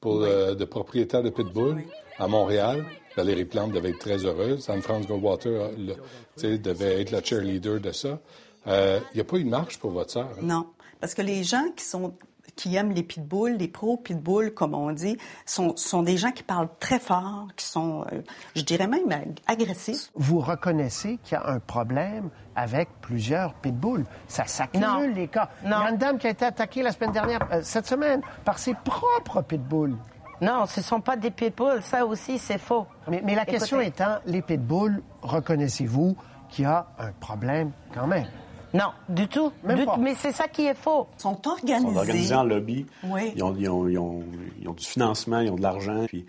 pour 0.00 0.20
le- 0.20 0.54
de 0.54 0.64
propriétaires 0.64 1.22
de 1.22 1.30
Pitbull 1.30 1.84
à 2.18 2.28
Montréal. 2.28 2.84
Valérie 3.16 3.44
Plante 3.46 3.72
devait 3.72 3.90
être 3.90 3.98
très 3.98 4.24
heureuse. 4.24 4.70
Anne-France 4.70 5.06
Goldwater 5.06 5.48
euh, 5.72 5.96
le- 6.42 6.58
devait 6.58 7.00
être 7.02 7.10
la 7.10 7.22
cheerleader 7.22 7.80
de 7.80 7.90
ça. 7.92 8.20
Euh, 8.66 9.00
Il 9.12 9.16
n'y 9.16 9.20
a 9.20 9.24
pas 9.24 9.36
eu 9.38 9.44
de 9.44 9.48
marche 9.48 9.78
pour 9.78 9.90
votre 9.90 10.10
sœur. 10.12 10.28
hein? 10.38 10.42
Non, 10.42 10.66
parce 11.00 11.14
que 11.14 11.22
les 11.22 11.42
gens 11.42 11.64
qui 11.76 11.84
sont 11.84 12.14
qui 12.58 12.74
aiment 12.74 12.90
les 12.90 13.04
pitbulls, 13.04 13.56
les 13.56 13.68
pro-pitbulls, 13.68 14.52
comme 14.52 14.74
on 14.74 14.90
dit, 14.90 15.16
sont, 15.46 15.76
sont 15.76 16.02
des 16.02 16.16
gens 16.16 16.32
qui 16.32 16.42
parlent 16.42 16.68
très 16.80 16.98
fort, 16.98 17.46
qui 17.56 17.64
sont, 17.64 18.04
euh, 18.12 18.20
je 18.56 18.62
dirais 18.62 18.88
même, 18.88 19.10
ag- 19.12 19.38
agressifs. 19.46 20.10
Vous 20.16 20.40
reconnaissez 20.40 21.20
qu'il 21.22 21.38
y 21.38 21.40
a 21.40 21.46
un 21.48 21.60
problème 21.60 22.30
avec 22.56 22.88
plusieurs 23.00 23.54
pitbulls. 23.54 24.04
Ça 24.26 24.42
Non. 24.42 24.48
s'accumule, 24.48 25.14
les 25.14 25.28
cas. 25.28 25.48
Il 25.62 25.70
y 25.70 25.72
a 25.72 25.88
une 25.90 25.96
dame 25.98 26.18
qui 26.18 26.26
a 26.26 26.30
été 26.30 26.44
attaquée 26.44 26.82
la 26.82 26.90
semaine 26.90 27.12
dernière, 27.12 27.46
euh, 27.52 27.60
cette 27.62 27.86
semaine, 27.86 28.22
par 28.44 28.58
ses 28.58 28.74
propres 28.74 29.40
pitbulls. 29.42 29.96
Non, 30.40 30.66
ce 30.66 30.80
ne 30.80 30.84
sont 30.84 31.00
pas 31.00 31.16
des 31.16 31.30
pitbulls. 31.30 31.82
Ça 31.82 32.04
aussi, 32.04 32.38
c'est 32.38 32.58
faux. 32.58 32.86
Mais, 33.08 33.22
mais 33.24 33.36
la 33.36 33.44
question 33.44 33.80
étant, 33.80 34.18
les 34.26 34.42
pitbulls, 34.42 35.00
reconnaissez-vous 35.22 36.16
qu'il 36.48 36.64
y 36.64 36.66
a 36.66 36.86
un 36.98 37.12
problème 37.12 37.70
quand 37.94 38.06
même? 38.08 38.26
Non, 38.74 38.92
du 39.08 39.26
tout. 39.28 39.50
Du-. 39.64 39.86
Mais 39.98 40.14
c'est 40.14 40.32
ça 40.32 40.46
qui 40.48 40.66
est 40.66 40.74
faux. 40.74 41.06
Ils 41.18 41.20
sont 41.22 41.40
Ils 41.64 41.78
sont 41.80 41.96
organisés 41.96 42.34
en 42.34 42.44
lobby. 42.44 42.86
Oui. 43.04 43.32
Ils, 43.34 43.42
ont, 43.42 43.54
ils 43.58 43.68
ont- 43.68 43.88
ils 43.88 43.98
ont- 43.98 44.24
ils 44.60 44.68
ont 44.68 44.72
du 44.74 44.84
financement, 44.84 45.40
ils 45.40 45.50
ont 45.50 45.56
de 45.56 45.62
l'argent, 45.62 46.04
puis 46.06 46.26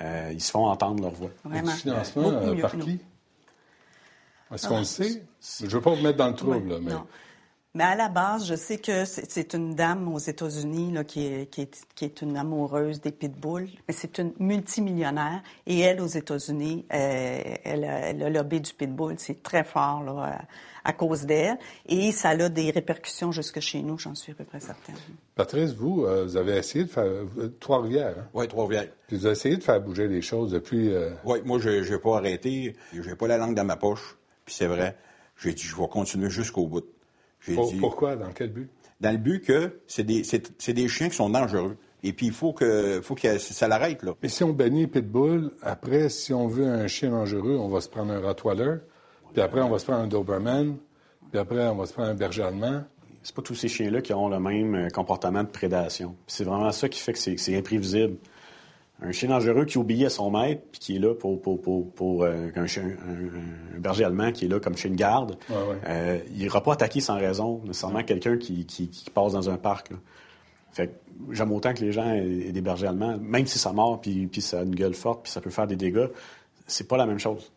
euh, 0.00 0.30
ils 0.32 0.40
se 0.40 0.50
font 0.50 0.66
entendre 0.66 1.02
leur 1.02 1.12
voix. 1.12 1.30
Vraiment. 1.44 1.72
Du 1.72 1.78
financement 1.78 2.28
euh, 2.28 2.60
par 2.60 2.76
qui? 2.78 2.98
Est-ce 4.52 4.66
Ah, 4.66 4.68
qu'on 4.68 4.78
le 4.78 4.84
sait? 4.84 5.22
Je 5.60 5.66
ne 5.66 5.70
veux 5.70 5.80
pas 5.80 5.90
vous 5.94 6.02
mettre 6.02 6.18
dans 6.18 6.28
le 6.28 6.34
trouble, 6.34 6.56
Oui, 6.64 6.68
là, 6.70 6.76
mais 6.82 6.92
non. 6.92 7.06
Mais 7.72 7.84
à 7.84 7.94
la 7.94 8.08
base, 8.08 8.46
je 8.46 8.56
sais 8.56 8.78
que 8.78 9.04
c'est 9.04 9.54
une 9.54 9.76
dame 9.76 10.12
aux 10.12 10.18
États-Unis 10.18 10.92
qui, 11.06 11.24
est, 11.26 11.46
qui, 11.50 11.60
est, 11.62 11.86
qui 11.94 12.04
est 12.04 12.20
une 12.20 12.36
amoureuse 12.36 13.00
des 13.00 13.12
pitbulls. 13.12 13.68
Mais 13.86 13.94
c'est 13.94 14.18
une 14.18 14.32
multimillionnaire. 14.40 15.40
Et 15.68 15.78
elle, 15.78 16.00
aux 16.00 16.06
États-Unis, 16.08 16.84
euh, 16.92 17.40
elle, 17.62 17.84
a- 17.84 17.98
elle, 18.08 18.22
a 18.24 18.28
le 18.28 18.34
lobby 18.34 18.60
du 18.60 18.72
pitbull, 18.74 19.14
c'est 19.18 19.40
très 19.44 19.62
fort 19.62 20.02
là, 20.02 20.40
à, 20.84 20.92
cause 20.92 21.26
d'elle. 21.26 21.58
Et 21.86 22.10
ça 22.10 22.30
a 22.30 22.48
des 22.48 22.72
répercussions 22.72 23.30
jusque 23.30 23.60
chez 23.60 23.82
nous, 23.82 23.96
j'en 23.98 24.16
suis 24.16 24.32
à 24.32 24.34
peu 24.34 24.42
près 24.44 24.58
certaine. 24.58 24.96
Patrice, 25.36 25.72
vous, 25.72 26.04
euh, 26.06 26.24
vous 26.24 26.36
avez 26.36 26.56
essayé 26.56 26.84
de 26.86 26.90
faire. 26.90 27.04
euh, 27.04 27.54
Trois-Rivières, 27.60 28.16
hein? 28.18 28.26
Oui, 28.34 28.48
Trois-Rivières. 28.48 28.88
Puis 29.06 29.16
vous 29.16 29.26
avez 29.26 29.34
essayé 29.34 29.56
de 29.56 29.62
faire 29.62 29.80
bouger 29.80 30.08
les 30.08 30.22
choses 30.22 30.50
depuis. 30.50 30.92
euh, 30.92 31.10
Oui, 31.24 31.38
moi, 31.44 31.60
je 31.60 31.68
n'ai 31.88 31.98
pas 31.98 32.16
arrêté. 32.16 32.74
J'ai 32.92 33.14
pas 33.14 33.28
la 33.28 33.38
langue 33.38 33.54
dans 33.54 33.64
ma 33.64 33.76
poche. 33.76 34.16
Puis 34.44 34.56
c'est 34.56 34.66
vrai. 34.66 34.96
J'ai 35.36 35.54
dit, 35.54 35.62
je 35.62 35.76
vais 35.76 35.86
continuer 35.88 36.30
jusqu'au 36.30 36.66
bout. 36.66 36.84
J'ai 37.40 37.54
pour- 37.54 37.70
dit- 37.70 37.78
Pourquoi? 37.78 38.16
Dans 38.16 38.30
quel 38.32 38.50
but? 38.52 38.68
Dans 39.00 39.10
le 39.12 39.16
but 39.18 39.42
que 39.44 39.80
c'est 39.86 40.04
des, 40.04 40.24
c'est, 40.24 40.52
c'est 40.58 40.72
des 40.74 40.88
chiens 40.88 41.08
qui 41.08 41.16
sont 41.16 41.30
dangereux. 41.30 41.76
Et 42.02 42.12
puis, 42.14 42.26
il 42.26 42.32
faut 42.32 42.52
que, 42.52 43.00
faut 43.02 43.14
que 43.14 43.38
ça 43.38 43.68
l'arrête, 43.68 44.02
là. 44.02 44.14
Mais 44.22 44.28
si 44.28 44.42
on 44.42 44.52
bannit 44.54 44.86
Pitbull, 44.86 45.50
après, 45.62 46.08
si 46.08 46.32
on 46.32 46.46
veut 46.46 46.66
un 46.66 46.86
chien 46.86 47.10
dangereux, 47.10 47.56
on 47.58 47.68
va 47.68 47.80
se 47.82 47.88
prendre 47.90 48.12
un 48.12 48.20
Rottweiler, 48.20 48.76
puis 49.32 49.42
après, 49.42 49.60
on 49.60 49.68
va 49.68 49.78
se 49.78 49.84
prendre 49.84 50.00
un 50.02 50.06
Doberman, 50.06 50.76
puis 51.30 51.38
après, 51.38 51.66
on 51.68 51.76
va 51.76 51.86
se 51.86 51.92
prendre 51.92 52.08
un 52.08 52.14
berger 52.14 52.42
allemand. 52.42 52.84
C'est 53.22 53.34
pas 53.34 53.42
tous 53.42 53.54
ces 53.54 53.68
chiens-là 53.68 54.00
qui 54.00 54.14
ont 54.14 54.28
le 54.30 54.40
même 54.40 54.74
euh, 54.74 54.88
comportement 54.88 55.42
de 55.42 55.48
prédation. 55.50 56.16
C'est 56.26 56.44
vraiment 56.44 56.72
ça 56.72 56.88
qui 56.88 56.98
fait 57.00 57.12
que 57.12 57.18
c'est 57.18 57.36
c'est 57.36 57.54
imprévisible. 57.54 58.16
Un 59.02 59.12
chien 59.12 59.28
dangereux 59.30 59.64
qui 59.64 59.78
obéit 59.78 60.04
à 60.04 60.10
son 60.10 60.30
maître, 60.30 60.62
puis 60.72 60.78
qui 60.80 60.96
est 60.96 60.98
là 60.98 61.14
pour, 61.14 61.40
pour, 61.40 61.60
pour, 61.60 61.90
pour, 61.92 62.22
euh, 62.24 62.48
un, 62.54 62.66
chien- 62.66 62.84
un- 63.08 63.76
un 63.76 63.80
berger 63.80 64.04
allemand 64.04 64.30
qui 64.32 64.44
est 64.44 64.48
là 64.48 64.60
comme 64.60 64.76
chien 64.76 64.90
de 64.90 64.96
garde, 64.96 65.36
Ouais, 65.48 65.56
ouais. 65.56 65.76
euh, 65.88 66.18
il 66.32 66.38
n'ira 66.38 66.62
pas 66.62 66.74
attaquer 66.74 67.00
sans 67.00 67.16
raison, 67.18 67.62
nécessairement 67.64 68.02
quelqu'un 68.02 68.36
qui, 68.36 68.66
qui, 68.66 68.88
qui 68.90 69.08
passe 69.10 69.32
dans 69.32 69.48
un 69.48 69.56
parc. 69.56 69.90
là. 69.90 69.96
Fait 70.72 70.88
que 70.88 70.92
j'aime 71.34 71.50
autant 71.52 71.72
que 71.74 71.80
les 71.80 71.92
gens 71.92 72.12
aient 72.12 72.52
des 72.52 72.60
bergers 72.60 72.88
allemands, 72.88 73.16
même 73.18 73.46
si 73.46 73.58
ça 73.58 73.72
mord, 73.72 74.00
puis, 74.00 74.26
puis 74.26 74.42
ça 74.42 74.60
a 74.60 74.62
une 74.62 74.74
gueule 74.74 74.94
forte, 74.94 75.22
puis 75.24 75.32
ça 75.32 75.40
peut 75.40 75.50
faire 75.50 75.66
des 75.66 75.76
dégâts, 75.76 76.08
c'est 76.66 76.86
pas 76.86 76.96
la 76.98 77.06
même 77.06 77.18
chose. 77.18 77.50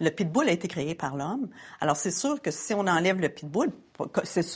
Le 0.00 0.10
pitbull 0.10 0.48
a 0.48 0.52
été 0.52 0.68
créé 0.68 0.94
par 0.94 1.16
l'homme. 1.16 1.48
Alors, 1.80 1.96
c'est 1.96 2.10
sûr 2.10 2.40
que 2.40 2.50
si 2.50 2.72
on 2.74 2.86
enlève 2.86 3.20
le 3.20 3.28
pitbull, 3.28 3.70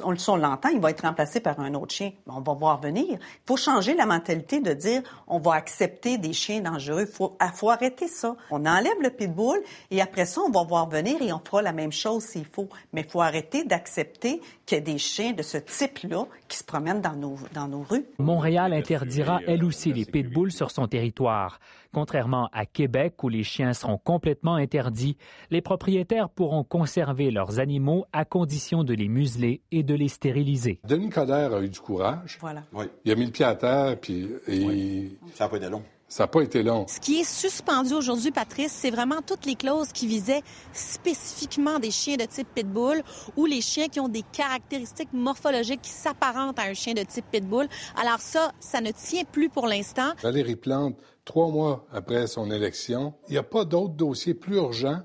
on, 0.05 0.17
si 0.17 0.31
on 0.31 0.37
l'entend, 0.37 0.69
il 0.69 0.81
va 0.81 0.91
être 0.91 1.03
remplacé 1.03 1.41
par 1.41 1.61
un 1.61 1.75
autre 1.75 1.95
chien. 1.95 2.13
On 2.27 2.41
va 2.41 2.55
voir 2.55 2.81
venir. 2.81 3.05
Il 3.11 3.47
faut 3.47 3.57
changer 3.57 3.95
la 3.95 4.07
mentalité 4.07 4.61
de 4.61 4.73
dire 4.73 5.03
on 5.27 5.39
va 5.39 5.55
accepter 5.55 6.19
des 6.19 6.33
chiens 6.33 6.61
dangereux. 6.61 7.03
Il 7.09 7.13
faut, 7.13 7.37
ah, 7.39 7.53
faut 7.53 7.71
arrêter 7.71 8.09
ça. 8.09 8.37
On 8.51 8.65
enlève 8.67 9.01
le 9.01 9.11
pitbull 9.11 9.61
et 9.91 10.01
après 10.01 10.27
ça, 10.27 10.41
on 10.41 10.51
va 10.51 10.63
voir 10.65 10.89
venir 10.89 11.21
et 11.23 11.33
on 11.33 11.41
fera 11.45 11.63
la 11.63 11.73
même 11.73 11.93
chose 11.93 12.23
s'il 12.23 12.47
faut. 12.47 12.69
Mais 12.93 13.03
il 13.03 13.11
faut 13.11 13.21
arrêter 13.21 13.65
d'accepter 13.65 14.41
qu'il 14.67 14.79
y 14.79 14.81
ait 14.81 14.85
des 14.85 14.99
chiens 14.99 15.33
de 15.33 15.43
ce 15.43 15.59
type-là 15.59 16.27
qui 16.49 16.59
se 16.59 16.65
promènent 16.65 17.01
dans 17.01 17.17
nos, 17.17 17.37
dans 17.53 17.69
nos 17.69 17.83
rues. 17.83 18.07
Montréal 18.19 18.73
interdira 18.73 19.41
elle 19.47 19.65
aussi 19.65 19.93
les 19.93 20.05
pitbulls 20.05 20.53
sur 20.53 20.71
son 20.71 20.87
territoire. 20.87 21.59
Contrairement 21.93 22.49
à 22.53 22.67
Québec 22.67 23.23
où 23.23 23.29
les 23.29 23.45
chiens 23.45 23.73
seront 23.73 23.99
complètement 23.99 24.57
interdits, 24.57 25.17
les 25.51 25.61
propriétaires 25.61 26.29
pourront 26.29 26.65
conserver 26.65 27.31
leurs 27.31 27.61
animaux 27.61 28.05
à 28.13 28.25
condition 28.25 28.83
de 28.83 28.95
les 28.95 29.09
museler 29.35 29.63
et 29.71 29.83
de 29.83 29.95
les 29.95 30.09
stériliser. 30.09 30.81
Denis 30.85 31.11
Coderre 31.11 31.55
a 31.55 31.61
eu 31.63 31.69
du 31.69 31.81
courage. 31.81 32.39
Voilà. 32.41 32.63
Il 33.05 33.13
a 33.13 33.15
mis 33.15 33.27
le 33.27 33.33
pied 33.33 33.45
à 33.45 33.55
terre, 33.55 33.99
puis 34.01 34.29
et- 34.49 35.17
Ça 35.35 35.45
n'a 35.45 35.49
pas 35.51 35.57
été 35.57 35.69
long. 35.69 35.83
ça 36.09 36.25
n'a 36.25 36.29
pas 36.29 36.43
été 36.43 36.63
long. 36.63 36.87
Ce 36.87 37.01
qui 37.01 37.21
est 37.21 37.25
suspendu 37.29 37.95
aujourd'hui, 37.95 38.31
Patrice, 38.31 38.73
c'est 38.73 38.91
vraiment 38.91 39.21
toutes 39.27 39.47
les 39.47 39.55
clauses 39.57 39.91
qui 39.93 40.07
visaient 40.07 40.43
spécifiquement 40.73 41.79
des 41.79 41.91
chiens 41.91 42.17
de 42.17 42.25
type 42.25 42.49
pitbull 42.55 43.03
ou 43.37 43.47
les 43.47 43.61
chiens 43.61 43.89
qui 43.89 44.01
ont 44.01 44.09
des 44.09 44.23
caractéristiques 44.33 45.13
morphologiques 45.13 45.83
qui 45.83 45.91
s'apparentent 45.91 46.59
à 46.59 46.65
un 46.65 46.75
chien 46.75 46.95
de 46.95 47.03
type 47.03 47.25
pitbull. 47.31 47.67
Alors 48.01 48.21
ça, 48.21 48.53
ça 48.61 48.81
ne 48.81 48.91
tient 48.93 49.25
plus 49.25 49.49
pour 49.49 49.67
l'instant. 49.67 50.13
Valérie 50.23 50.57
Plante, 50.57 50.97
trois 51.25 51.49
mois 51.49 51.87
après 51.93 52.27
son 52.27 52.51
élection, 52.51 53.15
il 53.29 53.33
n'y 53.33 53.39
a 53.39 53.43
pas 53.43 53.65
d'autre 53.65 53.95
dossier 53.95 54.35
plus 54.35 54.57
urgent 54.57 55.01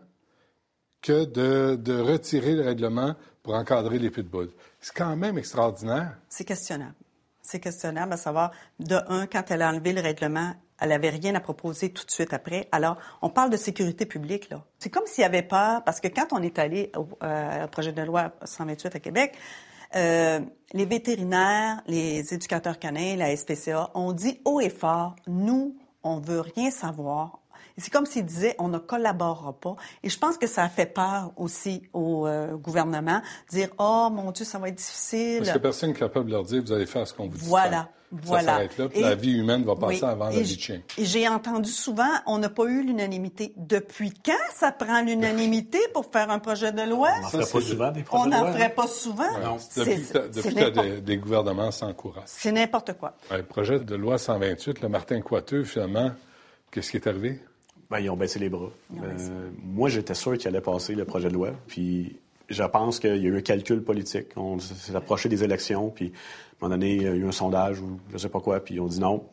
que 1.01 1.23
de, 1.25 1.75
de 1.77 1.97
retirer 1.99 2.55
le 2.55 2.61
règlement 2.61 3.15
pour 3.49 3.57
encadrer 3.57 3.97
les 3.97 4.11
pitbulls. 4.11 4.51
C'est 4.79 4.93
quand 4.93 5.15
même 5.15 5.39
extraordinaire. 5.39 6.19
C'est 6.29 6.45
questionnable. 6.45 6.93
C'est 7.41 7.59
questionnable 7.59 8.13
à 8.13 8.17
savoir, 8.17 8.51
de 8.77 8.97
un, 9.07 9.25
quand 9.25 9.41
elle 9.49 9.63
a 9.63 9.69
enlevé 9.69 9.91
le 9.91 10.01
règlement, 10.01 10.53
elle 10.79 10.89
n'avait 10.89 11.09
rien 11.09 11.33
à 11.33 11.39
proposer 11.39 11.91
tout 11.91 12.05
de 12.05 12.11
suite 12.11 12.31
après. 12.31 12.69
Alors, 12.71 12.97
on 13.23 13.31
parle 13.31 13.49
de 13.49 13.57
sécurité 13.57 14.05
publique, 14.05 14.51
là. 14.51 14.63
C'est 14.77 14.91
comme 14.91 15.07
s'il 15.07 15.23
y 15.23 15.25
avait 15.25 15.41
peur, 15.41 15.83
parce 15.83 15.99
que 15.99 16.09
quand 16.09 16.27
on 16.31 16.43
est 16.43 16.59
allé 16.59 16.91
au, 16.95 17.07
euh, 17.23 17.65
projet 17.65 17.91
de 17.91 18.03
loi 18.03 18.33
128 18.45 18.95
à 18.95 18.99
Québec, 18.99 19.35
euh, 19.95 20.41
les 20.73 20.85
vétérinaires, 20.85 21.81
les 21.87 22.31
éducateurs 22.31 22.77
canins, 22.77 23.15
la 23.15 23.35
SPCA 23.35 23.89
ont 23.95 24.11
dit 24.11 24.41
haut 24.45 24.61
et 24.61 24.69
fort, 24.69 25.15
nous, 25.25 25.75
on 26.03 26.19
veut 26.19 26.41
rien 26.41 26.69
savoir. 26.69 27.38
C'est 27.79 27.91
comme 27.91 28.05
s'ils 28.05 28.25
disaient, 28.25 28.55
on 28.59 28.67
ne 28.67 28.77
collaborera 28.77 29.53
pas. 29.53 29.75
Et 30.03 30.09
je 30.09 30.17
pense 30.19 30.37
que 30.37 30.47
ça 30.47 30.63
a 30.63 30.69
fait 30.69 30.85
peur 30.85 31.31
aussi 31.37 31.83
au 31.93 32.27
euh, 32.27 32.55
gouvernement, 32.55 33.21
dire, 33.49 33.69
oh 33.77 34.09
mon 34.11 34.31
Dieu, 34.31 34.45
ça 34.45 34.59
va 34.59 34.69
être 34.69 34.75
difficile. 34.75 35.39
Parce 35.39 35.51
que 35.51 35.57
personne 35.59 35.89
n'est 35.91 35.95
capable 35.95 36.27
de 36.27 36.31
leur 36.31 36.43
dire, 36.43 36.61
vous 36.63 36.71
allez 36.71 36.85
faire 36.85 37.07
ce 37.07 37.13
qu'on 37.13 37.27
vous 37.27 37.37
dit. 37.37 37.45
Voilà, 37.45 37.89
voilà. 38.11 38.41
Ça 38.41 38.47
s'arrête 38.47 38.77
là, 38.77 38.89
puis 38.89 38.99
Et- 38.99 39.03
la 39.03 39.15
vie 39.15 39.31
humaine 39.37 39.63
va 39.63 39.75
passer 39.75 40.03
Oui, 40.03 40.09
avant 40.09 40.25
la 40.25 40.39
vie 40.41 40.55
de 40.55 40.59
chien. 40.59 40.81
Et 40.97 41.05
j'ai 41.05 41.27
entendu 41.27 41.69
souvent, 41.69 42.09
on 42.25 42.37
n'a 42.39 42.49
pas 42.49 42.65
eu 42.65 42.83
l'unanimité. 42.83 43.53
Depuis 43.55 44.11
quand 44.25 44.33
ça 44.53 44.71
prend 44.71 45.01
l'unanimité 45.01 45.79
pour 45.93 46.05
faire 46.11 46.29
un 46.31 46.39
projet 46.39 46.71
de 46.71 46.81
loi? 46.81 47.09
On 47.17 47.21
n'en 47.21 47.29
ferait 47.29 47.51
pas 47.51 47.61
souvent 47.61 47.91
des 47.91 48.03
projets 48.03 48.23
On 48.23 48.27
n'en 48.27 48.51
ferait 48.51 48.63
hein? 48.65 48.71
pas 48.75 48.87
souvent. 48.87 49.39
Non, 49.43 49.57
depuis 49.77 50.05
que 50.41 50.49
tu 50.49 50.59
as 50.63 50.69
des, 50.71 51.01
des 51.01 51.17
gouvernements 51.17 51.71
sans 51.71 51.93
courage. 51.93 52.23
C'est 52.25 52.51
n'importe 52.51 52.93
quoi. 52.93 53.13
Le 53.31 53.43
projet 53.43 53.79
de 53.79 53.95
loi 53.95 54.17
128, 54.17 54.81
le 54.81 54.89
Martin 54.89 55.21
Coiteux, 55.21 55.63
finalement, 55.63 56.11
qu'est-ce 56.71 56.91
qui 56.91 56.97
est 56.97 57.07
arrivé? 57.07 57.39
Ben, 57.89 57.99
ils 57.99 58.09
ont 58.09 58.15
baissé 58.15 58.37
les 58.37 58.49
bras. 58.49 58.69
Euh, 59.01 59.49
moi, 59.63 59.89
j'étais 59.89 60.13
sûr 60.13 60.37
qu'il 60.37 60.47
allait 60.47 60.61
passer 60.61 60.93
le 60.93 61.05
projet 61.05 61.29
de 61.29 61.33
loi. 61.33 61.51
Puis, 61.67 62.17
je 62.47 62.63
pense 62.63 62.99
qu'il 62.99 63.17
y 63.17 63.25
a 63.25 63.29
eu 63.29 63.37
un 63.37 63.41
calcul 63.41 63.83
politique. 63.83 64.27
On 64.35 64.59
s'est 64.59 64.95
approché 64.95 65.27
des 65.27 65.43
élections. 65.43 65.89
Puis, 65.89 66.05
à 66.05 66.09
un 66.65 66.69
moment 66.69 66.75
donné, 66.75 66.95
il 66.95 67.01
y 67.01 67.07
a 67.07 67.13
eu 67.13 67.27
un 67.27 67.31
sondage 67.31 67.79
ou 67.79 67.99
je 68.11 68.17
sais 68.17 68.29
pas 68.29 68.41
quoi. 68.41 68.59
Puis, 68.59 68.79
on 68.79 68.85
dit 68.85 68.99
non. 68.99 69.25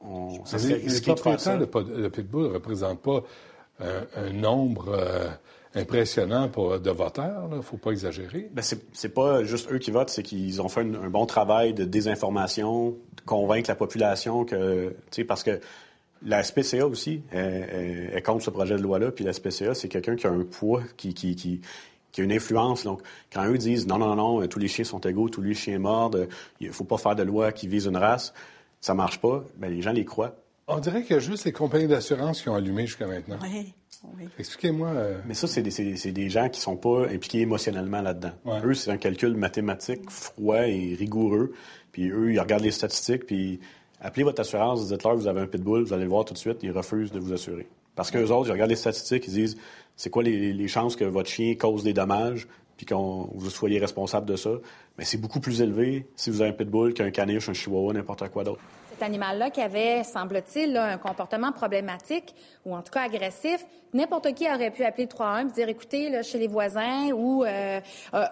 On, 0.00 0.44
ça 0.44 0.58
serait 0.58 0.74
risqué 0.74 1.12
de 1.12 1.18
faire 1.18 1.40
ça. 1.40 1.56
de 1.56 2.08
Pitbull 2.08 2.48
ne 2.48 2.54
représentent 2.54 3.02
pas 3.02 3.24
euh, 3.80 4.02
un 4.14 4.32
nombre 4.32 4.90
euh, 4.90 5.28
impressionnant 5.74 6.48
pour, 6.48 6.78
de 6.78 6.90
voteurs. 6.90 7.48
Il 7.50 7.56
ne 7.56 7.62
faut 7.62 7.78
pas 7.78 7.90
exagérer. 7.90 8.48
Ben, 8.52 8.62
c'est 8.62 8.80
c'est 8.92 9.08
pas 9.08 9.42
juste 9.42 9.72
eux 9.72 9.78
qui 9.78 9.90
votent, 9.90 10.10
c'est 10.10 10.22
qu'ils 10.22 10.62
ont 10.62 10.68
fait 10.68 10.82
un, 10.82 10.94
un 10.94 11.08
bon 11.08 11.26
travail 11.26 11.74
de 11.74 11.84
désinformation, 11.84 12.90
de 12.90 13.22
convaincre 13.24 13.70
la 13.70 13.76
population 13.76 14.44
que, 14.44 14.90
tu 15.10 15.22
sais, 15.22 15.24
parce 15.24 15.42
que 15.42 15.58
la 16.22 16.42
SPCA 16.42 16.86
aussi 16.86 17.22
est, 17.32 17.38
est- 17.38 18.16
est 18.16 18.22
contre 18.22 18.44
ce 18.44 18.50
projet 18.50 18.76
de 18.76 18.82
loi-là, 18.82 19.10
puis 19.10 19.24
la 19.24 19.32
SPCA, 19.32 19.74
c'est 19.74 19.88
quelqu'un 19.88 20.16
qui 20.16 20.26
a 20.26 20.30
un 20.30 20.44
poids, 20.44 20.82
qui, 20.96 21.12
qui, 21.14 21.34
qui, 21.36 21.60
qui 22.12 22.20
a 22.20 22.24
une 22.24 22.32
influence. 22.32 22.84
Donc, 22.84 23.00
quand 23.32 23.44
eux 23.46 23.58
disent 23.58 23.86
non, 23.86 23.98
non, 23.98 24.14
non, 24.16 24.46
tous 24.46 24.58
les 24.58 24.68
chiens 24.68 24.84
sont 24.84 25.00
égaux, 25.00 25.28
tous 25.28 25.42
les 25.42 25.54
chiens 25.54 25.78
mordent, 25.78 26.28
il 26.60 26.70
faut 26.72 26.84
pas 26.84 26.98
faire 26.98 27.16
de 27.16 27.22
loi 27.22 27.52
qui 27.52 27.68
vise 27.68 27.86
une 27.86 27.96
race, 27.96 28.32
ça 28.80 28.94
marche 28.94 29.18
pas, 29.20 29.44
ben, 29.56 29.70
les 29.70 29.82
gens 29.82 29.92
les 29.92 30.04
croient. 30.04 30.36
On 30.66 30.78
dirait 30.78 31.02
qu'il 31.02 31.12
y 31.12 31.16
a 31.16 31.20
juste 31.20 31.44
les 31.44 31.52
compagnies 31.52 31.88
d'assurance 31.88 32.40
qui 32.40 32.48
ont 32.48 32.54
allumé 32.54 32.86
jusqu'à 32.86 33.06
maintenant. 33.06 33.36
Oui, 33.42 33.74
oui. 34.16 34.24
Expliquez-moi. 34.38 34.88
euh, 34.88 35.18
Mais 35.26 35.34
ça, 35.34 35.46
c'est 35.46 35.60
des, 35.60 36.30
gens 36.30 36.48
qui 36.48 36.58
sont 36.60 36.76
pas 36.76 37.02
impliqués 37.06 37.40
émotionnellement 37.40 38.00
là-dedans. 38.00 38.32
Ouais. 38.46 38.60
Eux, 38.64 38.72
c'est 38.74 38.90
un 38.90 38.96
calcul 38.96 39.34
mathématique 39.34 40.10
froid 40.10 40.66
et 40.66 40.94
rigoureux. 40.98 41.52
Puis 41.92 42.08
eux, 42.10 42.32
ils 42.32 42.40
regardent 42.40 42.62
les 42.64 42.70
statistiques, 42.70 43.26
puis 43.26 43.60
appelez 44.04 44.22
votre 44.22 44.40
assurance, 44.40 44.86
dites-leur 44.86 45.16
vous 45.16 45.26
avez 45.26 45.40
un 45.40 45.46
pitbull, 45.46 45.82
vous 45.82 45.92
allez 45.92 46.04
le 46.04 46.10
voir 46.10 46.24
tout 46.24 46.34
de 46.34 46.38
suite, 46.38 46.58
ils 46.62 46.70
refusent 46.70 47.10
de 47.10 47.18
vous 47.18 47.32
assurer. 47.32 47.66
Parce 47.96 48.10
qu'eux 48.10 48.30
autres, 48.30 48.48
ils 48.48 48.52
regardent 48.52 48.70
les 48.70 48.76
statistiques, 48.76 49.26
ils 49.26 49.32
disent 49.34 49.56
c'est 49.96 50.10
quoi 50.10 50.22
les, 50.22 50.68
chances 50.68 50.94
que 50.94 51.04
votre 51.04 51.30
chien 51.30 51.54
cause 51.54 51.82
des 51.82 51.94
dommages, 51.94 52.46
puis 52.76 52.86
qu'on 52.86 53.30
vous 53.34 53.50
soyez 53.50 53.78
responsable 53.78 54.26
de 54.26 54.36
ça? 54.36 54.50
Mais 54.98 55.04
c'est 55.04 55.16
beaucoup 55.16 55.40
plus 55.40 55.62
élevé 55.62 56.06
si 56.16 56.30
vous 56.30 56.42
avez 56.42 56.50
un 56.50 56.54
pitbull 56.54 56.92
qu'un 56.92 57.10
caniche, 57.10 57.48
un 57.48 57.54
chihuahua, 57.54 57.94
n'importe 57.94 58.28
quoi 58.28 58.44
d'autre. 58.44 58.60
Cet 58.94 59.02
animal-là 59.02 59.50
qui 59.50 59.60
avait, 59.60 60.04
semble-t-il, 60.04 60.76
un 60.76 60.98
comportement 60.98 61.50
problématique 61.50 62.32
ou 62.64 62.76
en 62.76 62.80
tout 62.80 62.92
cas 62.92 63.02
agressif, 63.02 63.66
n'importe 63.92 64.32
qui 64.34 64.46
aurait 64.46 64.70
pu 64.70 64.84
appeler 64.84 65.08
le 65.10 65.10
3-1 65.10 65.48
et 65.48 65.50
dire, 65.50 65.68
écoutez, 65.68 66.22
chez 66.22 66.38
les 66.38 66.46
voisins 66.46 67.10
ou 67.10 67.42
euh, 67.42 67.80
euh, 68.14 68.24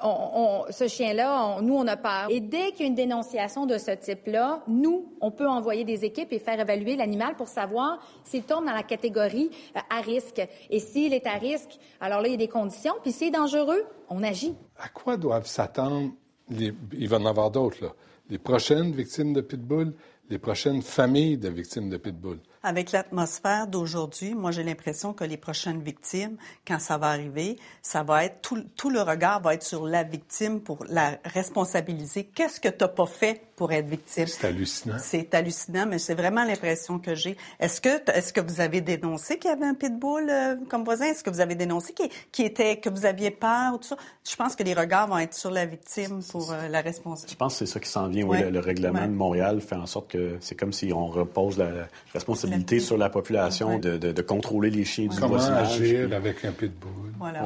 ce 0.70 0.86
chien-là, 0.86 1.60
nous, 1.62 1.74
on 1.74 1.84
a 1.88 1.96
peur. 1.96 2.28
Et 2.30 2.38
dès 2.38 2.70
qu'il 2.70 2.82
y 2.82 2.84
a 2.84 2.86
une 2.86 2.94
dénonciation 2.94 3.66
de 3.66 3.76
ce 3.76 3.90
type-là, 3.90 4.62
nous, 4.68 5.12
on 5.20 5.32
peut 5.32 5.48
envoyer 5.48 5.82
des 5.82 6.04
équipes 6.04 6.32
et 6.32 6.38
faire 6.38 6.60
évaluer 6.60 6.94
l'animal 6.94 7.34
pour 7.34 7.48
savoir 7.48 7.98
s'il 8.22 8.44
tombe 8.44 8.64
dans 8.64 8.72
la 8.72 8.84
catégorie 8.84 9.50
euh, 9.74 9.80
à 9.90 10.00
risque. 10.00 10.46
Et 10.70 10.78
s'il 10.78 11.12
est 11.12 11.26
à 11.26 11.38
risque, 11.38 11.76
alors 12.00 12.20
là, 12.20 12.28
il 12.28 12.32
y 12.32 12.34
a 12.34 12.38
des 12.38 12.46
conditions. 12.46 12.94
Puis 13.02 13.10
s'il 13.10 13.28
est 13.28 13.30
dangereux, 13.32 13.82
on 14.08 14.22
agit. 14.22 14.54
à 14.78 14.88
quoi 14.90 15.16
doivent 15.16 15.46
s'attendre 15.48 16.12
les... 16.50 16.72
Il 16.92 17.08
va 17.08 17.16
en 17.16 17.26
avoir 17.26 17.50
d'autres, 17.50 17.82
là. 17.82 17.88
Les 18.30 18.38
prochaines 18.38 18.92
victimes 18.92 19.34
de 19.34 19.42
Pitbull, 19.42 19.92
prochaines 20.38 20.82
familles 20.82 21.38
de 21.38 21.48
victimes 21.48 21.90
de 21.90 21.96
Pitbull. 21.96 22.38
Avec 22.62 22.92
l'atmosphère 22.92 23.66
d'aujourd'hui, 23.66 24.34
moi 24.34 24.52
j'ai 24.52 24.62
l'impression 24.62 25.12
que 25.12 25.24
les 25.24 25.36
prochaines 25.36 25.82
victimes, 25.82 26.36
quand 26.66 26.78
ça 26.78 26.96
va 26.96 27.08
arriver, 27.08 27.58
ça 27.82 28.04
va 28.04 28.24
être 28.24 28.40
tout, 28.40 28.62
tout 28.76 28.88
le 28.88 29.02
regard 29.02 29.42
va 29.42 29.54
être 29.54 29.64
sur 29.64 29.86
la 29.86 30.04
victime 30.04 30.60
pour 30.60 30.84
la 30.88 31.18
responsabiliser. 31.24 32.24
Qu'est-ce 32.24 32.60
que 32.60 32.68
tu 32.68 32.76
n'as 32.80 32.88
pas 32.88 33.06
fait 33.06 33.51
pour 33.56 33.70
être 33.72 33.86
victime 33.86 34.26
C'est 34.26 34.46
hallucinant. 34.46 34.96
C'est 34.98 35.34
hallucinant, 35.34 35.86
mais 35.86 35.98
c'est 35.98 36.14
vraiment 36.14 36.44
l'impression 36.44 36.98
que 36.98 37.14
j'ai. 37.14 37.36
Est-ce 37.60 37.80
que 37.80 37.88
est-ce 38.10 38.32
que 38.32 38.40
vous 38.40 38.60
avez 38.60 38.80
dénoncé 38.80 39.38
qu'il 39.38 39.50
y 39.50 39.52
avait 39.52 39.66
un 39.66 39.74
pitbull 39.74 40.28
euh, 40.30 40.56
comme 40.68 40.84
voisin? 40.84 41.06
Est-ce 41.06 41.22
que 41.22 41.30
vous 41.30 41.40
avez 41.40 41.54
dénoncé 41.54 41.92
qui, 41.92 42.08
qui 42.32 42.42
était 42.42 42.76
que 42.78 42.88
vous 42.88 43.04
aviez 43.06 43.30
peur 43.30 43.74
ou 43.74 43.78
tout 43.78 43.88
ça? 43.88 43.96
Je 44.28 44.34
pense 44.36 44.56
que 44.56 44.62
les 44.62 44.74
regards 44.74 45.06
vont 45.08 45.18
être 45.18 45.34
sur 45.34 45.50
la 45.50 45.66
victime 45.66 46.22
pour 46.30 46.52
euh, 46.52 46.68
la 46.68 46.80
responsabilité. 46.80 47.32
Je 47.32 47.36
pense 47.36 47.58
que 47.58 47.66
c'est 47.66 47.72
ça 47.72 47.80
qui 47.80 47.88
s'en 47.88 48.08
vient. 48.08 48.24
Oui, 48.26 48.38
Ouais. 48.38 48.44
le, 48.44 48.50
le 48.50 48.60
règlement 48.60 49.00
Ouais. 49.00 49.06
de 49.06 49.12
Montréal 49.12 49.60
fait 49.60 49.76
en 49.76 49.86
sorte 49.86 50.10
que 50.10 50.36
c'est 50.40 50.54
comme 50.54 50.72
si 50.72 50.92
on 50.92 51.06
repose 51.06 51.58
la, 51.58 51.70
la 51.70 51.88
responsabilité 52.14 52.80
sur 52.80 52.96
la 52.96 53.10
population 53.10 53.78
de, 53.78 53.96
de- 53.98 54.12
de 54.12 54.22
contrôler 54.22 54.70
les 54.70 54.84
chiens 54.84 55.06
du 55.08 55.16
Comment 55.16 55.28
voisinage. 55.36 55.72
agir 55.80 56.06
puis- 56.06 56.14
avec 56.14 56.44
un 56.44 56.52
pitbull? 56.52 57.12
Voilà. 57.18 57.42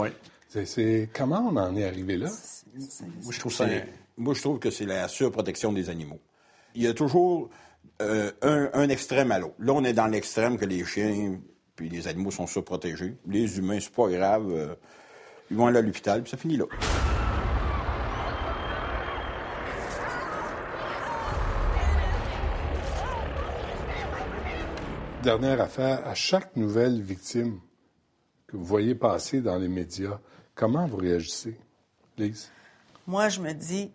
C'est, 0.64 1.08
Comment 1.12 1.46
on 1.52 1.56
en 1.56 1.76
est 1.76 1.84
arrivé 1.84 2.16
là? 2.16 2.30
Moi, 2.74 3.32
je 3.32 3.38
trouve 3.40 3.52
ça. 3.52 3.66
Moi, 4.18 4.34
je 4.34 4.40
trouve 4.40 4.58
que 4.58 4.70
c'est 4.70 4.86
la 4.86 5.08
surprotection 5.08 5.72
des 5.72 5.90
animaux. 5.90 6.20
Il 6.74 6.82
y 6.82 6.86
a 6.86 6.94
toujours 6.94 7.50
euh, 8.00 8.32
un, 8.42 8.70
un 8.72 8.88
extrême 8.88 9.30
à 9.30 9.38
l'autre. 9.38 9.56
Là, 9.58 9.72
on 9.72 9.84
est 9.84 9.92
dans 9.92 10.06
l'extrême 10.06 10.56
que 10.56 10.64
les 10.64 10.84
chiens 10.84 11.38
puis 11.74 11.90
les 11.90 12.08
animaux 12.08 12.30
sont 12.30 12.46
surprotégés. 12.46 13.16
Les 13.26 13.58
humains, 13.58 13.78
c'est 13.80 13.92
pas 13.92 14.08
grave. 14.08 14.50
euh, 14.50 14.74
ils 15.50 15.56
vont 15.56 15.66
aller 15.66 15.78
à 15.78 15.82
l'hôpital, 15.82 16.22
puis 16.22 16.30
ça 16.30 16.36
finit 16.38 16.56
là. 16.56 16.64
Dernière 25.22 25.60
affaire, 25.60 26.06
à 26.06 26.14
chaque 26.14 26.56
nouvelle 26.56 27.02
victime 27.02 27.60
que 28.46 28.56
vous 28.56 28.64
voyez 28.64 28.94
passer 28.94 29.40
dans 29.40 29.58
les 29.58 29.68
médias, 29.68 30.20
comment 30.54 30.86
vous 30.86 30.96
réagissez, 30.96 31.58
Lise? 32.16 32.50
Moi, 33.06 33.28
je 33.28 33.40
me 33.40 33.52
dis, 33.52 33.90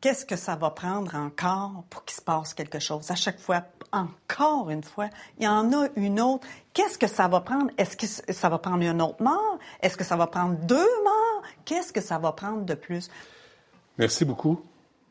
qu'est-ce 0.00 0.24
que 0.24 0.36
ça 0.36 0.56
va 0.56 0.70
prendre 0.70 1.14
encore 1.14 1.84
pour 1.90 2.04
qu'il 2.04 2.16
se 2.16 2.22
passe 2.22 2.54
quelque 2.54 2.78
chose? 2.78 3.10
À 3.10 3.14
chaque 3.14 3.38
fois, 3.38 3.64
encore 3.92 4.70
une 4.70 4.82
fois, 4.82 5.08
il 5.38 5.44
y 5.44 5.48
en 5.48 5.72
a 5.72 5.88
une 5.96 6.20
autre. 6.20 6.46
Qu'est-ce 6.72 6.98
que 6.98 7.06
ça 7.06 7.28
va 7.28 7.40
prendre? 7.40 7.70
Est-ce 7.78 7.96
que 7.96 8.32
ça 8.32 8.48
va 8.48 8.58
prendre 8.58 8.82
une 8.82 9.02
autre 9.02 9.22
mort? 9.22 9.58
Est-ce 9.80 9.96
que 9.96 10.04
ça 10.04 10.16
va 10.16 10.26
prendre 10.26 10.56
deux 10.66 11.02
morts? 11.04 11.42
Qu'est-ce 11.64 11.92
que 11.92 12.00
ça 12.00 12.18
va 12.18 12.32
prendre 12.32 12.64
de 12.64 12.74
plus? 12.74 13.08
Merci 13.98 14.24
beaucoup. 14.24 14.60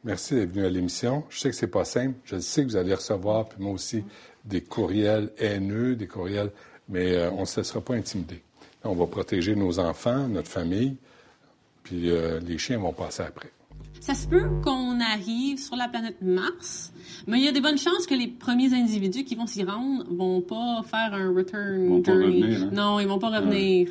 Merci 0.04 0.36
d'être 0.36 0.52
venu 0.52 0.66
à 0.66 0.70
l'émission. 0.70 1.24
Je 1.30 1.40
sais 1.40 1.50
que 1.50 1.56
c'est 1.56 1.68
pas 1.68 1.86
simple. 1.86 2.16
Je 2.26 2.38
sais 2.38 2.64
que 2.64 2.70
vous 2.70 2.76
allez 2.76 2.94
recevoir, 2.94 3.50
puis 3.50 3.62
moi 3.62 3.74
aussi, 3.74 4.06
des 4.44 4.62
courriels 4.62 5.32
haineux, 5.40 5.96
des 5.96 6.08
courriels, 6.08 6.52
mais 6.88 7.16
euh, 7.16 7.32
on 7.32 7.42
ne 7.42 7.46
se 7.46 7.60
laissera 7.60 7.82
pas 7.82 7.96
intimider. 7.96 8.44
On 8.84 8.94
va 8.94 9.08
protéger 9.08 9.56
nos 9.56 9.80
enfants, 9.80 10.28
notre 10.28 10.50
famille, 10.50 10.98
puis 11.82 12.12
euh, 12.12 12.40
les 12.40 12.60
chiens 12.60 12.78
vont 12.78 12.94
passer 12.94 13.24
après. 13.24 13.50
Ça 14.00 14.14
se 14.14 14.28
peut 14.28 14.48
qu'on 14.64 15.00
arrive 15.00 15.58
sur 15.58 15.76
la 15.76 15.88
planète 15.88 16.22
Mars, 16.22 16.94
mais 17.26 17.40
il 17.40 17.44
y 17.44 17.48
a 17.48 17.52
des 17.52 17.60
bonnes 17.60 17.80
chances 17.80 18.06
que 18.06 18.14
les 18.14 18.28
premiers 18.28 18.72
individus 18.74 19.24
qui 19.24 19.34
vont 19.34 19.48
s'y 19.48 19.64
rendre 19.64 20.06
vont 20.14 20.42
pas 20.42 20.84
faire 20.84 21.14
un 21.14 21.34
return 21.34 21.88
vont 21.88 22.02
pas 22.04 22.12
journey. 22.12 22.42
revenir, 22.44 22.62
hein? 22.62 22.70
Non, 22.72 23.00
ils 23.00 23.08
vont 23.08 23.18
pas 23.18 23.40
revenir. 23.40 23.90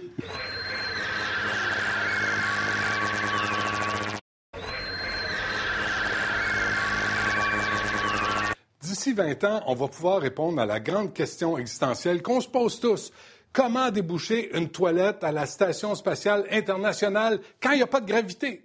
D'ici 8.80 9.12
20 9.12 9.45
ans, 9.45 9.62
on 9.66 9.74
va 9.74 9.89
pouvoir 9.89 10.20
répondre 10.20 10.61
à 10.61 10.66
la 10.66 10.78
grande 10.78 11.12
question 11.12 11.59
existentielle 11.59 12.22
qu'on 12.22 12.41
se 12.41 12.49
pose 12.49 12.78
tous. 12.78 13.11
Comment 13.53 13.91
déboucher 13.91 14.57
une 14.57 14.68
toilette 14.68 15.24
à 15.24 15.32
la 15.32 15.47
Station 15.47 15.95
spatiale 15.97 16.45
internationale 16.53 17.41
quand 17.61 17.72
il 17.72 17.78
n'y 17.78 17.82
a 17.82 17.89
pas 17.89 18.01
de 18.01 18.07
gravité? 18.07 18.64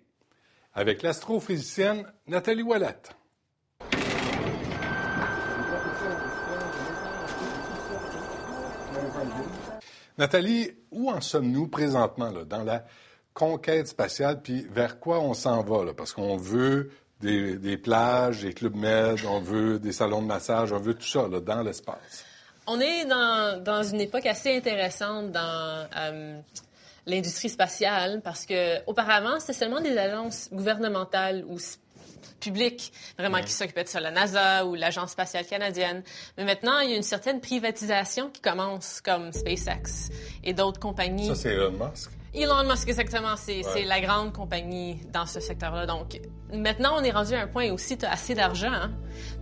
Avec 0.74 1.02
l'astrophysicienne 1.02 2.06
Nathalie 2.28 2.62
Ouellette. 2.62 3.12
Nathalie, 10.18 10.72
où 10.92 11.10
en 11.10 11.22
sommes-nous 11.22 11.68
présentement 11.68 12.30
là, 12.30 12.44
dans 12.44 12.64
la 12.64 12.86
conquête 13.34 13.88
spatiale, 13.88 14.42
puis 14.42 14.68
vers 14.70 15.00
quoi 15.00 15.20
on 15.20 15.34
s'en 15.34 15.64
va? 15.64 15.94
Parce 15.94 16.14
qu'on 16.14 16.38
veut 16.38 16.92
des, 17.22 17.58
des 17.58 17.78
plages, 17.78 18.42
des 18.42 18.54
clubs 18.54 18.76
med, 18.76 19.18
on 19.28 19.40
veut 19.40 19.80
des 19.80 19.94
salons 19.94 20.22
de 20.22 20.28
massage, 20.28 20.72
on 20.72 20.80
veut 20.80 20.94
tout 20.94 21.08
ça 21.08 21.28
là, 21.28 21.40
dans 21.40 21.62
l'espace. 21.62 22.26
On 22.68 22.80
est 22.80 23.06
dans, 23.06 23.64
dans 23.64 23.82
une 23.82 24.02
époque 24.02 24.26
assez 24.26 24.56
intéressante 24.56 25.32
dans 25.32 25.88
euh, 25.98 26.40
l'industrie 27.06 27.50
spatiale 27.50 28.22
parce 28.24 28.46
que 28.46 28.84
auparavant, 28.86 29.40
c'était 29.40 29.54
seulement 29.54 29.82
des 29.82 29.98
agences 29.98 30.50
gouvernementales 30.52 31.46
ou 31.48 31.58
publiques 32.40 32.94
vraiment 33.18 33.42
qui 33.42 33.52
s'occupaient 33.52 33.84
de 33.84 33.90
ça, 33.90 34.00
la 34.00 34.12
NASA 34.12 34.66
ou 34.66 34.76
l'Agence 34.76 35.12
spatiale 35.12 35.46
canadienne. 35.46 36.04
Mais 36.38 36.46
maintenant, 36.46 36.80
il 36.80 36.90
y 36.90 36.94
a 36.94 36.96
une 36.96 37.04
certaine 37.04 37.42
privatisation 37.42 38.30
qui 38.30 38.42
commence 38.42 39.02
comme 39.02 39.32
SpaceX 39.32 40.10
et 40.44 40.54
d'autres 40.54 40.80
compagnies. 40.80 41.28
Ça, 41.28 41.36
c'est 41.36 41.50
Elon 41.50 41.72
Musk. 41.72 42.12
Elon 42.34 42.64
Musk, 42.64 42.88
exactement, 42.88 43.36
c'est 43.36 43.66
Ouais. 43.66 43.86
la 43.86 44.00
grande 44.02 44.34
compagnie 44.34 45.00
dans 45.12 45.26
ce 45.26 45.40
secteur-là. 45.40 45.86
Donc, 45.88 46.20
maintenant, 46.54 46.98
on 47.00 47.04
est 47.04 47.10
rendu 47.12 47.34
à 47.34 47.42
un 47.42 47.48
point 47.48 47.70
où 47.72 47.78
si 47.80 47.98
tu 47.98 48.06
as 48.06 48.12
assez 48.12 48.36
d'argent, 48.36 48.72
hein, 48.72 48.92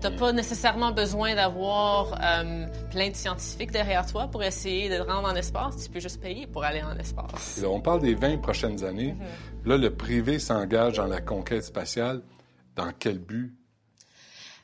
tu 0.01 0.07
n'as 0.07 0.17
pas 0.17 0.31
nécessairement 0.31 0.91
besoin 0.91 1.35
d'avoir 1.35 2.13
euh, 2.21 2.65
plein 2.91 3.09
de 3.09 3.15
scientifiques 3.15 3.71
derrière 3.71 4.05
toi 4.05 4.27
pour 4.27 4.41
essayer 4.41 4.87
de 4.89 5.03
te 5.03 5.09
rendre 5.09 5.27
en 5.27 5.35
espace. 5.35 5.83
Tu 5.83 5.89
peux 5.89 5.99
juste 5.99 6.21
payer 6.21 6.47
pour 6.47 6.63
aller 6.63 6.81
en 6.81 6.97
espace. 6.97 7.57
Là, 7.61 7.67
on 7.69 7.81
parle 7.81 8.01
des 8.01 8.15
20 8.15 8.37
prochaines 8.37 8.83
années. 8.85 9.15
Là, 9.65 9.77
le 9.77 9.93
privé 9.93 10.39
s'engage 10.39 10.95
dans 10.95 11.07
la 11.07 11.19
conquête 11.19 11.63
spatiale. 11.65 12.21
Dans 12.75 12.91
quel 12.97 13.19
but? 13.19 13.53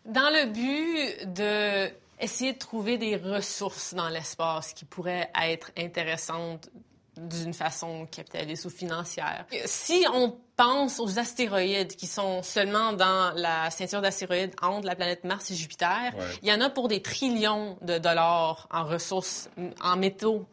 Dans 0.06 0.30
le 0.30 0.52
but 0.52 1.34
de 1.34 1.90
essayer 2.20 2.54
de 2.54 2.58
trouver 2.58 2.98
des 2.98 3.18
ressources 3.18 3.94
dans 3.94 4.08
l'espace 4.08 4.72
qui 4.74 4.86
pourraient 4.86 5.30
être 5.44 5.72
intéressantes 5.78 6.70
d'une 7.18 7.54
façon 7.54 8.06
capitaliste 8.08 8.66
ou 8.66 8.70
financière. 8.70 9.46
Si 9.66 10.06
on 10.14 10.36
pense 10.56 11.00
aux 11.00 11.20
astéroïdes 11.20 11.96
qui 11.96 12.08
sont 12.08 12.42
seulement 12.44 12.94
dans 12.94 13.34
la 13.36 13.70
ceinture 13.70 14.02
d'astéroïdes 14.02 14.56
entre 14.62 14.86
la 14.88 14.96
planète 14.96 15.24
Mars 15.24 15.52
et 15.52 15.56
Jupiter, 15.56 16.12
Ouais. 16.16 16.26
il 16.42 16.50
y 16.50 16.54
en 16.54 16.62
a 16.62 16.70
pour 16.70 16.88
des 16.88 17.02
trillions 17.02 17.78
de 17.82 17.98
dollars 17.98 18.68
en 18.72 18.84
ressources, 18.86 19.50
en 19.82 19.96
métaux 19.96 20.46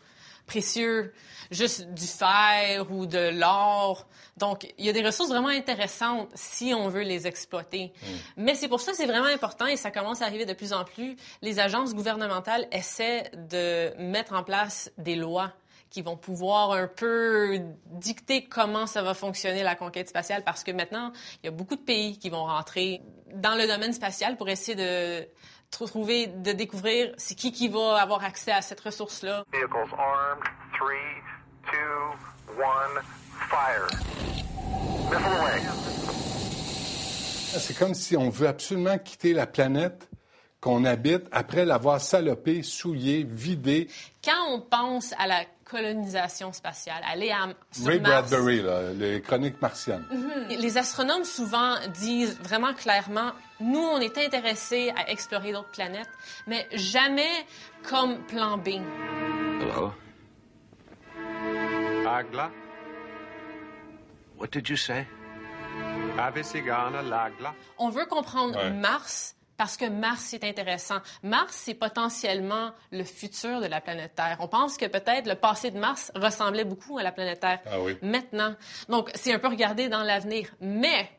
précieux, 0.47 1.13
juste 1.53 1.87
du 1.95 2.07
fer 2.07 2.87
ou 2.91 3.07
de 3.07 3.31
l'or. 3.39 4.07
Donc, 4.37 4.73
il 4.79 4.85
y 4.85 4.89
a 4.89 4.93
des 4.93 5.05
ressources 5.05 5.29
vraiment 5.29 5.49
intéressantes 5.49 6.29
si 6.35 6.75
on 6.75 6.89
veut 6.89 7.03
les 7.03 7.27
exploiter. 7.27 7.93
Mais 8.37 8.55
c'est 8.57 8.67
pour 8.69 8.81
ça 8.81 8.91
que 8.93 8.97
c'est 8.97 9.07
vraiment 9.07 9.27
important 9.29 9.67
et 9.67 9.77
ça 9.77 9.91
commence 9.93 10.23
à 10.23 10.27
arriver 10.27 10.47
de 10.47 10.53
plus 10.55 10.73
en 10.73 10.85
plus. 10.85 11.17
Les 11.41 11.61
agences 11.61 11.95
gouvernementales 11.95 12.67
essaient 12.73 13.31
de 13.49 13.93
mettre 13.99 14.33
en 14.35 14.43
place 14.43 14.91
des 14.99 15.15
lois 15.15 15.53
qui 15.91 16.03
vont 16.03 16.17
pouvoir 16.17 16.71
un 16.73 16.87
peu 16.87 17.59
dicter 17.87 18.45
comment 18.47 18.87
ça 18.87 19.03
va 19.03 19.13
fonctionner 19.13 19.63
la 19.65 19.75
conquête 19.75 20.09
spatiale 20.09 20.45
parce 20.45 20.63
que 20.65 20.71
maintenant, 20.71 21.13
il 21.43 21.47
y 21.47 21.49
a 21.49 21.53
beaucoup 21.53 21.75
de 21.77 21.81
pays 21.83 22.17
qui 22.19 22.31
vont 22.31 22.45
rentrer 22.45 23.03
dans 23.35 23.57
le 23.57 23.67
domaine 23.67 23.93
spatial 23.93 24.37
pour 24.37 24.49
essayer 24.49 24.77
de 24.77 25.27
tr- 25.73 25.89
trouver, 25.89 26.29
de 26.29 26.53
découvrir 26.53 27.13
c'est 27.17 27.35
qui 27.35 27.51
qui 27.53 27.69
va 27.69 27.97
avoir 28.01 28.23
accès 28.25 28.53
à 28.53 28.63
cette 28.63 28.81
ressource-là. 28.81 29.45
Vehicles 29.53 29.95
armed. 29.99 30.45
Three, 30.79 31.21
two, 31.71 32.63
one, 32.63 33.03
fire. 33.51 33.89
Missile 35.11 35.27
away. 35.41 35.61
C'est 37.59 37.77
comme 37.77 37.95
si 37.95 38.17
on 38.17 38.31
veut 38.31 38.47
absolument 38.47 38.97
quitter 38.99 39.33
la 39.33 39.47
planète 39.47 40.09
qu'on 40.61 40.85
habite 40.85 41.25
après 41.33 41.65
l'avoir 41.65 42.01
salopée, 42.01 42.63
souillée, 42.63 43.25
vidée. 43.29 43.89
Quand 44.25 44.47
on 44.51 44.61
pense 44.61 45.15
à 45.19 45.27
la 45.27 45.45
colonisation 45.71 46.53
spatiale, 46.53 47.03
aller 47.11 47.31
à, 47.31 47.49
sur 47.71 47.87
Ray 47.87 48.01
Mars, 48.01 48.31
Bradbury, 48.31 48.63
là, 48.63 48.93
les 48.93 49.21
chroniques 49.23 49.61
martiennes. 49.63 50.05
Mhm. 50.11 50.49
Les 50.59 50.77
astronomes 50.79 51.25
souvent 51.25 51.77
disent 51.95 52.39
vraiment 52.41 52.75
clairement, 52.75 53.33
nous, 53.61 53.79
on 53.79 53.99
est 54.01 54.19
intéressés 54.19 54.93
à 54.97 55.11
explorer 55.11 55.53
d'autres 55.53 55.71
planètes, 55.71 56.09
mais 56.47 56.67
jamais 56.73 57.31
comme 57.89 58.19
plan 58.27 58.57
B. 58.59 58.69
Hello? 59.61 59.93
Agla? 62.09 62.51
What 64.39 64.49
did 64.53 64.69
you 64.69 64.77
say? 64.77 65.07
Avisigana 66.19 67.03
Lagla? 67.03 67.55
On 67.79 67.91
veut 67.91 68.07
comprendre 68.07 68.57
Ouais. 68.57 68.71
Mars 68.71 69.37
parce 69.61 69.77
que 69.77 69.85
Mars 69.85 70.33
est 70.33 70.43
intéressant. 70.43 71.01
Mars, 71.23 71.55
c'est 71.67 71.75
potentiellement 71.75 72.71
le 72.93 73.05
futur 73.05 73.61
de 73.61 73.67
la 73.67 73.83
planète 73.83 74.15
Terre. 74.15 74.39
On 74.41 74.49
pense 74.49 74.79
que 74.79 74.87
peut-être 74.87 75.29
le 75.29 75.35
passé 75.35 75.71
de 75.71 75.79
Mars 75.79 76.11
ressemblait 76.15 76.65
beaucoup 76.65 76.97
à 76.97 77.03
la 77.03 77.13
planète 77.13 77.41
Terre. 77.41 77.61
Ah 77.67 77.79
oui. 77.79 77.95
Maintenant. 78.01 78.55
Donc, 78.89 79.11
c'est 79.15 79.35
un 79.35 79.39
peu 79.39 79.49
regarder 79.49 79.91
dans 79.91 80.03
l'avenir. 80.03 80.49
Mais, 80.63 81.11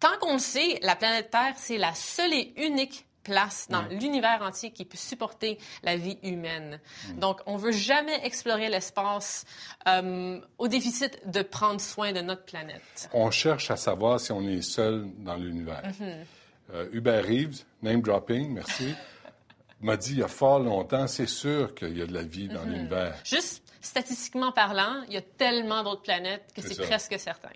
tant 0.00 0.18
qu'on 0.20 0.34
le 0.34 0.38
sait, 0.38 0.80
la 0.82 0.96
planète 0.96 1.30
Terre, 1.30 1.54
c'est 1.56 1.78
la 1.78 1.94
seule 1.94 2.34
et 2.34 2.52
unique 2.58 3.06
place 3.22 3.68
dans 3.70 3.84
l'univers 3.88 4.42
entier 4.42 4.70
qui 4.72 4.84
peut 4.84 4.98
supporter 4.98 5.56
la 5.82 5.96
vie 5.96 6.18
humaine. 6.22 6.78
Mm. 7.08 7.20
Donc, 7.20 7.40
on 7.46 7.56
veut 7.56 7.72
jamais 7.72 8.20
explorer 8.22 8.68
l'espace 8.68 9.46
euh, 9.88 10.38
au 10.58 10.68
déficit 10.68 11.22
de 11.24 11.40
prendre 11.40 11.80
soin 11.80 12.12
de 12.12 12.20
notre 12.20 12.44
planète. 12.44 13.08
On 13.14 13.30
cherche 13.30 13.70
à 13.70 13.78
savoir 13.78 14.20
si 14.20 14.30
on 14.30 14.46
est 14.46 14.60
seul 14.60 15.06
dans 15.20 15.36
l'univers. 15.36 15.82
Mhm. 15.98 16.26
Euh, 16.72 16.88
Hubert 16.92 17.24
Reeves, 17.24 17.64
name 17.82 18.00
dropping, 18.02 18.52
merci, 18.52 18.94
m'a 19.80 19.96
dit 19.96 20.12
il 20.12 20.18
y 20.18 20.22
a 20.22 20.28
fort 20.28 20.60
longtemps, 20.60 21.06
c'est 21.06 21.26
sûr 21.26 21.74
qu'il 21.74 21.96
y 21.98 22.02
a 22.02 22.06
de 22.06 22.14
la 22.14 22.22
vie 22.22 22.48
dans 22.48 22.64
Mhm. 22.64 22.72
l'univers. 22.72 23.14
Juste 23.24 23.62
statistiquement 23.80 24.52
parlant, 24.52 25.02
il 25.08 25.14
y 25.14 25.16
a 25.16 25.22
tellement 25.22 25.82
d'autres 25.82 26.02
planètes 26.02 26.44
que 26.54 26.62
C'est 26.62 26.80
presque 26.80 27.18
certain. 27.18 27.48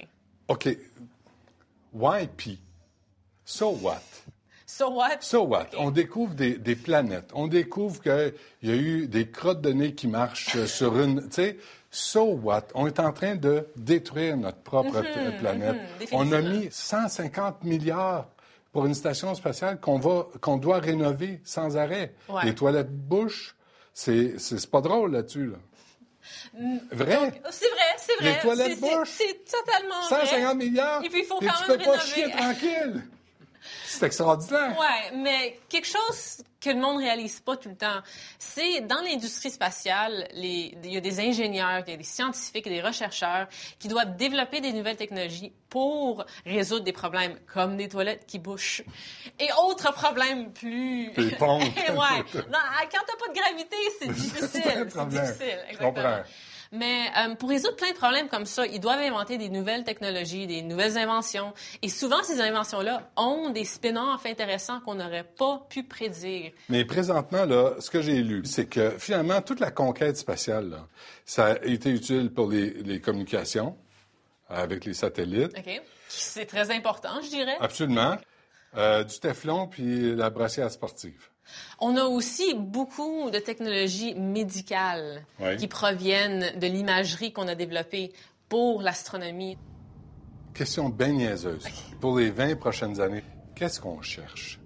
OK. 0.48 0.68
Why 1.92 2.26
P? 2.36 2.58
So 3.44 3.70
what? 3.80 4.02
So 4.66 4.90
what? 4.90 5.18
So 5.20 5.44
what? 5.44 5.68
On 5.78 5.90
découvre 5.90 6.34
des, 6.34 6.58
des 6.58 6.74
planètes. 6.76 7.30
On 7.32 7.46
découvre 7.46 8.02
qu'il 8.02 8.34
y 8.64 8.70
a 8.70 8.74
eu 8.76 9.06
des 9.06 9.30
crottes 9.30 9.60
de 9.62 9.72
nez 9.72 9.94
qui 9.94 10.08
marchent 10.08 10.64
sur 10.66 10.98
une. 11.00 11.22
Tu 11.28 11.34
sais, 11.34 11.58
so 11.90 12.24
what? 12.34 12.64
On 12.74 12.86
est 12.86 12.98
en 13.00 13.12
train 13.12 13.36
de 13.36 13.68
détruire 13.76 14.36
notre 14.36 14.58
propre 14.58 14.96
Mhm, 14.96 15.02
pla- 15.12 15.32
planète. 15.38 15.76
mhm, 16.00 16.06
On 16.12 16.32
a 16.32 16.40
mis 16.42 16.68
150 16.70 17.62
milliards 17.64 18.26
pour 18.76 18.84
une 18.84 18.94
station 18.94 19.34
spatiale 19.34 19.80
qu'on 19.80 19.98
va, 19.98 20.26
qu'on 20.42 20.58
doit 20.58 20.80
rénover 20.80 21.40
sans 21.44 21.78
arrêt. 21.78 22.12
Ouais. 22.28 22.44
Les 22.44 22.54
toilettes 22.54 22.92
bouches, 22.92 23.56
c'est, 23.94 24.38
c'est, 24.38 24.70
pas 24.70 24.82
drôle 24.82 25.12
là-dessus, 25.12 25.46
là. 25.46 25.56
Mm. 26.60 26.78
Vrai? 26.92 27.40
C'est 27.50 27.70
vrai, 27.70 27.80
c'est 27.96 28.16
vrai. 28.16 28.34
Les 28.34 28.38
toilettes 28.40 28.78
bouches? 28.78 29.08
C'est 29.08 29.44
totalement 29.46 30.02
vrai. 30.10 30.26
150 30.26 30.56
milliards! 30.58 31.02
Et 31.02 31.08
puis, 31.08 31.20
il 31.20 31.24
faut 31.24 31.40
quand 31.40 31.46
tu 31.64 31.70
même 31.70 31.78
peux 31.78 31.84
pas 31.86 31.98
chier 32.00 32.30
tranquille! 32.30 33.02
C'est 33.86 34.04
extraordinaire! 34.04 34.78
Ouais, 34.78 35.16
mais 35.16 35.58
quelque 35.70 35.88
chose 35.88 36.42
que 36.66 36.70
le 36.70 36.80
monde 36.80 36.98
réalise 36.98 37.40
pas 37.40 37.56
tout 37.56 37.68
le 37.68 37.76
temps, 37.76 38.00
c'est 38.38 38.80
dans 38.82 39.00
l'industrie 39.02 39.50
spatiale, 39.50 40.26
les- 40.34 40.76
il 40.82 40.92
y 40.92 40.96
a 40.96 41.00
des 41.00 41.20
ingénieurs, 41.20 41.82
il 41.86 41.90
y 41.90 41.94
a 41.94 41.96
des 41.96 42.02
scientifiques 42.02 42.66
et 42.66 42.70
des 42.82 42.92
chercheurs 42.92 43.46
qui 43.78 43.88
doivent 43.88 44.16
développer 44.16 44.60
des 44.60 44.72
nouvelles 44.72 44.96
technologies 44.96 45.52
pour 45.68 46.24
résoudre 46.44 46.84
des 46.84 46.92
problèmes 46.92 47.38
comme 47.52 47.76
des 47.76 47.88
toilettes 47.88 48.24
qui 48.26 48.38
bouchent 48.38 48.82
et 49.38 49.48
autres 49.68 49.92
problèmes 49.92 50.52
plus. 50.52 51.10
Des 51.12 51.30
pompes. 51.38 51.62
ouais. 51.62 52.40
Non, 52.50 52.58
quand 52.90 53.04
t'as 53.06 53.16
pas 53.16 53.28
de 53.32 53.38
gravité, 53.38 53.76
c'est 54.00 54.08
difficile. 54.12 54.88
C'est 54.90 55.08
difficile. 55.08 55.58
Je 55.72 55.76
comprends. 55.78 56.18
Mais 56.76 57.06
euh, 57.18 57.34
pour 57.34 57.48
résoudre 57.48 57.76
plein 57.76 57.90
de 57.90 57.96
problèmes 57.96 58.28
comme 58.28 58.46
ça, 58.46 58.66
ils 58.66 58.80
doivent 58.80 59.00
inventer 59.00 59.38
des 59.38 59.48
nouvelles 59.48 59.84
technologies, 59.84 60.46
des 60.46 60.62
nouvelles 60.62 60.98
inventions. 60.98 61.52
Et 61.82 61.88
souvent, 61.88 62.22
ces 62.22 62.40
inventions-là 62.40 63.10
ont 63.16 63.50
des 63.50 63.64
spin-offs 63.64 64.26
intéressants 64.26 64.80
qu'on 64.80 64.96
n'aurait 64.96 65.24
pas 65.24 65.66
pu 65.68 65.82
prédire. 65.82 66.52
Mais 66.68 66.84
présentement, 66.84 67.44
là, 67.44 67.74
ce 67.80 67.90
que 67.90 68.02
j'ai 68.02 68.22
lu, 68.22 68.42
c'est 68.44 68.66
que 68.66 68.90
finalement, 68.98 69.40
toute 69.42 69.60
la 69.60 69.70
conquête 69.70 70.16
spatiale, 70.16 70.70
là, 70.70 70.86
ça 71.24 71.46
a 71.46 71.64
été 71.64 71.90
utile 71.90 72.30
pour 72.32 72.50
les, 72.50 72.70
les 72.70 73.00
communications 73.00 73.76
avec 74.48 74.84
les 74.84 74.94
satellites. 74.94 75.52
OK? 75.56 75.82
C'est 76.08 76.46
très 76.46 76.70
important, 76.70 77.20
je 77.22 77.28
dirais. 77.28 77.56
Absolument. 77.60 78.16
Euh, 78.76 79.04
du 79.04 79.18
téflon 79.18 79.66
puis 79.66 80.14
la 80.14 80.28
brassière 80.28 80.70
sportive. 80.70 81.30
On 81.80 81.96
a 81.96 82.04
aussi 82.04 82.54
beaucoup 82.54 83.30
de 83.30 83.38
technologies 83.38 84.14
médicales 84.14 85.24
Oui. 85.40 85.56
qui 85.56 85.68
proviennent 85.68 86.58
de 86.58 86.66
l'imagerie 86.66 87.32
qu'on 87.32 87.48
a 87.48 87.54
développée 87.54 88.12
pour 88.48 88.82
l'astronomie. 88.82 89.58
Question 90.54 90.88
bien 90.88 91.08
niaiseuse. 91.12 91.64
Pour 92.00 92.18
les 92.18 92.30
20 92.30 92.56
prochaines 92.56 93.00
années, 93.00 93.22
qu'est-ce 93.54 93.80
qu'on 93.80 94.00
cherche? 94.02 94.58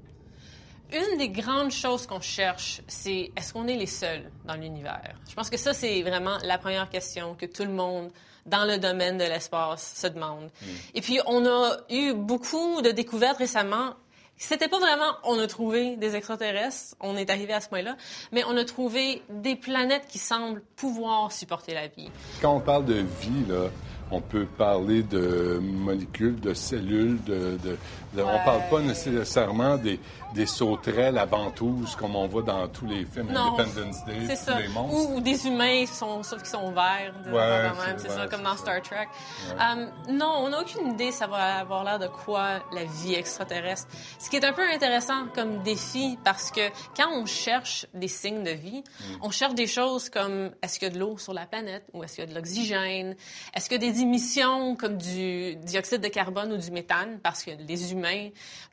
Une 0.92 1.18
des 1.18 1.28
grandes 1.28 1.70
choses 1.70 2.06
qu'on 2.06 2.20
cherche, 2.20 2.80
c'est 2.88 3.30
est-ce 3.36 3.52
qu'on 3.52 3.68
est 3.68 3.76
les 3.76 3.86
seuls 3.86 4.28
dans 4.44 4.54
l'univers? 4.54 5.14
Je 5.28 5.34
pense 5.34 5.48
que 5.48 5.56
ça, 5.56 5.72
c'est 5.72 6.02
vraiment 6.02 6.36
la 6.44 6.58
première 6.58 6.88
question 6.90 7.34
que 7.36 7.46
tout 7.46 7.62
le 7.64 7.70
monde 7.72 8.10
dans 8.46 8.64
le 8.64 8.78
domaine 8.78 9.16
de 9.18 9.24
l'espace 9.24 9.94
se 9.96 10.08
demande. 10.08 10.50
Et 10.94 11.00
puis, 11.00 11.20
on 11.26 11.46
a 11.46 11.76
eu 11.90 12.12
beaucoup 12.14 12.82
de 12.82 12.90
découvertes 12.90 13.38
récemment. 13.38 13.94
C'était 14.42 14.68
pas 14.68 14.80
vraiment 14.80 15.12
on 15.22 15.38
a 15.38 15.46
trouvé 15.46 15.96
des 15.96 16.16
extraterrestres, 16.16 16.96
on 17.00 17.14
est 17.18 17.28
arrivé 17.28 17.52
à 17.52 17.60
ce 17.60 17.68
point-là, 17.68 17.96
mais 18.32 18.42
on 18.48 18.56
a 18.56 18.64
trouvé 18.64 19.22
des 19.28 19.54
planètes 19.54 20.06
qui 20.08 20.18
semblent 20.18 20.62
pouvoir 20.76 21.30
supporter 21.30 21.74
la 21.74 21.88
vie. 21.88 22.10
Quand 22.40 22.56
on 22.56 22.60
parle 22.60 22.86
de 22.86 23.04
vie, 23.20 23.44
là, 23.46 23.68
on 24.10 24.20
peut 24.20 24.46
parler 24.46 25.02
de 25.02 25.58
molécules, 25.62 26.40
de 26.40 26.52
cellules, 26.54 27.22
de, 27.24 27.58
de- 27.62 27.78
de- 28.14 28.22
on 28.22 28.44
parle 28.44 28.62
pas 28.70 28.80
nécessairement 28.80 29.76
des, 29.76 30.00
des 30.34 30.46
sauterelles 30.46 31.16
à 31.18 31.26
ventouses 31.26 31.94
comme 31.96 32.16
on 32.16 32.26
voit 32.26 32.42
dans 32.42 32.66
tous 32.68 32.86
les 32.86 33.04
films 33.04 33.28
Non, 33.32 33.56
Independence 33.58 34.04
Day, 34.04 34.14
c'est 34.26 34.36
tous 34.36 34.42
ça. 34.44 34.58
les 34.60 34.68
monstres. 34.68 35.10
Ou, 35.10 35.16
ou 35.16 35.20
des 35.20 35.46
humains, 35.46 35.86
sont, 35.86 36.22
sauf 36.22 36.38
qu'ils 36.40 36.48
sont 36.50 36.70
verts. 36.72 37.14
Ouais, 37.32 37.70
c'est- 37.98 38.08
ça, 38.08 38.26
comme 38.26 38.42
dans 38.42 38.56
ça. 38.56 38.58
Star 38.58 38.82
Trek. 38.82 39.06
Euh, 39.52 39.86
non, 40.12 40.32
on 40.38 40.48
n'a 40.50 40.60
aucune 40.60 40.92
idée 40.92 41.12
ça 41.12 41.26
va 41.26 41.58
avoir 41.60 41.84
l'air 41.84 41.98
de 41.98 42.08
quoi 42.08 42.60
la 42.72 42.84
vie 42.84 43.14
extraterrestre. 43.14 43.86
Ce 44.18 44.28
qui 44.28 44.36
est 44.36 44.44
un 44.44 44.52
peu 44.52 44.62
intéressant 44.74 45.26
comme 45.34 45.62
défi 45.62 46.18
parce 46.24 46.50
que 46.50 46.60
quand 46.96 47.08
on 47.14 47.26
cherche 47.26 47.86
des 47.94 48.08
signes 48.08 48.42
de 48.42 48.50
vie, 48.50 48.82
Mm. 49.00 49.04
on 49.22 49.30
cherche 49.30 49.54
des 49.54 49.66
choses 49.66 50.08
comme 50.10 50.50
est-ce 50.62 50.78
qu'il 50.78 50.88
y 50.88 50.90
a 50.90 50.94
de 50.94 50.98
l'eau 50.98 51.16
sur 51.18 51.32
la 51.32 51.46
planète 51.46 51.84
ou 51.92 52.02
est-ce 52.02 52.16
qu'il 52.16 52.24
y 52.24 52.26
a 52.26 52.30
de 52.30 52.34
l'oxygène, 52.34 53.14
est-ce 53.54 53.72
a 53.74 53.78
des 53.78 53.99
émissions 54.02 54.76
comme 54.76 54.96
du 54.96 55.56
dioxyde 55.56 56.00
de 56.00 56.08
carbone 56.08 56.52
ou 56.52 56.56
du 56.56 56.70
méthane 56.70 57.18
parce 57.22 57.42
que 57.44 57.50
les 57.66 57.92
humains, 57.92 58.28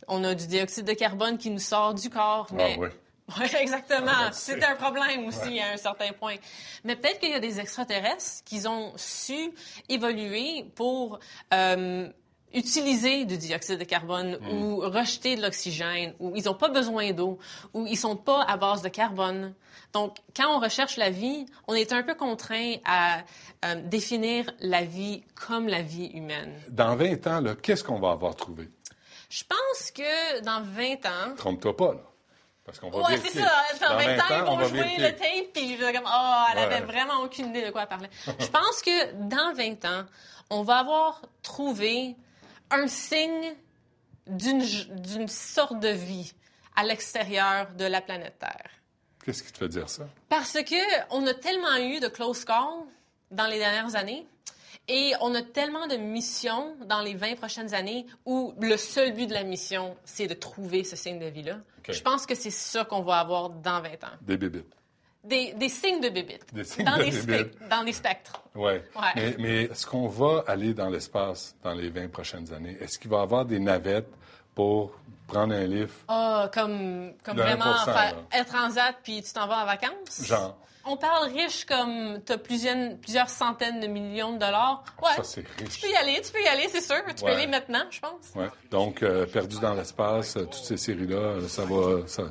on 0.08 0.24
a 0.24 0.34
du 0.36 0.48
dioxyde 0.48 0.86
de 0.86 0.94
carbone 0.94 1.38
qui 1.38 1.50
nous 1.50 1.60
sort 1.60 1.94
du 1.94 2.10
corps, 2.10 2.48
mais 2.54 2.76
Ah 2.78 2.82
oui. 2.82 2.88
oui, 3.40 3.48
exactement. 3.60 4.08
Ah, 4.10 4.30
c'est 4.32 4.54
c'est- 4.60 4.64
un 4.66 4.76
problème 4.76 5.26
aussi 5.28 5.50
Ouais. 5.50 5.60
à 5.60 5.74
un 5.74 5.78
certain 5.78 6.14
point. 6.14 6.36
Mais 6.86 6.96
peut-être 6.96 7.20
qu'il 7.20 7.30
y 7.32 7.34
a 7.34 7.40
des 7.42 7.60
extraterrestres 7.60 8.44
qui 8.46 8.66
ont 8.68 8.94
su 8.96 9.52
évoluer 9.90 10.66
pour 10.76 11.20
euh, 11.54 12.10
utiliser 12.54 13.26
du 13.26 13.38
dioxyde 13.38 13.78
de 13.80 13.84
carbone 13.84 14.38
Mm. 14.42 14.50
ou 14.64 14.80
rejeter 14.80 15.36
de 15.36 15.42
l'oxygène 15.42 16.14
ou 16.20 16.34
ils 16.36 16.46
n'ont 16.46 16.54
pas 16.54 16.70
besoin 16.70 17.12
d'eau 17.12 17.38
ou 17.74 17.86
ils 17.88 17.98
sont 17.98 18.16
pas 18.16 18.44
à 18.44 18.58
base 18.58 18.82
de 18.82 18.90
carbone. 18.90 19.54
Donc, 19.94 20.18
quand 20.36 20.48
on 20.56 20.60
recherche 20.60 20.98
la 20.98 21.10
vie, 21.10 21.46
on 21.68 21.74
est 21.74 21.92
un 21.94 22.04
peu 22.04 22.16
contraint 22.16 22.76
à 22.86 23.20
euh, 23.66 23.76
définir 23.84 24.50
la 24.60 24.84
vie 24.84 25.24
comme 25.36 25.68
la 25.68 25.82
vie 25.82 26.08
humaine. 26.08 26.54
Dans 26.70 26.96
20 26.96 27.28
ans, 27.28 27.44
qu'est-ce 27.62 27.84
qu'on 27.84 28.00
va 28.00 28.12
avoir 28.12 28.36
trouvé? 28.36 28.70
Je 29.30 29.44
pense 29.44 29.92
que 29.92 30.42
dans 30.42 30.62
20 30.62 31.06
ans, 31.06 31.36
Trompe-toi 31.36 31.76
pas, 31.76 31.94
là. 31.94 32.00
Parce 32.66 32.80
qu'on 32.80 32.90
va 32.90 32.98
Ouais, 33.00 33.18
c'est 33.24 33.40
ça. 33.40 33.50
Dans 33.82 33.96
20 33.98 34.18
ans, 34.20 34.24
ils 34.30 34.50
on 34.50 34.58
vont 34.58 34.66
jouer 34.68 34.80
vérifier. 34.80 35.04
le 35.08 35.16
tape, 35.16 35.54
puis 35.54 35.78
je 35.78 35.84
vais 35.86 35.94
comme, 35.94 36.04
oh, 36.06 36.44
elle 36.52 36.58
Ouais. 36.60 36.64
avait 36.76 36.86
vraiment 36.86 37.22
aucune 37.24 37.48
idée 37.48 37.66
de 37.66 37.72
quoi 37.72 37.84
elle 37.84 37.88
parlait. 37.88 38.10
je 38.26 38.46
pense 38.48 38.82
que 38.82 39.14
dans 39.28 39.54
20 39.54 39.86
ans, 39.86 40.06
on 40.50 40.64
va 40.64 40.80
avoir 40.80 41.22
trouvé 41.44 42.16
un 42.72 42.88
signe 42.88 43.56
d'une 44.28 45.28
sorte 45.28 45.80
de 45.80 45.90
vie 45.90 46.34
à 46.76 46.84
l'extérieur 46.84 47.72
de 47.78 47.86
la 47.86 48.02
planète 48.02 48.40
Terre. 48.40 48.70
Qu'est-ce 49.24 49.44
qui 49.44 49.52
te 49.52 49.58
fait 49.58 49.68
dire 49.68 49.90
ça? 49.90 50.08
Parce 50.30 50.54
que 50.54 51.12
on 51.12 51.26
a 51.28 51.34
tellement 51.34 51.76
eu 51.78 52.00
de 52.00 52.08
close 52.08 52.46
calls 52.46 52.86
dans 53.32 53.48
les 53.48 53.58
dernières 53.58 53.96
années 53.96 54.26
et 54.88 55.14
on 55.20 55.36
a 55.36 55.42
tellement 55.42 55.88
de 55.88 55.96
missions 55.96 56.76
dans 56.86 57.02
les 57.02 57.14
20 57.14 57.36
prochaines 57.36 57.74
années 57.74 58.06
où 58.26 58.54
le 58.60 58.78
seul 58.78 59.14
but 59.14 59.28
de 59.28 59.34
la 59.34 59.44
mission, 59.44 59.98
c'est 60.06 60.28
de 60.28 60.34
trouver 60.34 60.84
ce 60.84 60.96
signe 60.96 61.20
de 61.20 61.26
vie-là. 61.26 61.60
Je 61.90 62.02
pense 62.02 62.26
que 62.26 62.36
c'est 62.36 62.52
ça 62.52 62.86
qu'on 62.86 63.02
va 63.02 63.20
avoir 63.20 63.50
dans 63.50 63.82
20 63.82 64.04
ans. 64.04 64.16
Des 64.22 64.38
bébites. 64.38 64.74
Des, 65.24 65.54
des 65.54 65.68
signes 65.70 66.00
de 66.00 66.10
bébites. 66.10 66.54
Des 66.54 66.64
signes 66.64 66.86
dans, 66.86 66.98
de 66.98 67.04
des 67.04 67.12
bébites. 67.12 67.54
spec- 67.58 67.68
dans 67.70 67.84
des 67.84 67.92
spectres. 67.94 68.42
Ouais. 68.56 68.84
Ouais. 68.96 69.02
Mais, 69.16 69.36
mais 69.40 69.62
est-ce 69.64 69.86
qu'on 69.86 70.08
va 70.08 70.44
aller 70.48 70.74
dans 70.74 70.90
l'espace 70.90 71.56
dans 71.64 71.74
les 71.74 71.90
20 71.90 72.10
prochaines 72.10 72.54
années? 72.54 72.78
Est-ce 72.80 72.98
qu'il 72.98 73.10
va 73.12 73.18
y 73.20 73.22
avoir 73.24 73.44
des 73.46 73.60
navettes 73.60 74.10
pour 74.56 74.92
prendre 75.28 75.54
un 75.54 75.66
lift? 75.66 75.94
Ah, 76.08 76.50
comme, 76.54 77.14
comme 77.24 77.36
Le 77.38 77.44
vraiment 77.44 77.66
1%, 77.66 77.84
faire. 77.86 78.16
Air 78.32 78.46
Transat 78.46 78.96
puis 79.04 79.22
tu 79.22 79.34
t'en 79.34 79.48
vas 79.48 79.64
en 79.64 79.66
vacances? 79.66 80.24
Genre. 80.24 80.58
On 80.90 80.96
parle 80.96 81.30
riche 81.34 81.66
comme 81.66 82.22
tu 82.26 82.32
as 82.32 82.38
plusieurs, 82.38 82.96
plusieurs 83.02 83.28
centaines 83.30 83.82
de 83.82 83.88
millions 83.88 84.32
de 84.32 84.38
dollars. 84.38 84.86
Ouais. 85.04 85.10
Ça, 85.18 85.24
c'est 85.26 85.46
riche. 85.60 85.70
Tu 85.76 85.82
peux 85.82 85.92
y 85.92 85.96
aller, 85.98 86.22
tu 86.22 86.32
peux 86.32 86.42
y 86.42 86.48
aller, 86.48 86.70
c'est 86.72 86.80
sûr. 86.80 87.04
Tu 87.08 87.26
peux 87.26 87.30
y 87.32 87.34
aller 87.34 87.48
maintenant, 87.48 87.84
je 87.90 88.00
pense. 88.00 88.32
Ouais. 88.36 88.48
Donc, 88.72 89.04
euh, 89.04 89.26
Perdu 89.26 89.60
dans 89.60 89.74
l'espace, 89.74 90.38
euh, 90.38 90.44
toutes 90.46 90.54
ces 90.64 90.78
séries-là, 90.78 91.18
euh, 91.18 91.48
ça 91.50 91.66
va. 91.66 92.08
Ça, 92.08 92.24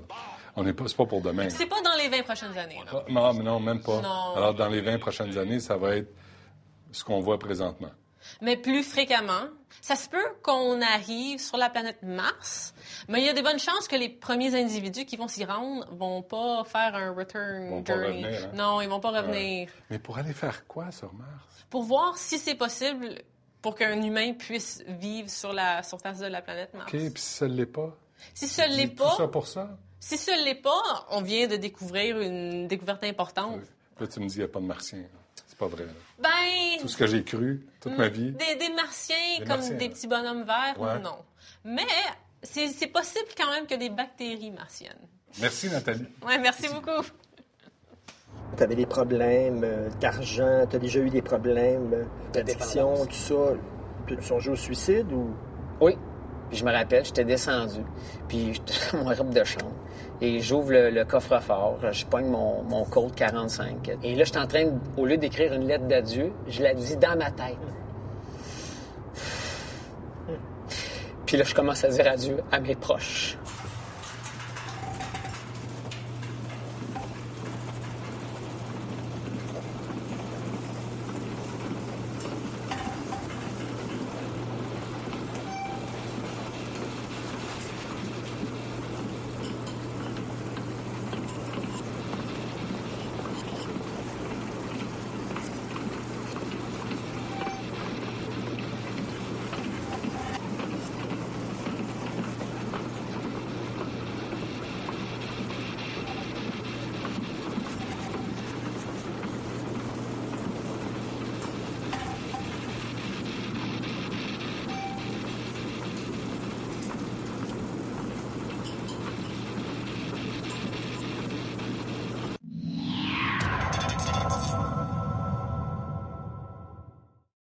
on 0.56 0.64
n'est 0.64 0.72
pas, 0.72 0.84
c'est 0.88 0.96
pas 0.96 1.06
pour 1.06 1.20
demain. 1.20 1.48
C'est 1.50 1.66
pas 1.66 1.80
dans 1.82 1.94
les 1.96 2.08
20 2.08 2.22
prochaines 2.22 2.56
années. 2.58 2.80
là. 2.84 2.92
Ah, 3.06 3.10
Non, 3.10 3.32
mais 3.34 3.44
non, 3.44 3.60
même 3.60 3.82
pas. 3.82 4.00
Non. 4.00 4.34
Alors, 4.36 4.54
dans 4.54 4.68
les 4.68 4.80
20 4.80 4.98
prochaines 4.98 5.36
années, 5.38 5.60
ça 5.60 5.76
va 5.76 5.96
être 5.96 6.12
ce 6.92 7.04
qu'on 7.04 7.20
voit 7.20 7.38
présentement. 7.38 7.90
Mais 8.40 8.56
plus 8.56 8.82
fréquemment. 8.82 9.44
Ça 9.82 9.94
se 9.94 10.08
peut 10.08 10.24
qu'on 10.42 10.80
arrive 10.82 11.38
sur 11.38 11.56
la 11.58 11.68
planète 11.70 12.02
Mars, 12.02 12.74
mais 13.08 13.20
il 13.20 13.26
y 13.26 13.28
a 13.28 13.32
des 13.32 13.42
bonnes 13.42 13.58
chances 13.58 13.86
que 13.86 13.94
les 13.94 14.08
premiers 14.08 14.58
individus 14.60 15.04
qui 15.04 15.16
vont 15.16 15.28
s'y 15.28 15.44
rendre 15.44 15.86
vont 15.92 16.22
pas 16.22 16.64
faire 16.64 16.94
un 16.96 17.12
return 17.14 17.68
vont 17.68 17.82
pas 17.84 17.92
journey. 17.94 18.24
revenir, 18.24 18.44
hein? 18.46 18.50
Non, 18.54 18.80
ils 18.80 18.88
vont 18.88 18.98
pas 18.98 19.10
revenir. 19.10 19.68
Mais 19.90 19.98
pour 20.00 20.18
aller 20.18 20.32
faire 20.32 20.66
quoi 20.66 20.90
sur 20.90 21.12
Mars? 21.14 21.30
Pour 21.70 21.84
voir 21.84 22.16
si 22.16 22.38
c'est 22.38 22.54
possible 22.56 23.16
pour 23.62 23.76
qu'un 23.76 24.00
humain 24.02 24.32
puisse 24.32 24.82
vivre 24.88 25.28
sur 25.30 25.52
la 25.52 25.82
surface 25.84 26.18
de 26.18 26.26
la 26.26 26.42
planète 26.42 26.72
Mars. 26.74 26.92
OK, 26.92 26.98
puis 27.12 27.22
si 27.22 27.34
ça 27.36 27.46
ne 27.46 27.54
l'est 27.54 27.66
pas? 27.66 27.94
Si 28.34 28.48
ça 28.48 28.66
ne 28.66 28.74
l'est 28.74 28.88
Tout 28.88 29.04
pas, 29.04 29.14
ça 29.16 29.28
pour 29.28 29.46
ça? 29.46 29.70
Si 30.06 30.16
ça 30.18 30.36
ne 30.36 30.44
l'est 30.44 30.54
pas, 30.54 30.82
on 31.10 31.20
vient 31.22 31.46
de 31.48 31.56
découvrir 31.56 32.20
une 32.20 32.68
découverte 32.68 33.02
importante. 33.04 33.60
Là, 33.98 34.06
tu 34.06 34.20
me 34.20 34.26
dis 34.26 34.34
qu'il 34.34 34.42
n'y 34.44 34.48
a 34.48 34.52
pas 34.52 34.60
de 34.60 34.66
martiens. 34.66 35.02
C'est 35.46 35.58
pas 35.58 35.66
vrai. 35.66 35.84
là. 35.86 35.92
Ben, 36.18 36.80
Tout 36.80 36.88
ce 36.88 36.96
que 36.96 37.06
j'ai 37.06 37.24
cru 37.24 37.66
toute 37.80 37.96
ma 37.98 38.08
vie. 38.08 38.30
Des, 38.32 38.54
des 38.56 38.72
martiens 38.74 39.16
Des 39.38 39.44
comme 39.44 39.56
martiens, 39.58 39.76
des 39.76 39.88
petits 39.88 40.06
bonhommes 40.06 40.44
verts, 40.44 40.76
Ouais. 40.78 40.98
non. 41.00 41.16
Mais 41.64 41.86
c'est 42.42 42.86
possible 42.86 43.26
quand 43.36 43.50
même 43.50 43.66
que 43.66 43.74
des 43.74 43.88
bactéries 43.90 44.50
martiennes. 44.52 44.92
Merci, 45.40 45.68
Nathalie. 45.70 46.06
Ouais, 46.24 46.38
merci 46.38 46.68
beaucoup. 46.68 47.02
Tu 48.56 48.62
avais 48.62 48.76
des 48.76 48.86
problèmes 48.86 49.64
euh, 49.64 49.90
d'argent, 50.00 50.66
tu 50.70 50.76
as 50.76 50.78
déjà 50.78 51.00
eu 51.00 51.10
des 51.10 51.20
problèmes 51.22 51.92
euh, 51.92 52.04
d'addiction, 52.32 53.04
tout 53.06 53.12
ça. 53.12 53.34
Tu 54.06 54.22
songé 54.22 54.50
au 54.52 54.56
suicide 54.56 55.10
ou? 55.12 55.34
Oui. 55.80 55.96
Puis 56.48 56.58
je 56.58 56.64
me 56.64 56.70
rappelle, 56.72 57.04
j'étais 57.04 57.24
descendu, 57.24 57.80
puis 58.28 58.54
j'étais 58.54 58.74
dans 58.96 59.02
mon 59.04 59.12
robe 59.14 59.34
de 59.34 59.42
chambre. 59.42 59.72
Et 60.20 60.40
j'ouvre 60.40 60.72
le, 60.72 61.04
coffre-fort, 61.04 61.78
je 61.92 62.06
pogne 62.06 62.26
mon, 62.26 62.62
mon 62.62 62.84
code 62.84 63.14
45. 63.14 63.90
Et 64.02 64.14
là, 64.14 64.24
je 64.24 64.30
suis 64.30 64.38
en 64.38 64.46
train, 64.46 64.64
au 64.96 65.04
lieu 65.04 65.18
d'écrire 65.18 65.52
une 65.52 65.66
lettre 65.66 65.86
d'adieu, 65.86 66.32
je 66.48 66.62
la 66.62 66.72
dis 66.72 66.96
dans 66.96 67.18
ma 67.18 67.30
tête. 67.30 67.56
Puis 71.26 71.36
là, 71.36 71.44
je 71.44 71.54
commence 71.54 71.84
à 71.84 71.88
dire 71.88 72.06
adieu 72.06 72.38
à 72.50 72.60
mes 72.60 72.76
proches. 72.76 73.36